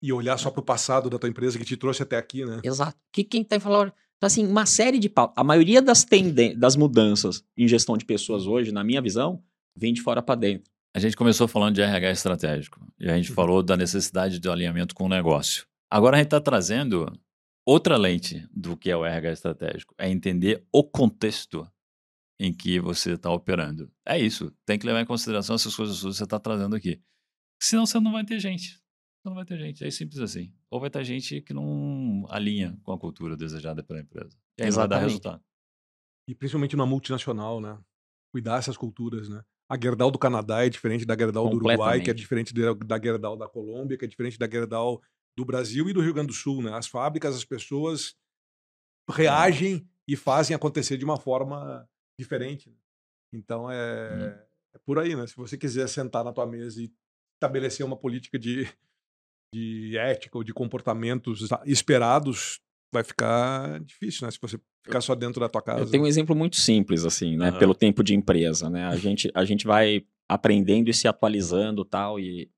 E 0.03 0.13
olhar 0.13 0.39
só 0.39 0.51
para 0.51 0.61
o 0.61 0.65
passado 0.65 1.11
da 1.11 1.19
tua 1.19 1.29
empresa 1.29 1.59
que 1.59 1.65
te 1.65 1.77
trouxe 1.77 2.03
até 2.03 2.17
aqui, 2.17 2.45
né? 2.45 2.61
Exato. 2.65 2.97
Que 3.13 3.23
quem 3.23 3.45
tá 3.45 3.61
falando. 3.61 3.93
Então, 4.17 4.27
assim, 4.27 4.47
uma 4.47 4.67
série 4.67 4.99
de 4.99 5.09
pautas. 5.09 5.35
A 5.37 5.45
maioria 5.45 5.81
das, 5.81 6.05
tenden 6.05 6.59
das 6.59 6.77
mudanças 6.77 7.45
em 7.57 7.67
gestão 7.67 7.97
de 7.97 8.05
pessoas 8.05 8.47
hoje, 8.47 8.73
na 8.73 8.85
minha 8.85 9.01
visão, 9.01 9.43
vem 9.77 9.93
de 9.93 10.03
fora 10.03 10.23
para 10.23 10.35
dentro. 10.35 10.71
A 10.95 10.99
gente 10.99 11.17
começou 11.17 11.47
falando 11.47 11.77
de 11.77 11.83
RH 11.83 12.11
estratégico 12.11 12.81
e 12.99 13.09
a 13.09 13.17
gente 13.17 13.31
uhum. 13.31 13.35
falou 13.35 13.63
da 13.63 13.77
necessidade 13.77 14.39
de 14.39 14.49
alinhamento 14.49 14.95
com 14.95 15.05
o 15.05 15.09
negócio. 15.09 15.67
Agora 15.89 16.17
a 16.17 16.19
gente 16.19 16.27
está 16.27 16.41
trazendo 16.41 17.11
outra 17.65 17.97
lente 17.97 18.47
do 18.51 18.77
que 18.77 18.91
é 18.91 18.97
o 18.97 19.05
RH 19.05 19.33
estratégico, 19.33 19.95
é 19.97 20.09
entender 20.09 20.65
o 20.73 20.83
contexto 20.83 21.67
em 22.41 22.53
que 22.53 22.81
você 22.81 23.13
está 23.13 23.31
operando. 23.31 23.91
É 24.05 24.19
isso, 24.19 24.53
tem 24.67 24.79
que 24.79 24.87
levar 24.87 25.01
em 25.01 25.07
consideração 25.07 25.55
essas 25.55 25.77
coisas 25.77 25.99
que 25.99 26.05
você 26.05 26.25
está 26.25 26.41
trazendo 26.41 26.75
aqui. 26.75 27.01
Senão 27.63 27.87
você 27.87 28.01
não 28.01 28.13
vai 28.13 28.25
ter 28.25 28.41
gente. 28.41 28.80
Você 29.21 29.29
não 29.29 29.35
vai 29.35 29.45
ter 29.45 29.59
gente, 29.59 29.85
é 29.85 29.91
simples 29.91 30.19
assim. 30.21 30.51
Ou 30.71 30.81
vai 30.81 30.89
ter 30.89 31.05
gente 31.05 31.43
que 31.43 31.53
não 31.53 32.25
alinha 32.31 32.79
com 32.83 32.93
a 32.93 32.99
cultura 32.99 33.37
desejada 33.37 33.83
pela 33.83 34.01
empresa. 34.01 34.35
E 34.59 34.63
aí 34.63 34.69
Exatamente. 34.69 34.89
vai 34.89 34.89
dar 34.89 35.07
resultado. 35.07 35.45
E 36.27 36.35
principalmente 36.35 36.75
numa 36.75 36.87
multinacional, 36.87 37.61
né? 37.61 37.79
Cuidar 38.33 38.59
essas 38.59 38.79
culturas, 38.79 39.29
né? 39.29 39.45
A 39.69 39.79
Gerdau 39.81 40.11
do 40.11 40.19
Canadá 40.19 40.65
é 40.65 40.71
diferente 40.71 41.05
da 41.05 41.17
Gerdau 41.17 41.49
do 41.51 41.57
Uruguai, 41.57 42.01
que 42.01 42.11
é 42.11 42.15
diferente 42.15 42.55
da 42.55 43.01
Gerdau 43.01 43.37
da 43.37 43.47
Colômbia, 43.47 43.99
que 43.99 44.05
é 44.05 44.09
diferente 44.09 44.39
da 44.39 44.49
Gerdau 44.49 45.03
do 45.37 45.45
Brasil 45.45 45.89
e 45.89 45.93
do 45.93 46.01
Rio 46.01 46.15
Grande 46.15 46.29
do 46.29 46.33
Sul, 46.33 46.63
né? 46.63 46.73
As 46.73 46.87
fábricas, 46.87 47.37
as 47.37 47.45
pessoas 47.45 48.17
reagem 49.09 49.87
e 50.09 50.17
fazem 50.17 50.57
acontecer 50.57 50.97
de 50.97 51.05
uma 51.05 51.17
forma 51.17 51.89
diferente. 52.19 52.71
Né? 52.71 52.77
Então 53.33 53.71
é, 53.71 54.15
hum. 54.15 54.47
é 54.75 54.79
por 54.85 54.99
aí, 54.99 55.15
né? 55.15 55.27
Se 55.27 55.37
você 55.37 55.59
quiser 55.59 55.89
sentar 55.89 56.25
na 56.25 56.33
tua 56.33 56.47
mesa 56.47 56.81
e 56.81 56.91
estabelecer 57.37 57.85
uma 57.85 57.97
política 57.97 58.39
de, 58.39 58.69
de 59.53 59.97
ética 59.97 60.39
ou 60.39 60.45
de 60.45 60.53
comportamentos 60.53 61.49
esperados, 61.65 62.61
vai 62.93 63.05
ficar 63.05 63.81
difícil, 63.81 64.27
né? 64.27 64.31
Se 64.31 64.39
você 64.41 64.59
ficar 64.85 65.01
só 65.01 65.15
dentro 65.15 65.41
da 65.41 65.49
tua 65.49 65.63
casa. 65.63 65.81
Eu 65.81 65.91
tenho 65.91 66.05
um 66.05 66.07
exemplo 66.07 66.35
muito 66.35 66.57
simples, 66.57 67.05
assim, 67.05 67.37
né? 67.37 67.51
Uhum. 67.51 67.59
Pelo 67.59 67.75
tempo 67.75 68.03
de 68.03 68.15
empresa, 68.15 68.69
né? 68.71 68.87
A 68.87 68.97
gente, 68.97 69.31
a 69.35 69.45
gente 69.45 69.67
vai 69.67 70.05
aprendendo 70.29 70.89
e 70.89 70.95
se 70.95 71.09
atualizando 71.09 71.85
tal, 71.85 72.19
e 72.19 72.51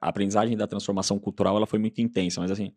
a 0.00 0.08
aprendizagem 0.08 0.56
da 0.56 0.66
transformação 0.66 1.18
cultural, 1.18 1.56
ela 1.56 1.66
foi 1.66 1.78
muito 1.78 2.00
intensa, 2.00 2.40
mas 2.40 2.50
assim, 2.50 2.72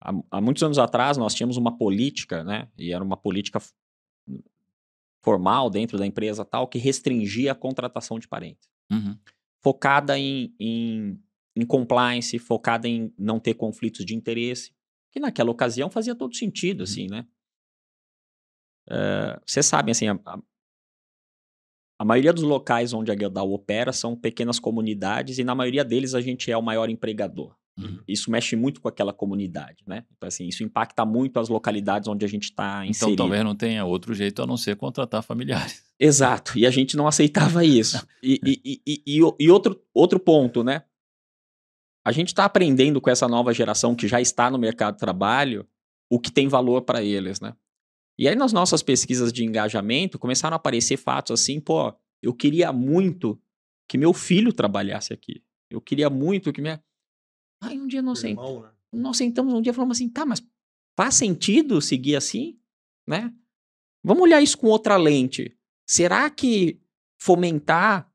há, 0.00 0.12
há 0.30 0.40
muitos 0.40 0.62
anos 0.62 0.78
atrás 0.78 1.16
nós 1.16 1.34
tínhamos 1.34 1.56
uma 1.56 1.76
política, 1.76 2.42
né? 2.42 2.68
E 2.76 2.92
era 2.92 3.04
uma 3.04 3.16
política 3.16 3.60
formal 5.22 5.68
dentro 5.68 5.98
da 5.98 6.06
empresa 6.06 6.44
tal, 6.44 6.66
que 6.66 6.78
restringia 6.78 7.52
a 7.52 7.54
contratação 7.54 8.18
de 8.18 8.26
parentes. 8.26 8.68
Uhum. 8.90 9.16
Focada 9.62 10.18
em, 10.18 10.54
em, 10.58 11.20
em 11.58 11.66
compliance, 11.66 12.38
focada 12.38 12.86
em 12.86 13.12
não 13.18 13.40
ter 13.40 13.54
conflitos 13.54 14.06
de 14.06 14.14
interesse 14.14 14.70
que 15.10 15.18
naquela 15.18 15.50
ocasião 15.50 15.90
fazia 15.90 16.14
todo 16.14 16.36
sentido, 16.36 16.80
uhum. 16.80 16.84
assim, 16.84 17.08
né? 17.08 17.26
Uh, 18.88 19.40
vocês 19.44 19.66
sabem, 19.66 19.92
assim, 19.92 20.08
a, 20.08 20.18
a, 21.98 22.04
maioria 22.04 22.32
dos 22.32 22.44
locais 22.44 22.92
onde 22.94 23.10
a 23.10 23.18
Gerdau 23.18 23.52
opera 23.52 23.92
são 23.92 24.16
pequenas 24.16 24.58
comunidades 24.58 25.38
e 25.38 25.44
na 25.44 25.54
maioria 25.54 25.84
deles 25.84 26.14
a 26.14 26.20
gente 26.20 26.50
é 26.50 26.56
o 26.56 26.62
maior 26.62 26.88
empregador. 26.88 27.54
Uhum. 27.76 28.00
Isso 28.08 28.30
mexe 28.30 28.56
muito 28.56 28.80
com 28.80 28.88
aquela 28.88 29.12
comunidade, 29.12 29.84
né? 29.86 30.04
Então, 30.16 30.26
assim, 30.26 30.48
isso 30.48 30.64
impacta 30.64 31.04
muito 31.04 31.38
as 31.38 31.48
localidades 31.48 32.08
onde 32.08 32.24
a 32.24 32.28
gente 32.28 32.44
está 32.44 32.78
então, 32.78 32.90
inserido. 32.90 33.12
Então, 33.12 33.26
talvez 33.26 33.44
não 33.44 33.54
tenha 33.54 33.84
outro 33.84 34.14
jeito 34.14 34.42
a 34.42 34.46
não 34.46 34.56
ser 34.56 34.76
contratar 34.76 35.22
familiares. 35.22 35.84
Exato, 36.00 36.58
e 36.58 36.66
a 36.66 36.70
gente 36.70 36.96
não 36.96 37.06
aceitava 37.06 37.64
isso. 37.64 38.04
e, 38.22 38.40
e, 38.44 38.80
e, 38.86 39.02
e, 39.06 39.34
e 39.38 39.50
outro, 39.50 39.80
outro 39.92 40.18
ponto, 40.18 40.64
né? 40.64 40.82
A 42.08 42.12
gente 42.12 42.28
está 42.28 42.46
aprendendo 42.46 43.02
com 43.02 43.10
essa 43.10 43.28
nova 43.28 43.52
geração 43.52 43.94
que 43.94 44.08
já 44.08 44.18
está 44.18 44.50
no 44.50 44.56
mercado 44.56 44.94
de 44.94 45.00
trabalho 45.00 45.68
o 46.10 46.18
que 46.18 46.32
tem 46.32 46.48
valor 46.48 46.80
para 46.80 47.02
eles, 47.02 47.38
né? 47.38 47.54
E 48.18 48.26
aí 48.26 48.34
nas 48.34 48.50
nossas 48.50 48.82
pesquisas 48.82 49.30
de 49.30 49.44
engajamento 49.44 50.18
começaram 50.18 50.54
a 50.54 50.56
aparecer 50.56 50.96
fatos 50.96 51.38
assim, 51.38 51.60
pô, 51.60 51.94
eu 52.22 52.32
queria 52.32 52.72
muito 52.72 53.38
que 53.86 53.98
meu 53.98 54.14
filho 54.14 54.54
trabalhasse 54.54 55.12
aqui. 55.12 55.44
Eu 55.68 55.82
queria 55.82 56.08
muito 56.08 56.50
que 56.50 56.62
minha. 56.62 56.82
Aí 57.62 57.78
um 57.78 57.86
dia 57.86 58.00
nós, 58.00 58.20
sent... 58.20 58.38
né? 58.38 58.70
nós 58.90 59.18
sentamos 59.18 59.52
um 59.52 59.60
dia 59.60 59.72
e 59.72 59.74
falamos 59.74 59.98
assim, 59.98 60.08
tá, 60.08 60.24
mas 60.24 60.42
faz 60.96 61.14
sentido 61.14 61.78
seguir 61.82 62.16
assim, 62.16 62.58
né? 63.06 63.30
Vamos 64.02 64.22
olhar 64.22 64.40
isso 64.40 64.56
com 64.56 64.68
outra 64.68 64.96
lente. 64.96 65.54
Será 65.86 66.30
que 66.30 66.80
fomentar, 67.20 68.10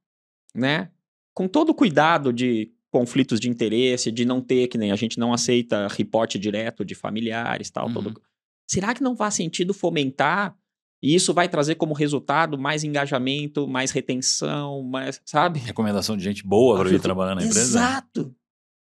né, 0.56 0.92
com 1.32 1.48
todo 1.48 1.70
o 1.70 1.76
cuidado 1.76 2.34
de 2.34 2.74
conflitos 2.94 3.40
de 3.40 3.50
interesse, 3.50 4.12
de 4.12 4.24
não 4.24 4.40
ter, 4.40 4.68
que 4.68 4.78
nem 4.78 4.92
a 4.92 4.96
gente 4.96 5.18
não 5.18 5.34
aceita 5.34 5.88
reporte 5.88 6.38
direto 6.38 6.86
de 6.86 6.94
familiares 6.94 7.72
tal. 7.72 7.88
Uhum. 7.88 7.94
Todo... 7.94 8.22
Será 8.70 8.94
que 8.94 9.02
não 9.02 9.18
faz 9.18 9.34
sentido 9.34 9.74
fomentar? 9.74 10.56
E 11.02 11.16
isso 11.16 11.34
vai 11.34 11.50
trazer 11.50 11.74
como 11.74 11.96
resultado 11.96 12.56
mais 12.56 12.84
engajamento, 12.84 13.68
mais 13.68 13.90
retenção, 13.90 14.84
mais, 14.84 15.20
sabe? 15.26 15.58
Recomendação 15.58 16.16
de 16.16 16.24
gente 16.24 16.46
boa 16.46 16.78
para 16.78 16.90
vir 16.90 17.02
trabalhar 17.02 17.34
na 17.34 17.42
empresa. 17.42 17.60
Exato. 17.62 18.36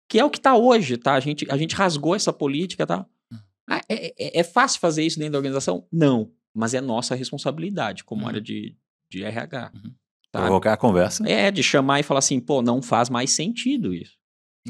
Que 0.09 0.19
é 0.19 0.25
o 0.25 0.29
que 0.29 0.39
está 0.39 0.57
hoje, 0.57 0.97
tá? 0.97 1.13
A 1.13 1.19
gente, 1.21 1.49
a 1.49 1.55
gente 1.55 1.73
rasgou 1.73 2.13
essa 2.13 2.33
política, 2.33 2.85
tá? 2.85 3.05
Hum. 3.31 3.37
Ah, 3.69 3.81
é, 3.87 4.13
é, 4.19 4.39
é, 4.41 4.43
fácil 4.43 4.81
fazer 4.81 5.05
isso 5.05 5.17
dentro 5.17 5.31
da 5.31 5.37
organização? 5.39 5.87
Não. 5.89 6.29
Mas 6.53 6.73
é 6.73 6.81
nossa 6.81 7.15
responsabilidade 7.15 8.03
como 8.03 8.23
uhum. 8.23 8.27
área 8.27 8.41
de, 8.41 8.75
de 9.09 9.23
RH. 9.23 9.71
Uhum. 9.73 9.93
Sabe? 10.33 10.45
Provocar 10.45 10.73
a 10.73 10.77
conversa. 10.77 11.27
É, 11.27 11.51
de 11.51 11.61
chamar 11.61 11.99
e 11.99 12.03
falar 12.03 12.19
assim, 12.19 12.39
pô, 12.39 12.61
não 12.61 12.81
faz 12.81 13.09
mais 13.09 13.31
sentido 13.31 13.93
isso. 13.93 14.17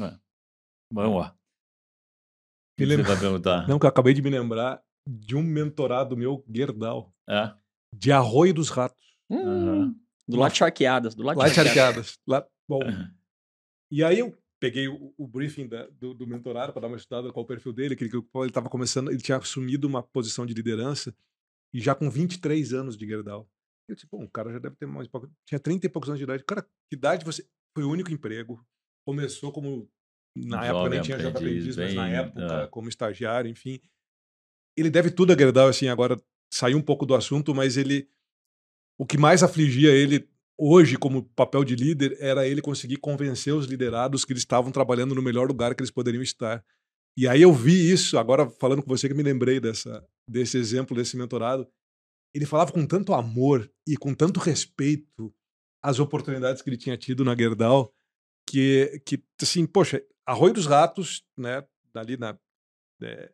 É. 0.00 0.14
Vamos 0.92 1.20
lá. 1.20 1.36
Me 2.78 2.86
lembra... 2.86 3.04
Você 3.04 3.12
vai 3.12 3.20
perguntar? 3.20 3.66
Não, 3.68 3.78
que 3.78 3.86
eu 3.86 3.88
acabei 3.88 4.12
de 4.12 4.22
me 4.22 4.30
lembrar 4.30 4.82
de 5.06 5.36
um 5.36 5.42
mentorado 5.42 6.16
meu, 6.16 6.44
Gerdau. 6.52 7.14
É? 7.28 7.52
De 7.94 8.10
Arroio 8.10 8.52
dos 8.54 8.70
Ratos. 8.70 9.16
Hum, 9.30 9.36
uhum. 9.36 9.96
Do 10.26 10.36
lado 10.36 10.52
de 10.52 10.58
Charqueadas. 10.58 11.14
Do 11.14 11.22
lado 11.22 11.42
de 11.42 11.50
Charqueadas. 11.54 12.18
Lá, 12.26 12.44
bom. 12.68 12.82
Uhum. 12.82 13.10
E 13.90 14.02
aí 14.02 14.18
eu 14.18 14.36
peguei 14.58 14.88
o, 14.88 15.12
o 15.16 15.26
briefing 15.26 15.68
da, 15.68 15.86
do, 15.88 16.14
do 16.14 16.26
mentorado 16.26 16.72
para 16.72 16.82
dar 16.82 16.88
uma 16.88 16.96
estudada 16.96 17.32
qual 17.32 17.44
o 17.44 17.46
perfil 17.46 17.72
dele, 17.72 17.96
que 17.96 18.04
ele 18.04 18.22
estava 18.46 18.68
começando, 18.68 19.10
ele 19.10 19.20
tinha 19.20 19.36
assumido 19.36 19.86
uma 19.86 20.02
posição 20.02 20.46
de 20.46 20.54
liderança 20.54 21.14
e 21.72 21.80
já 21.80 21.94
com 21.94 22.08
23 22.08 22.72
anos 22.72 22.96
de 22.96 23.06
Gerdau. 23.06 23.48
Eu 23.88 23.94
disse, 23.94 24.06
bom, 24.10 24.24
o 24.24 24.30
cara 24.30 24.52
já 24.52 24.58
deve 24.58 24.76
ter 24.76 24.86
mais 24.86 25.08
tinha 25.46 25.58
30 25.58 25.86
e 25.86 25.88
poucos 25.88 26.08
anos 26.08 26.18
de 26.18 26.24
idade. 26.24 26.44
Cara, 26.44 26.62
que 26.62 26.96
idade 26.96 27.24
você 27.24 27.46
foi 27.74 27.84
o 27.84 27.90
único 27.90 28.12
emprego? 28.12 28.64
Começou 29.04 29.52
como 29.52 29.88
na 30.36 30.64
época 30.64 30.88
nem 30.88 31.02
tinha 31.02 31.18
jovem 31.18 31.36
aprendiz, 31.36 31.76
mas 31.76 31.94
na 31.94 32.08
época 32.08 32.62
é. 32.62 32.66
como 32.68 32.88
estagiário, 32.88 33.50
enfim. 33.50 33.80
Ele 34.76 34.88
deve 34.88 35.10
tudo 35.10 35.32
a 35.32 35.36
Gerdau 35.36 35.68
assim, 35.68 35.88
agora 35.88 36.22
saiu 36.52 36.78
um 36.78 36.82
pouco 36.82 37.04
do 37.04 37.14
assunto, 37.14 37.54
mas 37.54 37.76
ele 37.76 38.08
o 38.98 39.06
que 39.06 39.18
mais 39.18 39.42
afligia 39.42 39.90
ele 39.90 40.28
hoje 40.56 40.96
como 40.96 41.24
papel 41.30 41.64
de 41.64 41.74
líder 41.74 42.16
era 42.20 42.46
ele 42.46 42.62
conseguir 42.62 42.96
convencer 42.96 43.52
os 43.52 43.66
liderados 43.66 44.24
que 44.24 44.32
eles 44.32 44.42
estavam 44.42 44.70
trabalhando 44.70 45.14
no 45.14 45.22
melhor 45.22 45.48
lugar 45.48 45.74
que 45.74 45.82
eles 45.82 45.90
poderiam 45.90 46.22
estar. 46.22 46.64
E 47.16 47.26
aí 47.28 47.42
eu 47.42 47.52
vi 47.52 47.90
isso, 47.90 48.16
agora 48.16 48.48
falando 48.48 48.82
com 48.82 48.88
você 48.88 49.08
que 49.08 49.14
me 49.14 49.22
lembrei 49.22 49.60
dessa, 49.60 50.06
desse 50.28 50.56
exemplo, 50.56 50.96
desse 50.96 51.16
mentorado. 51.16 51.68
Ele 52.34 52.46
falava 52.46 52.72
com 52.72 52.86
tanto 52.86 53.12
amor 53.12 53.70
e 53.86 53.96
com 53.96 54.14
tanto 54.14 54.40
respeito 54.40 55.32
às 55.82 55.98
oportunidades 55.98 56.62
que 56.62 56.70
ele 56.70 56.76
tinha 56.76 56.96
tido 56.96 57.24
na 57.24 57.36
Gerdau, 57.36 57.92
que, 58.46 59.02
que 59.04 59.22
assim, 59.40 59.66
poxa, 59.66 60.02
Arroio 60.24 60.54
dos 60.54 60.66
Ratos, 60.66 61.24
né, 61.36 61.64
ali 61.94 62.16
na... 62.16 62.38
É, 63.02 63.30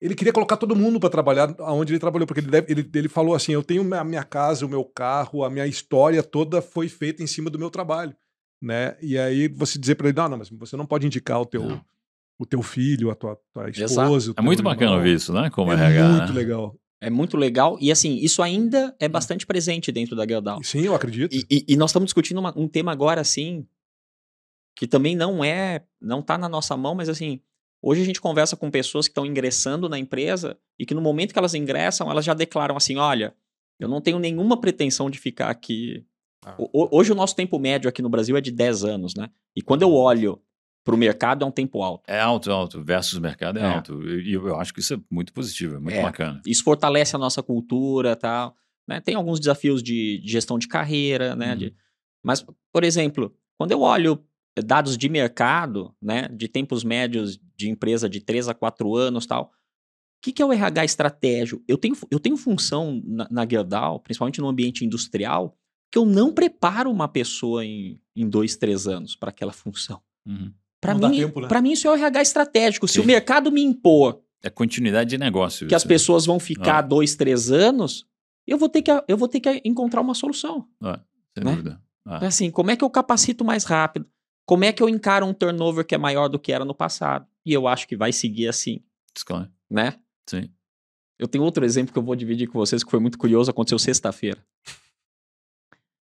ele 0.00 0.14
queria 0.14 0.32
colocar 0.32 0.56
todo 0.56 0.76
mundo 0.76 1.00
para 1.00 1.08
trabalhar 1.08 1.54
aonde 1.60 1.92
ele 1.92 1.98
trabalhou, 1.98 2.26
porque 2.26 2.40
ele, 2.40 2.50
deve, 2.50 2.70
ele, 2.70 2.90
ele 2.94 3.08
falou 3.08 3.34
assim: 3.34 3.52
eu 3.52 3.62
tenho 3.62 3.82
a 3.94 4.04
minha 4.04 4.22
casa, 4.22 4.66
o 4.66 4.68
meu 4.68 4.84
carro, 4.84 5.44
a 5.44 5.48
minha 5.48 5.66
história 5.66 6.22
toda 6.22 6.60
foi 6.60 6.88
feita 6.88 7.22
em 7.22 7.26
cima 7.26 7.48
do 7.48 7.58
meu 7.58 7.70
trabalho. 7.70 8.14
Né? 8.60 8.96
E 9.00 9.18
aí 9.18 9.48
você 9.48 9.78
dizer 9.78 9.94
para 9.94 10.08
ele: 10.08 10.16
não, 10.16 10.28
não, 10.28 10.38
mas 10.38 10.50
você 10.50 10.76
não 10.76 10.84
pode 10.84 11.06
indicar 11.06 11.40
o 11.40 11.46
teu, 11.46 11.80
o 12.38 12.44
teu 12.44 12.62
filho, 12.62 13.10
a 13.10 13.14
tua, 13.14 13.38
tua 13.52 13.70
esposa. 13.70 14.34
É 14.36 14.42
muito 14.42 14.58
irmão. 14.58 14.74
bacana 14.74 15.00
ver 15.00 15.14
isso, 15.14 15.32
né? 15.32 15.48
Como 15.48 15.72
é 15.72 15.74
RH. 15.74 16.08
Muito 16.08 16.32
né? 16.32 16.38
legal. 16.38 16.76
É 17.00 17.10
muito 17.10 17.36
legal. 17.36 17.76
E 17.80 17.92
assim, 17.92 18.16
isso 18.16 18.42
ainda 18.42 18.94
é 18.98 19.08
bastante 19.08 19.46
presente 19.46 19.92
dentro 19.92 20.16
da 20.16 20.26
Gerdau. 20.26 20.62
Sim, 20.62 20.80
eu 20.80 20.94
acredito. 20.94 21.34
E, 21.34 21.44
e, 21.50 21.64
e 21.68 21.76
nós 21.76 21.90
estamos 21.90 22.06
discutindo 22.06 22.38
uma, 22.38 22.52
um 22.56 22.66
tema 22.66 22.92
agora, 22.92 23.20
assim, 23.20 23.66
que 24.76 24.86
também 24.86 25.14
não 25.14 25.44
é, 25.44 25.84
não 26.00 26.20
está 26.20 26.38
na 26.38 26.48
nossa 26.48 26.76
mão, 26.76 26.94
mas 26.94 27.08
assim, 27.08 27.40
Hoje 27.86 28.00
a 28.00 28.04
gente 28.06 28.18
conversa 28.18 28.56
com 28.56 28.70
pessoas 28.70 29.06
que 29.06 29.10
estão 29.10 29.26
ingressando 29.26 29.90
na 29.90 29.98
empresa 29.98 30.56
e 30.78 30.86
que 30.86 30.94
no 30.94 31.02
momento 31.02 31.34
que 31.34 31.38
elas 31.38 31.52
ingressam, 31.52 32.10
elas 32.10 32.24
já 32.24 32.32
declaram 32.32 32.78
assim: 32.78 32.96
olha, 32.96 33.34
eu 33.78 33.86
não 33.86 34.00
tenho 34.00 34.18
nenhuma 34.18 34.58
pretensão 34.58 35.10
de 35.10 35.18
ficar 35.18 35.50
aqui. 35.50 36.02
Ah. 36.46 36.56
Hoje 36.72 37.12
o 37.12 37.14
nosso 37.14 37.36
tempo 37.36 37.58
médio 37.58 37.86
aqui 37.86 38.00
no 38.00 38.08
Brasil 38.08 38.38
é 38.38 38.40
de 38.40 38.50
10 38.50 38.84
anos, 38.84 39.14
né? 39.14 39.28
E 39.54 39.60
quando 39.60 39.82
eu 39.82 39.92
olho 39.92 40.40
para 40.84 40.94
o 40.94 40.98
mercado, 40.98 41.44
é 41.44 41.48
um 41.48 41.50
tempo 41.50 41.82
alto. 41.82 42.04
É 42.06 42.20
alto, 42.20 42.52
alto. 42.52 42.84
Versus 42.84 43.18
mercado 43.18 43.58
é, 43.58 43.62
é. 43.62 43.64
alto. 43.64 44.02
E 44.06 44.32
eu, 44.34 44.46
eu, 44.46 44.60
acho 44.60 44.72
que 44.72 44.80
isso 44.80 44.94
é 44.94 45.00
muito 45.10 45.32
positivo, 45.32 45.76
é 45.76 45.78
muito 45.78 45.96
é. 45.96 46.02
bacana. 46.02 46.42
Isso 46.46 46.62
fortalece 46.62 47.16
a 47.16 47.18
nossa 47.18 47.42
cultura 47.42 48.14
tal. 48.14 48.54
Né? 48.86 49.00
Tem 49.00 49.14
alguns 49.14 49.40
desafios 49.40 49.82
de, 49.82 50.18
de 50.18 50.30
gestão 50.30 50.58
de 50.58 50.68
carreira, 50.68 51.34
né? 51.34 51.52
Uhum. 51.52 51.58
De... 51.58 51.74
Mas, 52.22 52.44
por 52.70 52.84
exemplo, 52.84 53.34
quando 53.56 53.72
eu 53.72 53.80
olho 53.80 54.22
dados 54.62 54.96
de 54.96 55.08
mercado, 55.08 55.94
né, 56.00 56.28
de 56.28 56.46
tempos 56.46 56.84
médios 56.84 57.40
de 57.56 57.68
empresa 57.68 58.08
de 58.08 58.20
3 58.20 58.48
a 58.48 58.54
4 58.54 58.94
anos 58.94 59.26
tal. 59.26 59.44
O 59.44 59.50
que, 60.22 60.32
que 60.32 60.42
é 60.42 60.46
o 60.46 60.52
RH 60.52 60.84
estratégico? 60.84 61.62
Eu 61.68 61.76
tenho, 61.76 61.94
eu 62.10 62.18
tenho 62.18 62.36
função 62.36 63.02
na, 63.04 63.28
na 63.30 63.48
Gerdau, 63.48 64.00
principalmente 64.00 64.40
no 64.40 64.48
ambiente 64.48 64.84
industrial, 64.84 65.56
que 65.90 65.98
eu 65.98 66.06
não 66.06 66.32
preparo 66.32 66.90
uma 66.90 67.08
pessoa 67.08 67.64
em, 67.64 68.00
em 68.16 68.28
dois, 68.28 68.56
três 68.56 68.86
anos 68.86 69.14
para 69.16 69.30
aquela 69.30 69.52
função. 69.52 70.00
Uhum. 70.26 70.52
Para 70.84 71.08
mim, 71.08 71.20
né? 71.20 71.60
mim, 71.62 71.72
isso 71.72 71.88
é 71.88 71.90
o 71.90 71.94
RH 71.94 72.22
estratégico. 72.22 72.86
Sim. 72.86 72.94
Se 72.94 73.00
o 73.00 73.06
mercado 73.06 73.50
me 73.50 73.62
impor. 73.62 74.20
É 74.42 74.50
continuidade 74.50 75.10
de 75.10 75.18
negócio. 75.18 75.66
Que 75.66 75.74
as 75.74 75.84
pessoas 75.84 76.26
vão 76.26 76.38
ficar 76.38 76.78
ah. 76.78 76.82
dois, 76.82 77.14
três 77.14 77.50
anos, 77.50 78.06
eu 78.46 78.58
vou 78.58 78.68
ter 78.68 78.82
que, 78.82 78.90
eu 79.08 79.16
vou 79.16 79.26
ter 79.26 79.40
que 79.40 79.62
encontrar 79.64 80.02
uma 80.02 80.14
solução. 80.14 80.68
Ah, 80.82 81.00
sem 81.34 81.42
né? 81.42 81.50
dúvida. 81.50 81.80
Ah. 82.04 82.26
Assim, 82.26 82.50
como 82.50 82.70
é 82.70 82.76
que 82.76 82.84
eu 82.84 82.90
capacito 82.90 83.42
mais 83.42 83.64
rápido? 83.64 84.06
Como 84.44 84.64
é 84.64 84.72
que 84.72 84.82
eu 84.82 84.88
encaro 84.90 85.24
um 85.24 85.32
turnover 85.32 85.86
que 85.86 85.94
é 85.94 85.98
maior 85.98 86.28
do 86.28 86.38
que 86.38 86.52
era 86.52 86.64
no 86.64 86.74
passado? 86.74 87.26
E 87.46 87.54
eu 87.54 87.66
acho 87.66 87.88
que 87.88 87.96
vai 87.96 88.12
seguir 88.12 88.48
assim. 88.48 88.82
Claro. 89.24 89.50
Né? 89.70 89.94
Sim. 90.28 90.50
Eu 91.18 91.26
tenho 91.26 91.44
outro 91.44 91.64
exemplo 91.64 91.92
que 91.92 91.98
eu 91.98 92.02
vou 92.02 92.14
dividir 92.14 92.48
com 92.48 92.58
vocês 92.58 92.84
que 92.84 92.90
foi 92.90 93.00
muito 93.00 93.16
curioso, 93.16 93.50
aconteceu 93.50 93.78
sexta-feira. 93.78 94.44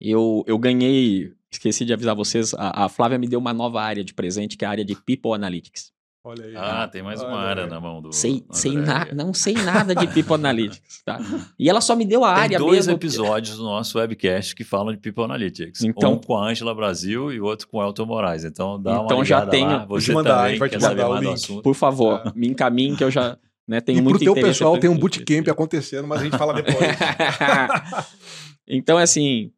Eu, 0.01 0.45
eu 0.47 0.59
ganhei, 0.59 1.33
esqueci 1.55 1.85
de 1.85 1.93
avisar 1.93 2.15
vocês, 2.15 2.55
a, 2.55 2.85
a 2.85 2.89
Flávia 2.89 3.19
me 3.19 3.27
deu 3.27 3.39
uma 3.39 3.53
nova 3.53 3.83
área 3.83 4.05
de 4.05 4.15
presente, 4.15 4.57
que 4.57 4.65
é 4.65 4.69
a 4.69 4.71
área 4.71 4.85
de 4.85 4.95
People 4.95 5.33
Analytics. 5.33 5.93
Olha 6.27 6.47
aí. 6.47 6.55
Ah, 6.57 6.89
tem 6.89 7.03
mais 7.03 7.21
uma 7.21 7.39
área 7.39 7.67
na 7.67 7.79
mão 7.79 8.01
do. 8.01 8.11
Sei, 8.11 8.43
sei 8.51 8.73
na, 8.73 9.07
não 9.15 9.35
sei 9.35 9.53
nada 9.53 9.95
de 9.95 10.07
People 10.07 10.35
Analytics, 10.35 11.03
tá? 11.05 11.19
E 11.59 11.69
ela 11.69 11.83
só 11.83 11.95
me 11.95 12.07
deu 12.07 12.25
a 12.25 12.33
tem 12.33 12.43
área 12.45 12.59
dois 12.59 12.87
mesmo. 12.87 12.93
episódios 12.93 13.59
do 13.59 13.63
nosso 13.63 13.99
webcast 13.99 14.55
que 14.55 14.65
falam 14.65 14.95
de 14.95 14.99
People 14.99 15.23
Analytics. 15.23 15.85
Então, 15.85 16.15
um 16.15 16.19
com 16.19 16.35
a 16.35 16.49
Angela 16.49 16.75
Brasil 16.75 17.31
e 17.31 17.43
outro 17.43 17.69
com 17.69 17.77
o 17.77 17.83
Elton 17.83 18.07
Moraes. 18.07 18.43
Então 18.43 18.81
dá 18.81 19.03
então 19.05 19.19
uma 19.19 19.25
já 19.25 19.45
tenho. 19.45 19.67
Lá. 19.67 19.85
Você 19.85 20.15
mandar, 20.15 20.45
também 20.45 20.59
vai 20.59 20.69
te 20.71 20.79
mandar 20.79 21.11
o 21.11 21.19
link. 21.19 21.63
Por 21.63 21.75
favor, 21.75 22.23
é. 22.25 22.33
me 22.35 22.49
encaminhe 22.49 22.97
que 22.97 23.05
eu 23.05 23.11
já 23.11 23.37
né, 23.69 23.83
tenho 23.83 23.99
e 23.99 24.03
muito 24.03 24.17
pro 24.17 24.25
teu 24.25 24.35
pessoal 24.35 24.79
tem 24.79 24.89
um 24.89 24.97
bootcamp 24.97 25.47
acontecendo, 25.49 26.09
mas 26.09 26.23
a 26.23 26.25
gente 26.25 26.39
fala 26.39 26.55
depois. 26.55 26.79
então, 28.67 28.97
assim, 28.97 29.53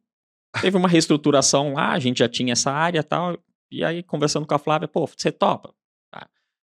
teve 0.61 0.77
uma 0.77 0.87
reestruturação 0.87 1.73
lá, 1.73 1.91
a 1.91 1.99
gente 1.99 2.19
já 2.19 2.29
tinha 2.29 2.53
essa 2.53 2.71
área 2.71 2.99
e 2.99 3.03
tal. 3.03 3.37
E 3.71 3.83
aí, 3.83 4.01
conversando 4.03 4.45
com 4.45 4.53
a 4.53 4.59
Flávia, 4.59 4.87
pô, 4.87 5.05
você 5.05 5.31
topa? 5.31 5.73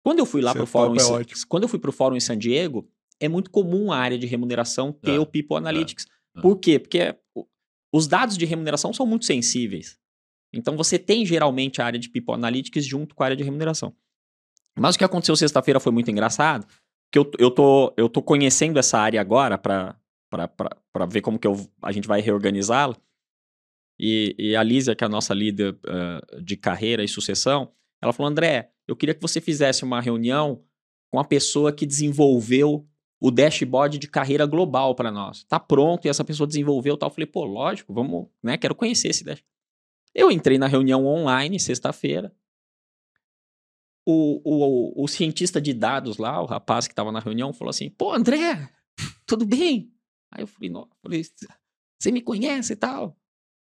Quando 0.03 0.19
eu 0.19 0.25
fui 0.25 0.41
lá 0.41 0.53
para 0.53 0.63
o 0.63 0.67
fórum, 0.67 0.95
é 0.95 1.21
em, 1.21 1.25
quando 1.47 1.63
eu 1.63 1.69
fui 1.69 1.79
para 1.79 1.89
o 1.89 1.93
fórum 1.93 2.15
em 2.15 2.19
San 2.19 2.38
Diego, 2.38 2.88
é 3.19 3.29
muito 3.29 3.49
comum 3.49 3.91
a 3.91 3.97
área 3.97 4.19
de 4.19 4.27
remuneração 4.27 4.91
ter 4.91 5.15
é, 5.15 5.19
o 5.19 5.25
People 5.25 5.55
Analytics. 5.55 6.05
É, 6.36 6.41
Por 6.41 6.57
quê? 6.57 6.77
Porque 6.77 7.15
os 7.91 8.05
dados 8.05 8.38
de 8.38 8.45
remuneração 8.45 8.91
são 8.91 9.05
muito 9.05 9.25
sensíveis. 9.25 9.97
Então 10.53 10.75
você 10.75 10.99
tem 10.99 11.25
geralmente 11.25 11.81
a 11.81 11.86
área 11.86 11.97
de 11.97 12.09
People 12.09 12.36
Analytics 12.36 12.86
junto 12.86 13.15
com 13.15 13.23
a 13.23 13.27
área 13.27 13.38
de 13.38 13.43
remuneração. 13.43 13.95
Mas 14.77 14.95
o 14.95 14.97
que 14.97 15.05
aconteceu 15.05 15.36
sexta-feira 15.36 15.79
foi 15.79 15.91
muito 15.91 16.11
engraçado, 16.11 16.67
que 17.11 17.17
eu, 17.17 17.29
eu, 17.38 17.51
tô, 17.51 17.93
eu 17.95 18.09
tô 18.09 18.21
conhecendo 18.21 18.77
essa 18.79 18.97
área 18.97 19.21
agora 19.21 19.57
para 19.57 19.95
ver 21.07 21.21
como 21.21 21.39
que 21.39 21.47
eu, 21.47 21.55
a 21.81 21.91
gente 21.91 22.07
vai 22.07 22.19
reorganizá-la. 22.21 22.95
E, 23.99 24.35
e, 24.37 24.55
a 24.55 24.63
Lísia, 24.63 24.95
que 24.95 25.03
é 25.03 25.07
a 25.07 25.09
nossa 25.09 25.33
líder 25.33 25.73
uh, 25.73 26.41
de 26.41 26.57
carreira 26.57 27.03
e 27.03 27.07
sucessão, 27.07 27.71
ela 28.01 28.11
falou, 28.11 28.29
André, 28.29 28.71
eu 28.87 28.95
queria 28.95 29.13
que 29.13 29.21
você 29.21 29.39
fizesse 29.39 29.83
uma 29.83 30.01
reunião 30.01 30.63
com 31.11 31.19
a 31.19 31.23
pessoa 31.23 31.71
que 31.71 31.85
desenvolveu 31.85 32.87
o 33.19 33.31
dashboard 33.31 33.97
de 33.97 34.07
carreira 34.07 34.45
global 34.45 34.95
para 34.95 35.11
nós. 35.11 35.43
Tá 35.45 35.59
pronto 35.59 36.05
e 36.05 36.09
essa 36.09 36.25
pessoa 36.25 36.45
desenvolveu 36.45 36.97
tal. 36.97 37.07
Eu 37.07 37.13
falei, 37.13 37.27
pô, 37.27 37.45
lógico, 37.45 37.93
vamos, 37.93 38.27
né? 38.41 38.57
Quero 38.57 38.75
conhecer 38.75 39.09
esse 39.09 39.23
dashboard. 39.23 39.53
Eu 40.13 40.29
entrei 40.29 40.57
na 40.57 40.67
reunião 40.67 41.05
online 41.05 41.59
sexta-feira. 41.59 42.35
O, 44.05 44.41
o, 44.43 45.03
o, 45.03 45.07
cientista 45.07 45.61
de 45.61 45.73
dados 45.73 46.17
lá, 46.17 46.41
o 46.41 46.45
rapaz 46.45 46.87
que 46.87 46.91
estava 46.91 47.11
na 47.11 47.21
reunião, 47.21 47.53
falou 47.53 47.69
assim: 47.69 47.89
pô, 47.89 48.11
André, 48.11 48.69
tudo 49.25 49.45
bem? 49.45 49.93
Aí 50.29 50.43
eu 50.43 50.47
falei, 50.47 50.69
não, 50.69 50.89
você 51.97 52.11
me 52.11 52.21
conhece 52.21 52.73
e 52.73 52.75
tal? 52.75 53.17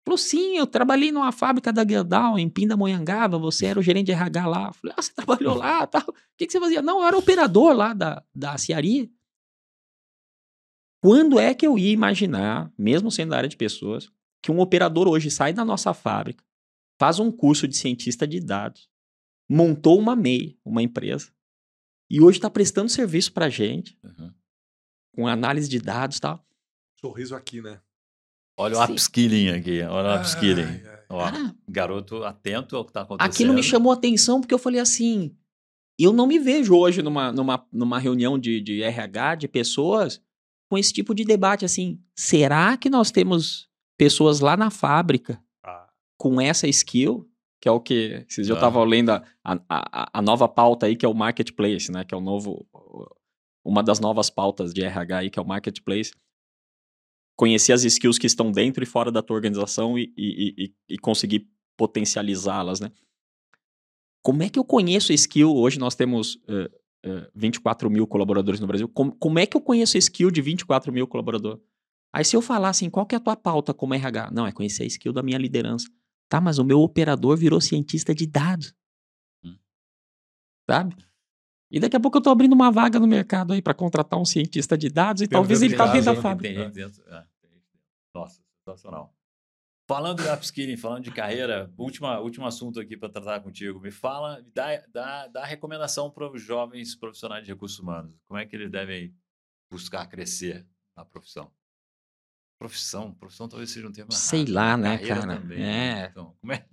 Falou, 0.06 0.18
sim, 0.18 0.58
eu 0.58 0.66
trabalhei 0.66 1.12
numa 1.12 1.32
fábrica 1.32 1.72
da 1.72 1.88
Gerdau, 1.88 2.39
em 2.39 2.50
Pindamonhangaba, 2.50 3.38
você 3.38 3.68
era 3.68 3.80
o 3.80 3.84
gerente 3.84 4.08
de 4.08 4.12
RH 4.12 4.47
lá. 4.47 4.74
Falei, 4.74 4.95
ah, 4.97 5.02
você 5.02 5.14
trabalhou 5.16 5.56
lá 5.56 5.86
tal. 5.86 6.02
O 6.02 6.14
que, 6.38 6.47
que 6.47 6.52
você 6.52 6.60
fazia? 6.60 6.82
Não, 6.82 7.00
eu 7.02 7.08
era 7.08 7.18
operador 7.18 7.74
lá 7.74 7.93
da, 7.93 8.24
da 8.34 8.58
Ciaria. 8.58 9.10
Quando 11.02 11.39
é 11.39 11.54
que 11.54 11.66
eu 11.66 11.78
ia 11.78 11.91
imaginar, 11.91 12.72
mesmo 12.78 13.12
sendo 13.12 13.30
da 13.30 13.38
área 13.38 13.50
de 13.50 13.56
pessoas, 13.56 14.12
que 14.41 14.52
um 14.52 14.60
operador 14.60 15.08
hoje 15.08 15.30
sai 15.32 15.54
da 15.54 15.64
nossa 15.64 15.93
fábrica, 15.93 16.43
faz 17.00 17.20
um 17.20 17.32
curso 17.32 17.68
de 17.68 17.78
cientista 17.78 18.28
de 18.28 18.39
dados, 18.39 18.89
montou 19.50 19.97
uma 19.97 20.16
MEI, 20.16 20.60
uma 20.66 20.84
empresa, 20.84 21.32
e 22.10 22.22
hoje 22.22 22.38
está 22.38 22.50
prestando 22.50 22.89
serviço 22.89 23.32
para 23.32 23.50
gente, 23.50 23.97
uhum. 24.04 24.34
com 25.16 25.28
análise 25.28 25.70
de 25.70 25.80
dados 25.80 26.18
e 26.18 26.22
tal. 26.22 26.45
Sorriso 27.00 27.36
aqui, 27.36 27.62
né? 27.62 27.82
Olha 28.60 28.78
o 28.78 28.84
upskilling 28.84 29.51
aqui, 29.51 29.82
olha 29.84 30.18
o 30.18 30.20
upskilling. 30.20 30.82
Ó, 31.10 31.22
ah. 31.22 31.55
garoto 31.66 32.26
atento 32.26 32.76
ao 32.76 32.84
que 32.84 32.89
está 32.89 33.01
acontecendo. 33.01 33.32
Aquilo 33.32 33.53
me 33.53 33.64
chamou 33.64 33.89
a 33.89 33.95
atenção 33.95 34.41
porque 34.41 34.53
eu 34.53 34.60
falei 34.60 34.82
assim, 34.82 35.34
eu 35.97 36.12
não 36.12 36.28
me 36.28 36.38
vejo 36.38 36.76
hoje 36.76 37.01
numa, 37.01 37.32
numa, 37.32 37.66
numa 37.72 37.97
reunião 37.97 38.38
de, 38.38 38.60
de 38.60 38.84
RH, 38.84 39.36
de 39.36 39.47
pessoas, 39.47 40.22
com 40.70 40.78
esse 40.78 40.91
tipo 40.91 41.16
de 41.16 41.24
debate 41.24 41.64
assim, 41.64 42.01
será 42.14 42.76
que 42.76 42.89
nós 42.89 43.12
temos 43.12 43.70
pessoas 43.97 44.41
lá 44.41 44.57
na 44.57 44.70
fábrica 44.70 45.41
ah. 45.64 45.88
com 46.18 46.41
essa 46.41 46.68
skill? 46.68 47.26
Que 47.62 47.70
é 47.70 47.72
o 47.72 47.80
que, 47.80 48.26
esses 48.28 48.45
dias 48.45 48.49
ah. 48.49 48.51
eu 48.51 48.55
estava 48.55 48.84
lendo 48.84 49.12
a, 49.12 49.24
a, 49.70 50.20
a 50.20 50.22
nova 50.22 50.49
pauta 50.49 50.86
aí, 50.86 50.97
que 50.97 51.05
é 51.05 51.10
o 51.10 51.14
Marketplace, 51.14 51.89
né? 51.89 52.03
Que 52.03 52.14
é 52.14 52.18
o 52.18 52.22
novo, 52.22 52.68
uma 53.64 53.82
das 53.82 54.01
novas 54.01 54.30
pautas 54.30 54.74
de 54.74 54.84
RH 54.84 55.18
aí, 55.18 55.30
que 55.30 55.39
é 55.39 55.41
o 55.41 55.47
Marketplace 55.47 56.12
conhecer 57.40 57.72
as 57.72 57.86
skills 57.86 58.20
que 58.20 58.28
estão 58.28 58.52
dentro 58.52 58.84
e 58.84 58.86
fora 58.86 59.10
da 59.10 59.22
tua 59.22 59.34
organização 59.34 59.98
e, 59.98 60.12
e, 60.18 60.66
e, 60.66 60.74
e 60.90 60.98
conseguir 60.98 61.48
potencializá-las, 61.78 62.82
né? 62.82 62.92
como 64.22 64.44
é 64.44 64.50
que 64.50 64.60
eu 64.60 64.66
conheço 64.66 65.14
skill? 65.14 65.56
Hoje 65.56 65.80
nós 65.80 65.96
temos 65.96 66.36
uh, 66.36 66.66
uh, 67.06 67.32
24 67.34 67.90
mil 67.90 68.06
colaboradores 68.06 68.60
no 68.60 68.68
Brasil. 68.68 68.90
Como, 68.90 69.14
como 69.14 69.40
é 69.40 69.46
que 69.46 69.56
eu 69.56 69.62
conheço 69.62 69.98
skill 69.98 70.30
de 70.30 70.42
24 70.42 70.92
mil 70.92 71.08
colaboradores? 71.08 71.64
Aí 72.12 72.26
se 72.26 72.36
eu 72.36 72.42
falar 72.42 72.70
assim, 72.70 72.90
qual 72.90 73.06
que 73.06 73.16
é 73.16 73.18
a 73.18 73.22
tua 73.22 73.38
pauta 73.38 73.74
como 73.74 73.94
RH? 73.94 74.32
Não, 74.32 74.46
é 74.46 74.52
conhecer 74.52 74.84
a 74.84 74.88
skill 74.88 75.14
da 75.14 75.24
minha 75.24 75.38
liderança. 75.38 75.88
Tá, 76.28 76.42
mas 76.42 76.60
o 76.60 76.66
meu 76.66 76.82
operador 76.82 77.38
virou 77.38 77.62
cientista 77.62 78.14
de 78.14 78.28
dados. 78.28 78.74
Hum. 79.44 79.56
Sabe? 80.70 80.96
E 81.72 81.80
daqui 81.80 81.96
a 81.96 82.00
pouco 82.00 82.18
eu 82.18 82.22
tô 82.22 82.30
abrindo 82.30 82.54
uma 82.54 82.72
vaga 82.72 83.00
no 83.00 83.08
mercado 83.08 83.54
aí 83.54 83.62
para 83.62 83.74
contratar 83.74 84.20
um 84.20 84.26
cientista 84.26 84.78
de 84.78 84.90
dados 84.90 85.22
e 85.22 85.28
talvez 85.28 85.62
ele 85.62 85.76
tá 85.76 85.88
dentro 85.88 86.14
da 86.14 86.22
fábrica. 86.22 86.72
É, 88.16 88.20
Nossa, 88.20 88.41
sensacional. 88.66 89.16
Falando 89.88 90.22
de 90.22 90.30
upskilling, 90.30 90.78
falando 90.78 91.03
de 91.03 91.12
carreira, 91.12 91.74
última, 91.76 92.20
último 92.20 92.45
assunto 92.45 92.80
aqui 92.80 92.95
para 92.95 93.10
tratar 93.10 93.39
contigo. 93.39 93.80
Me 93.80 93.89
fala, 93.89 94.45
dá, 94.53 94.84
dá, 94.93 95.28
dá 95.28 95.45
recomendação 95.45 96.12
para 96.12 96.32
os 96.32 96.41
jovens 96.41 96.95
profissionais 96.95 97.43
de 97.43 97.51
recursos 97.51 97.80
humanos. 97.80 98.16
Como 98.28 98.39
é 98.39 98.45
que 98.45 98.55
eles 98.55 98.70
devem 98.70 99.16
buscar 99.72 100.05
crescer 100.05 100.64
na 100.95 101.03
profissão? 101.03 101.51
Profissão, 102.60 103.14
profissão 103.14 103.47
talvez 103.47 103.72
seja 103.72 103.88
um 103.88 103.91
termo 103.91 104.12
Sei 104.12 104.41
errado, 104.41 104.53
lá, 104.53 104.78
né, 104.78 104.97
cara? 104.99 105.38
Também, 105.38 105.60
né? 105.60 106.03
é. 106.03 106.05
Então, 106.12 106.36
como 106.39 106.53
é? 106.53 106.64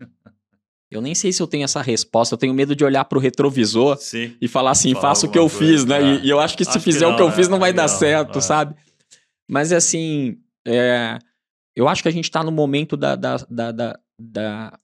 Eu 0.90 1.00
nem 1.00 1.14
sei 1.14 1.32
se 1.32 1.42
eu 1.42 1.46
tenho 1.46 1.64
essa 1.64 1.82
resposta. 1.82 2.34
Eu 2.34 2.38
tenho 2.38 2.54
medo 2.54 2.76
de 2.76 2.84
olhar 2.84 3.04
para 3.04 3.18
o 3.18 3.20
retrovisor 3.20 3.96
Sim. 3.96 4.36
e 4.40 4.46
falar 4.46 4.70
assim, 4.72 4.94
faça 4.94 5.26
o 5.26 5.30
que 5.30 5.38
eu 5.38 5.48
coisa. 5.48 5.58
fiz, 5.58 5.84
né? 5.84 6.00
É. 6.00 6.24
E, 6.24 6.28
eu 6.28 6.38
acho 6.38 6.56
que 6.56 6.64
se 6.64 6.70
acho 6.70 6.80
fizer 6.80 7.00
que 7.00 7.04
não, 7.06 7.14
o 7.14 7.16
que 7.16 7.22
eu 7.22 7.32
fiz, 7.32 7.48
não 7.48 7.58
vai 7.58 7.72
dar 7.72 7.88
não, 7.88 7.88
certo, 7.88 8.38
é. 8.38 8.40
sabe? 8.40 8.76
Mas 9.48 9.72
assim, 9.72 10.38
é, 10.66 11.18
eu 11.76 11.86
acho 11.86 12.02
que 12.02 12.08
a 12.08 12.12
gente 12.12 12.24
está 12.24 12.42
no 12.42 12.50
momento 12.50 12.96
da, 12.96 13.14
da, 13.14 13.36
da, 13.50 14.00
da, 14.18 14.80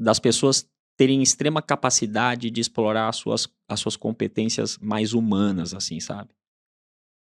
das 0.00 0.20
pessoas 0.20 0.64
terem 0.96 1.22
extrema 1.22 1.60
capacidade 1.60 2.50
de 2.50 2.60
explorar 2.60 3.08
as 3.08 3.16
suas, 3.16 3.48
as 3.68 3.80
suas 3.80 3.96
competências 3.96 4.78
mais 4.78 5.12
humanas, 5.12 5.74
assim, 5.74 5.98
sabe? 5.98 6.30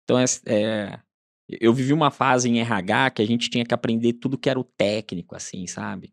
Então, 0.04 0.18
é, 0.18 0.24
é, 0.46 1.00
eu 1.48 1.72
vivi 1.72 1.92
uma 1.92 2.10
fase 2.10 2.48
em 2.48 2.60
RH 2.60 3.10
que 3.10 3.22
a 3.22 3.26
gente 3.26 3.48
tinha 3.48 3.64
que 3.64 3.74
aprender 3.74 4.14
tudo 4.14 4.38
que 4.38 4.50
era 4.50 4.60
o 4.60 4.64
técnico, 4.64 5.34
assim, 5.34 5.66
sabe? 5.66 6.12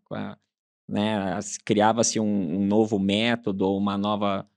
Né? 0.87 1.39
Criava-se 1.65 2.19
um, 2.19 2.57
um, 2.57 2.65
novo 2.65 2.97
método, 2.99 3.75
uma 3.75 3.97
nova. 3.97 4.47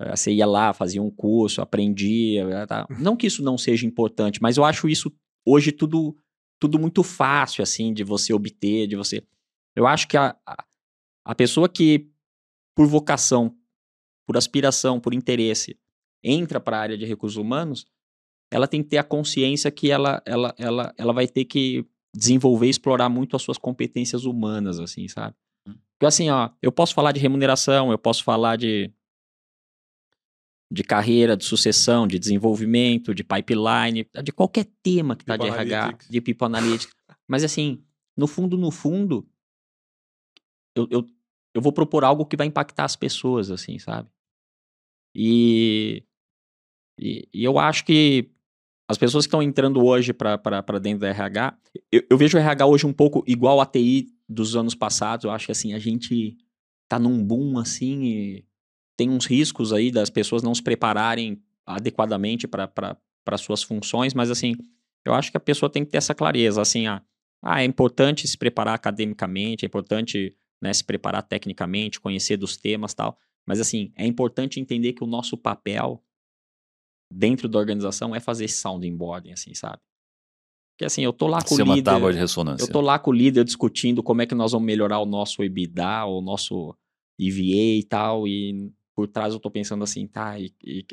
Eh, 0.00 0.16
você 0.16 0.32
ia 0.32 0.46
lá, 0.46 0.72
fazia 0.72 1.02
um 1.02 1.10
curso, 1.10 1.60
aprendia. 1.60 2.66
Tá? 2.66 2.86
Não 2.98 3.16
que 3.16 3.26
isso 3.26 3.42
não 3.42 3.58
seja 3.58 3.86
importante, 3.86 4.40
mas 4.40 4.56
eu 4.56 4.64
acho 4.64 4.88
isso 4.88 5.12
hoje 5.44 5.70
tudo 5.70 6.16
tudo 6.58 6.78
muito 6.78 7.02
fácil, 7.02 7.62
assim, 7.62 7.92
de 7.92 8.02
você 8.04 8.32
obter, 8.32 8.86
de 8.86 8.96
você. 8.96 9.22
Eu 9.74 9.86
acho 9.86 10.08
que 10.08 10.16
a, 10.16 10.36
a 11.24 11.34
pessoa 11.34 11.68
que, 11.68 12.08
por 12.74 12.86
vocação, 12.86 13.54
por 14.26 14.36
aspiração, 14.36 14.98
por 14.98 15.14
interesse, 15.14 15.78
entra 16.22 16.58
para 16.58 16.78
a 16.78 16.80
área 16.80 16.98
de 16.98 17.04
recursos 17.04 17.36
humanos, 17.36 17.86
ela 18.50 18.66
tem 18.66 18.82
que 18.82 18.90
ter 18.90 18.98
a 18.98 19.04
consciência 19.04 19.70
que 19.70 19.90
ela, 19.90 20.22
ela, 20.24 20.54
ela, 20.58 20.94
ela 20.96 21.12
vai 21.12 21.26
ter 21.26 21.44
que 21.44 21.84
desenvolver 22.14 22.66
e 22.66 22.70
explorar 22.70 23.08
muito 23.08 23.36
as 23.36 23.42
suas 23.42 23.58
competências 23.58 24.24
humanas, 24.24 24.78
assim, 24.80 25.06
sabe? 25.08 25.34
Hum. 25.68 25.74
Porque 25.92 26.06
assim, 26.06 26.30
ó, 26.30 26.50
eu 26.62 26.72
posso 26.72 26.94
falar 26.94 27.12
de 27.12 27.20
remuneração, 27.20 27.90
eu 27.90 27.98
posso 27.98 28.24
falar 28.24 28.56
de 28.56 28.90
de 30.70 30.82
carreira, 30.82 31.36
de 31.36 31.44
sucessão, 31.44 32.06
de 32.06 32.18
desenvolvimento, 32.18 33.14
de 33.14 33.22
pipeline, 33.22 34.06
de 34.22 34.32
qualquer 34.32 34.66
tema 34.82 35.14
que 35.14 35.22
está 35.22 35.36
de 35.36 35.46
RH, 35.46 35.98
de 36.10 36.20
People 36.20 36.46
Analytics. 36.46 36.94
Mas 37.26 37.44
assim, 37.44 37.84
no 38.16 38.26
fundo, 38.26 38.58
no 38.58 38.70
fundo, 38.70 39.28
eu, 40.74 40.88
eu, 40.90 41.06
eu 41.54 41.62
vou 41.62 41.72
propor 41.72 42.04
algo 42.04 42.26
que 42.26 42.36
vai 42.36 42.46
impactar 42.46 42.84
as 42.84 42.96
pessoas, 42.96 43.50
assim, 43.50 43.78
sabe? 43.78 44.10
E, 45.14 46.04
e, 46.98 47.28
e 47.32 47.44
eu 47.44 47.58
acho 47.58 47.84
que 47.84 48.30
as 48.88 48.98
pessoas 48.98 49.24
que 49.24 49.28
estão 49.28 49.42
entrando 49.42 49.84
hoje 49.84 50.12
para 50.12 50.78
dentro 50.80 51.00
da 51.00 51.08
RH, 51.08 51.58
eu, 51.90 52.06
eu, 52.10 52.18
vejo 52.18 52.36
o 52.36 52.40
RH 52.40 52.66
hoje 52.66 52.86
um 52.86 52.92
pouco 52.92 53.24
igual 53.26 53.60
a 53.60 53.66
TI 53.66 54.08
dos 54.28 54.54
anos 54.54 54.74
passados. 54.74 55.24
Eu 55.24 55.30
acho 55.30 55.46
que 55.46 55.52
assim, 55.52 55.72
a 55.74 55.78
gente 55.78 56.36
tá 56.88 56.98
num 56.98 57.24
boom 57.24 57.58
assim 57.58 58.02
e 58.04 58.44
tem 58.96 59.10
uns 59.10 59.26
riscos 59.26 59.72
aí 59.72 59.90
das 59.90 60.10
pessoas 60.10 60.42
não 60.42 60.54
se 60.54 60.62
prepararem 60.62 61.42
adequadamente 61.64 62.46
para 62.46 62.98
suas 63.38 63.62
funções, 63.62 64.14
mas 64.14 64.30
assim, 64.30 64.54
eu 65.04 65.12
acho 65.12 65.30
que 65.30 65.36
a 65.36 65.40
pessoa 65.40 65.70
tem 65.70 65.84
que 65.84 65.90
ter 65.90 65.98
essa 65.98 66.14
clareza, 66.14 66.60
assim, 66.60 66.86
ah, 66.86 67.02
ah 67.42 67.62
é 67.62 67.64
importante 67.64 68.26
se 68.26 68.38
preparar 68.38 68.74
academicamente, 68.74 69.64
é 69.64 69.66
importante 69.66 70.36
né, 70.62 70.72
se 70.72 70.84
preparar 70.84 71.22
tecnicamente, 71.22 72.00
conhecer 72.00 72.36
dos 72.36 72.56
temas 72.56 72.94
tal, 72.94 73.18
mas 73.46 73.60
assim, 73.60 73.92
é 73.96 74.06
importante 74.06 74.58
entender 74.58 74.92
que 74.92 75.04
o 75.04 75.06
nosso 75.06 75.36
papel 75.36 76.02
dentro 77.12 77.48
da 77.48 77.58
organização 77.58 78.14
é 78.14 78.20
fazer 78.20 78.46
esse 78.46 78.56
sounding 78.56 78.96
boarding, 78.96 79.32
assim, 79.32 79.54
sabe? 79.54 79.80
Porque 80.76 80.84
assim, 80.84 81.02
eu 81.02 81.12
tô 81.12 81.26
lá 81.26 81.40
com 81.40 81.54
Ser 81.54 81.62
o 81.62 81.74
líder. 81.74 81.94
Uma 81.94 82.12
de 82.12 82.18
ressonância. 82.18 82.64
Eu 82.64 82.70
tô 82.70 82.82
lá 82.82 82.98
com 82.98 83.10
o 83.10 83.14
líder 83.14 83.44
discutindo 83.44 84.02
como 84.02 84.20
é 84.20 84.26
que 84.26 84.34
nós 84.34 84.52
vamos 84.52 84.66
melhorar 84.66 84.98
o 84.98 85.06
nosso 85.06 85.42
EBITDA, 85.42 86.04
o 86.04 86.20
nosso 86.20 86.76
EVA 87.18 87.78
e 87.78 87.84
tal, 87.88 88.28
e 88.28 88.70
por 88.96 89.06
trás 89.06 89.34
eu 89.34 89.38
tô 89.38 89.50
pensando 89.50 89.84
assim, 89.84 90.06
tá, 90.06 90.38
e, 90.38 90.52
e... 90.64 90.84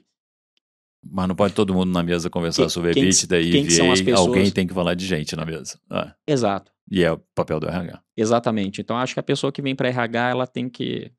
Mas 1.01 1.28
não 1.28 1.36
pode 1.36 1.54
todo 1.54 1.74
mundo 1.74 1.91
na 1.91 2.04
mesa 2.04 2.30
conversar 2.30 2.64
que, 2.64 2.70
sobre 2.70 2.91
EBITDA 2.91 3.39
e 3.39 3.64
pessoas... 3.64 4.01
alguém 4.18 4.51
tem 4.51 4.68
que 4.68 4.74
falar 4.74 4.93
de 4.93 5.06
gente 5.06 5.36
na 5.36 5.45
mesa. 5.45 5.80
Ah. 5.89 6.14
Exato. 6.28 6.72
E 6.91 7.04
é 7.04 7.12
o 7.12 7.18
papel 7.34 7.60
do 7.60 7.68
RH. 7.68 8.01
Exatamente. 8.16 8.82
Então 8.82 8.97
acho 8.97 9.14
que 9.14 9.20
a 9.20 9.24
pessoa 9.24 9.51
que 9.51 9.62
vem 9.62 9.76
para 9.76 9.88
RH, 9.88 10.30
ela 10.30 10.45
tem 10.45 10.70
que 10.70 11.12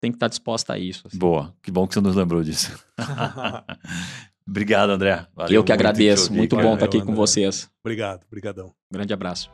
tem 0.00 0.10
que 0.10 0.16
estar 0.16 0.26
tá 0.26 0.30
disposta 0.30 0.72
a 0.74 0.78
isso. 0.78 1.06
Assim. 1.06 1.18
Boa, 1.18 1.54
que 1.62 1.70
bom 1.70 1.86
que 1.86 1.94
você 1.94 2.00
nos 2.00 2.16
lembrou 2.16 2.42
disso. 2.42 2.72
Obrigado, 4.48 4.90
André. 4.90 5.26
Valeu 5.34 5.60
eu 5.60 5.64
que 5.64 5.72
agradeço. 5.72 6.32
Muito 6.32 6.56
bom 6.56 6.74
estar 6.74 6.78
tá 6.78 6.84
aqui 6.86 6.96
André. 6.98 7.06
com 7.06 7.14
vocês. 7.14 7.70
Obrigado, 7.84 8.24
obrigadão. 8.26 8.74
Grande 8.90 9.12
abraço. 9.12 9.50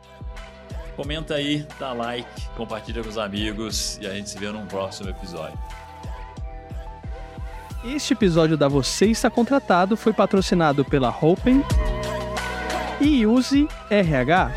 Comenta 0.95 1.35
aí, 1.35 1.67
dá 1.79 1.93
like, 1.93 2.29
compartilha 2.57 3.03
com 3.03 3.11
os 3.11 3.19
amigos 3.19 3.99
e 4.01 4.07
a 4.07 4.15
gente 4.15 4.31
se 4.31 4.39
vê 4.39 4.51
num 4.51 4.67
próximo 4.67 5.11
episódio. 5.11 5.59
Este 7.89 8.15
episódio 8.15 8.57
da 8.57 8.67
Você 8.67 9.07
Está 9.07 9.31
Contratado 9.31 9.97
foi 9.97 10.13
patrocinado 10.13 10.85
pela 10.85 11.17
Open 11.23 11.63
e 13.01 13.25
Use 13.25 13.69
RH. 13.89 14.51